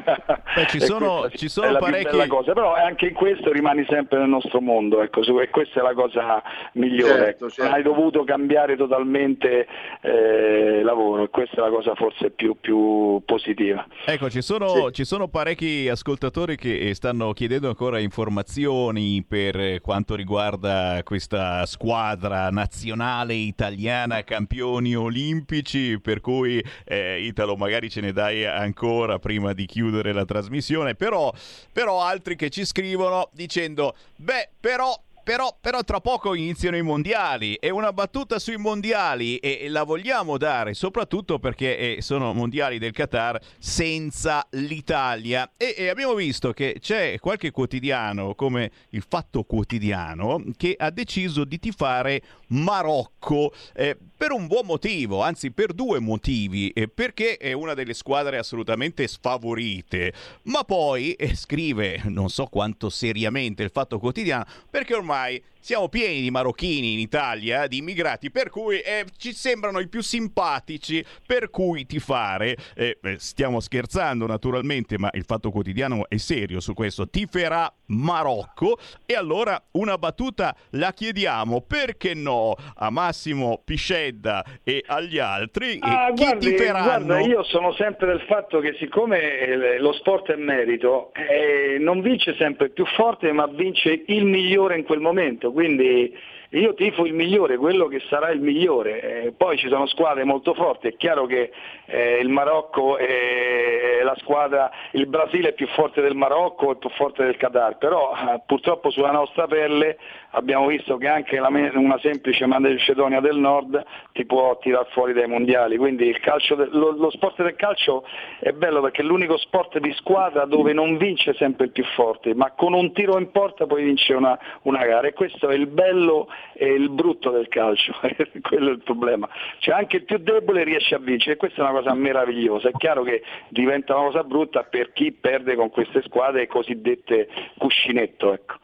[0.55, 2.27] Beh, ci sono, ci sono parecchi...
[2.27, 5.95] cosa, però anche in questo rimani sempre nel nostro mondo, ecco, e questa è la
[5.95, 6.43] cosa
[6.73, 7.13] migliore.
[7.13, 7.63] Certo, certo.
[7.63, 9.67] Non hai dovuto cambiare totalmente
[10.03, 13.87] eh, lavoro e questa è la cosa forse più, più positiva.
[14.05, 14.93] Ecco, ci sono, sì.
[14.93, 23.35] ci sono parecchi ascoltatori che stanno chiedendo ancora informazioni per quanto riguarda questa squadra nazionale
[23.35, 30.13] italiana campioni olimpici, per cui eh, Italo magari ce ne dai ancora prima di chiudere
[30.13, 31.33] la trasmissione, però,
[31.73, 34.95] però altri che ci scrivono dicendo, beh, però
[35.29, 39.83] però, però, tra poco iniziano i mondiali e una battuta sui mondiali e, e la
[39.83, 45.53] vogliamo dare soprattutto perché eh, sono mondiali del Qatar senza l'Italia.
[45.59, 51.45] E, e, abbiamo visto che c'è qualche quotidiano come il Fatto Quotidiano che ha deciso
[51.45, 53.53] di tifare Marocco.
[53.75, 58.37] Eh, per un buon motivo, anzi per due motivi, eh, perché è una delle squadre
[58.37, 60.13] assolutamente sfavorite,
[60.43, 65.91] ma poi eh, scrive non so quanto seriamente il Fatto Quotidiano perché ormai ormai siamo
[65.91, 71.05] pieni di marocchini in Italia, di immigrati, per cui eh, ci sembrano i più simpatici,
[71.27, 72.57] per cui tifare.
[72.75, 77.11] Eh, stiamo scherzando naturalmente, ma il fatto quotidiano è serio su questo.
[77.11, 85.19] Tiferà Marocco e allora una battuta la chiediamo, perché no, a Massimo Piscedda e agli
[85.19, 85.77] altri.
[85.83, 87.05] Ah, chi guardi, tiferanno?
[87.05, 92.01] Guarda, io sono sempre del fatto che siccome eh, lo sport è merito, eh, non
[92.01, 96.17] vince sempre il più forte, ma vince il migliore in quel momento quindi
[96.51, 100.55] io tifo il migliore, quello che sarà il migliore, eh, poi ci sono squadre molto
[100.55, 101.51] forti, è chiaro che
[101.87, 106.91] eh, il Marocco è la squadra, il Brasile è più forte del Marocco, è più
[106.91, 109.99] forte del Qatar, però eh, purtroppo sulla nostra pelle
[110.31, 113.83] abbiamo visto che anche la, una semplice Macedonia del Nord
[114.13, 118.05] ti può tirar fuori dai mondiali, quindi de, lo, lo, sport del calcio
[118.41, 122.35] è bello perché è l'unico sport di squadra dove non vince sempre il più forte,
[122.35, 125.67] ma con un tiro in porta poi vince una, una gara e questo è il
[125.67, 127.95] bello e il brutto del calcio,
[128.43, 129.29] quello è il problema.
[129.59, 132.73] Cioè anche il più debole riesce a vincere e questa è una cosa meravigliosa, è
[132.73, 138.33] chiaro che diventa una cosa brutta per chi perde con queste squadre cosiddette cuscinetto.
[138.33, 138.57] Ecco.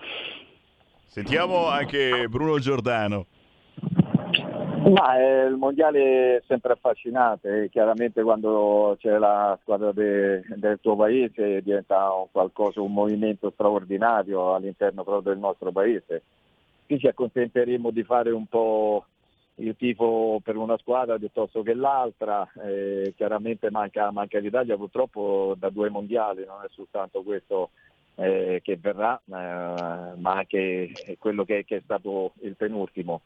[1.14, 3.26] Sentiamo anche Bruno Giordano.
[4.92, 10.96] Ma eh, il mondiale è sempre affascinante, chiaramente quando c'è la squadra de, del tuo
[10.96, 16.22] paese diventa un qualcosa, un movimento straordinario all'interno proprio del nostro paese.
[16.84, 19.04] Qui ci accontenteremo di fare un po'
[19.58, 25.70] il tifo per una squadra piuttosto che l'altra, eh, chiaramente manca, manca l'Italia purtroppo da
[25.70, 27.70] due mondiali, non è soltanto questo
[28.16, 33.22] eh, che verrà, eh, ma anche quello che, che, è stato il penultimo.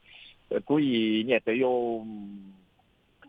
[0.47, 2.51] Per cui niente, io mm,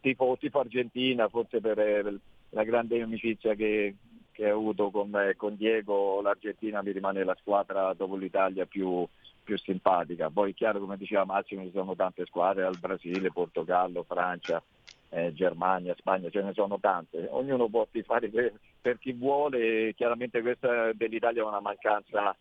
[0.02, 2.19] tifo, tifo Argentina, forse per, per
[2.52, 3.95] la grande amicizia che,
[4.31, 9.06] che ho avuto con, con, Diego, l'Argentina mi rimane la squadra dopo l'Italia più,
[9.44, 10.30] più simpatica.
[10.30, 14.64] Poi è chiaro, come diceva Massimo, ci sono tante squadre, al Brasile, Portogallo, Francia,
[15.10, 20.94] eh, Germania, Spagna, ce ne sono tante, ognuno può tifare per, chi vuole, chiaramente questa
[20.94, 22.36] dell'Italia è una mancanza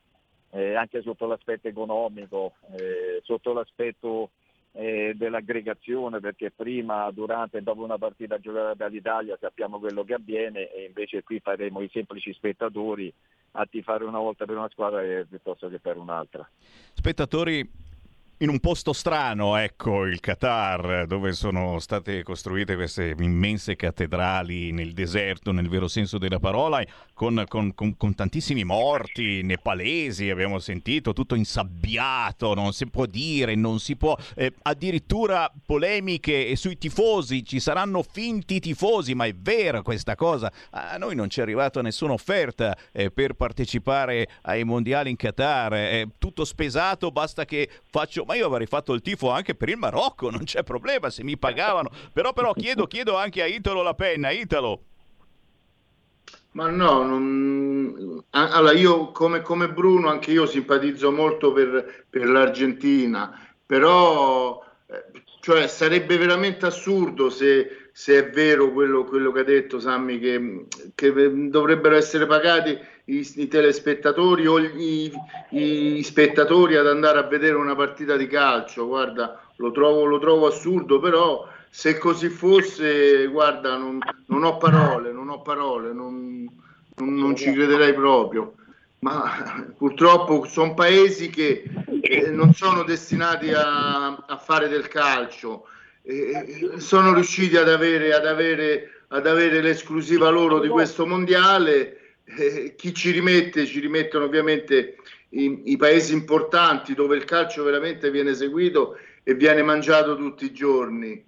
[0.51, 4.31] eh, anche sotto l'aspetto economico, eh, sotto l'aspetto
[4.73, 10.71] eh, dell'aggregazione, perché prima, durante e dopo una partita giocata dall'Italia sappiamo quello che avviene
[10.73, 13.13] e invece qui faremo i semplici spettatori
[13.53, 16.49] a tifare una volta per una squadra piuttosto che per un'altra.
[16.93, 17.87] Spettatori
[18.41, 24.93] in un posto strano, ecco, il Qatar, dove sono state costruite queste immense cattedrali nel
[24.93, 26.81] deserto, nel vero senso della parola,
[27.15, 33.57] con, con, con, con tantissimi morti nepalesi, abbiamo sentito, tutto insabbiato, non si può dire,
[33.57, 39.83] non si può, eh, addirittura polemiche sui tifosi, ci saranno finti tifosi, ma è vera
[39.83, 40.53] questa cosa?
[40.71, 45.73] A noi non ci è arrivata nessuna offerta eh, per partecipare ai mondiali in Qatar,
[45.73, 49.79] è tutto spesato, basta che faccio ma io avrei fatto il tifo anche per il
[49.79, 51.91] Marocco, non c'è problema se mi pagavano.
[52.13, 54.29] Però, però chiedo, chiedo anche a Italo la penna.
[54.29, 54.83] Italo.
[56.51, 58.23] Ma no, non...
[58.31, 65.67] allora io come, come, Bruno, anche io simpatizzo molto per, per l'Argentina, però eh, cioè,
[65.67, 71.49] sarebbe veramente assurdo se, se è vero quello, quello, che ha detto Sammy, che, che
[71.49, 72.79] dovrebbero essere pagati
[73.09, 75.13] i, i telespettatori o i,
[75.51, 78.87] i, spettatori ad andare a vedere una partita di calcio.
[78.87, 85.13] Guarda, lo trovo, lo trovo assurdo, però se così fosse, guarda, non, non ho parole,
[85.13, 86.49] non ho parole, non,
[86.97, 88.55] non, non ci crederei proprio.
[89.01, 91.63] Ma purtroppo sono paesi che
[92.01, 95.67] eh, non sono destinati a, a fare del calcio.
[96.03, 101.98] Eh, sono riusciti ad avere, ad, avere, ad avere l'esclusiva loro di questo mondiale
[102.37, 103.67] eh, chi ci rimette?
[103.67, 104.97] Ci rimettono ovviamente
[105.31, 110.53] i, i, paesi importanti dove il calcio veramente viene seguito e viene mangiato tutti i
[110.53, 111.25] giorni.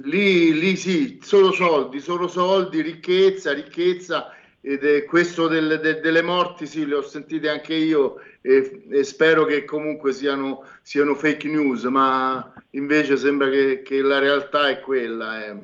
[0.00, 6.22] Lì, lì sì, solo soldi, solo soldi, ricchezza, ricchezza ed è questo del, de, delle
[6.22, 11.48] morti sì, le ho sentite anche io e, e spero che comunque siano, siano, fake
[11.48, 15.46] news, ma invece sembra che, che la realtà è quella.
[15.46, 15.56] Eh.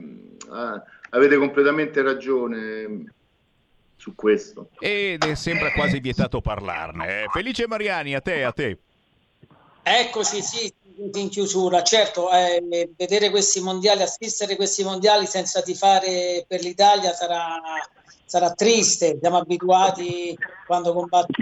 [0.51, 3.13] Ah, avete completamente ragione
[4.03, 4.71] su questo.
[4.81, 7.23] Ed è sembra quasi vietato parlarne.
[7.23, 7.27] Eh.
[7.33, 8.77] Felice Mariani, a te, a te.
[9.81, 10.75] Eccoci, sì,
[11.13, 11.85] in chiusura.
[11.85, 17.61] Certo, eh, vedere questi mondiali, assistere questi mondiali senza tifare per l'Italia sarà
[18.33, 20.35] sarà triste, siamo abituati
[20.67, 21.35] quando combatte,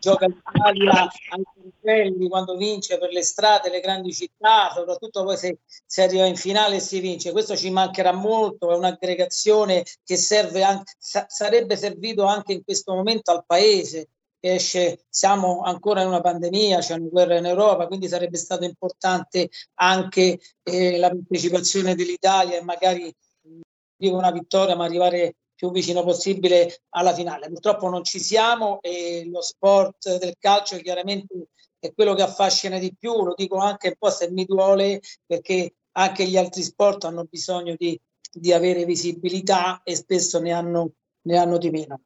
[0.00, 5.58] gioca l'Italia ai livelli, quando vince per le strade, le grandi città, soprattutto poi se
[5.86, 7.30] si arriva in finale e si vince.
[7.30, 13.30] Questo ci mancherà molto, è un'aggregazione che serve anche, sarebbe servito anche in questo momento
[13.30, 14.08] al Paese.
[14.40, 19.50] Esce, siamo ancora in una pandemia, c'è una guerra in Europa, quindi sarebbe stato importante
[19.74, 23.14] anche eh, la partecipazione dell'Italia e magari
[23.96, 27.48] dico una vittoria, ma arrivare più vicino possibile alla finale.
[27.48, 32.94] Purtroppo non ci siamo e lo sport del calcio chiaramente è quello che affascina di
[32.96, 37.24] più, lo dico anche un po' se mi duole perché anche gli altri sport hanno
[37.24, 37.98] bisogno di,
[38.32, 40.92] di avere visibilità e spesso ne hanno,
[41.22, 42.00] ne hanno di meno.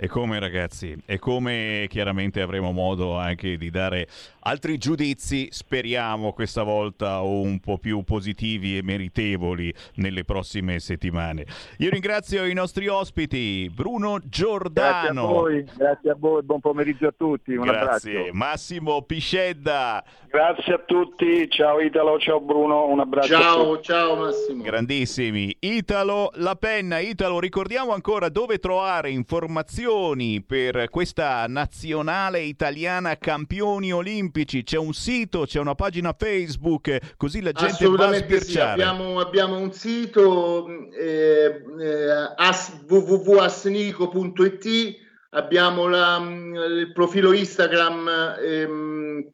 [0.00, 4.06] E come ragazzi, e come chiaramente avremo modo anche di dare
[4.48, 11.44] altri giudizi, speriamo questa volta un po' più positivi e meritevoli nelle prossime settimane.
[11.78, 14.72] Io ringrazio i nostri ospiti, Bruno Giordano.
[14.72, 18.10] Grazie a voi, grazie a voi, buon pomeriggio a tutti, un Grazie.
[18.16, 18.32] abbraccio.
[18.32, 20.02] Massimo Piscedda.
[20.30, 24.62] Grazie a tutti, ciao Italo, ciao Bruno, un abbraccio Ciao, ciao Massimo.
[24.62, 25.54] Grandissimi.
[25.60, 27.00] Italo La Penna.
[27.00, 34.36] Italo, ricordiamo ancora dove trovare informazioni per questa nazionale italiana campioni olimpici.
[34.44, 37.74] C'è un sito, c'è una pagina Facebook, così la gente va a
[38.08, 38.70] Assolutamente sì, sbirciare.
[38.82, 44.96] abbiamo, abbiamo un sito eh, eh, as- www.asnico.it,
[45.30, 48.08] abbiamo la, mm, il profilo Instagram
[48.40, 49.28] ehm,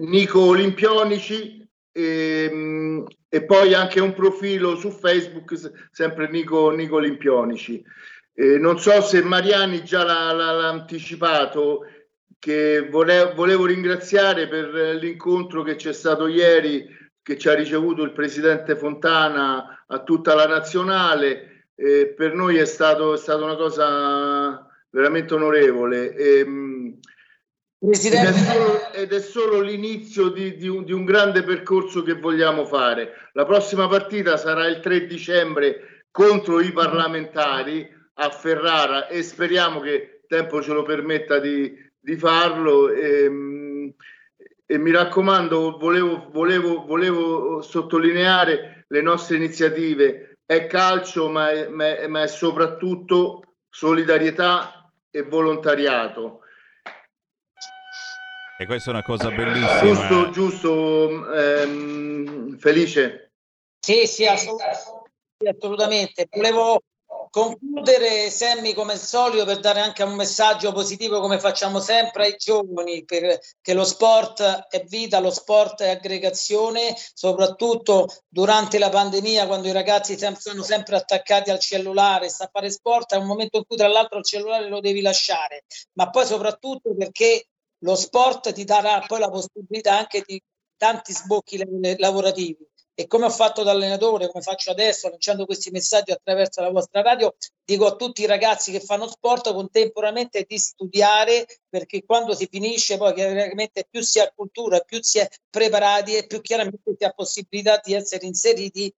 [0.00, 5.54] Nico Olimpionici ehm, e poi anche un profilo su Facebook
[5.90, 7.82] sempre Nico, Nico Olimpionici.
[8.34, 11.80] Eh, non so se Mariani già l'ha, l'ha- l'ha anticipato,
[12.42, 16.88] che vole- volevo ringraziare per eh, l'incontro che c'è stato ieri,
[17.22, 21.68] che ci ha ricevuto il presidente Fontana a tutta la nazionale.
[21.76, 26.16] Eh, per noi è, stato, è stata una cosa veramente onorevole.
[26.16, 26.98] Ehm,
[27.78, 32.14] ed, è solo, ed è solo l'inizio di, di un, di un grande percorso che
[32.14, 33.30] vogliamo fare.
[33.34, 39.90] La prossima partita sarà il 3 dicembre contro i parlamentari a Ferrara e speriamo che
[39.90, 42.90] il tempo ce lo permetta di, di farlo.
[42.90, 43.94] Ehm,
[44.66, 50.38] e mi raccomando, volevo, volevo, volevo sottolineare le nostre iniziative.
[50.44, 56.40] È calcio, ma è, ma è- ma è soprattutto solidarietà e volontariato.
[58.56, 59.80] E questa è una cosa bellissima.
[59.80, 63.32] Giusto, giusto, ehm, Felice?
[63.78, 64.80] Sì, sì, assolutamente.
[65.38, 66.28] sì, assolutamente.
[66.30, 66.82] Volevo
[67.32, 72.36] concludere, Semmi, come al solito, per dare anche un messaggio positivo, come facciamo sempre ai
[72.36, 79.68] giovani, perché lo sport è vita, lo sport è aggregazione, soprattutto durante la pandemia, quando
[79.68, 83.64] i ragazzi sono sempre attaccati al cellulare, sta a fare sport, è un momento in
[83.66, 85.64] cui tra l'altro il cellulare lo devi lasciare,
[85.94, 87.46] ma poi soprattutto perché
[87.78, 90.38] lo sport ti darà poi la possibilità anche di
[90.76, 92.68] tanti sbocchi lav- lavorativi
[93.02, 97.02] e come ho fatto da allenatore, come faccio adesso, lanciando questi messaggi attraverso la vostra
[97.02, 97.34] radio,
[97.64, 102.96] dico a tutti i ragazzi che fanno sport contemporaneamente di studiare perché quando si finisce
[102.98, 107.10] poi chiaramente più si ha cultura, più si è preparati e più chiaramente si ha
[107.10, 108.92] possibilità di essere inseriti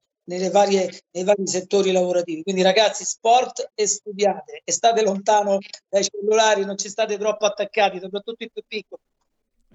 [0.50, 2.42] varie, nei vari settori lavorativi.
[2.42, 5.58] Quindi ragazzi, sport e studiate e state lontano
[5.88, 9.00] dai cellulari, non ci state troppo attaccati, soprattutto i più piccoli.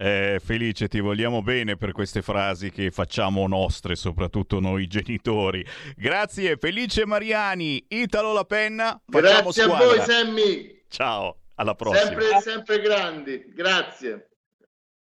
[0.01, 5.65] Eh, Felice, ti vogliamo bene per queste frasi che facciamo nostre, soprattutto noi genitori.
[5.97, 9.01] Grazie, Felice Mariani, Italo La Penna.
[9.05, 9.85] Grazie a squadra.
[9.85, 10.83] voi, Sammy.
[10.87, 12.05] Ciao, alla prossima.
[12.05, 13.43] Sempre, sempre grandi.
[13.53, 14.28] Grazie.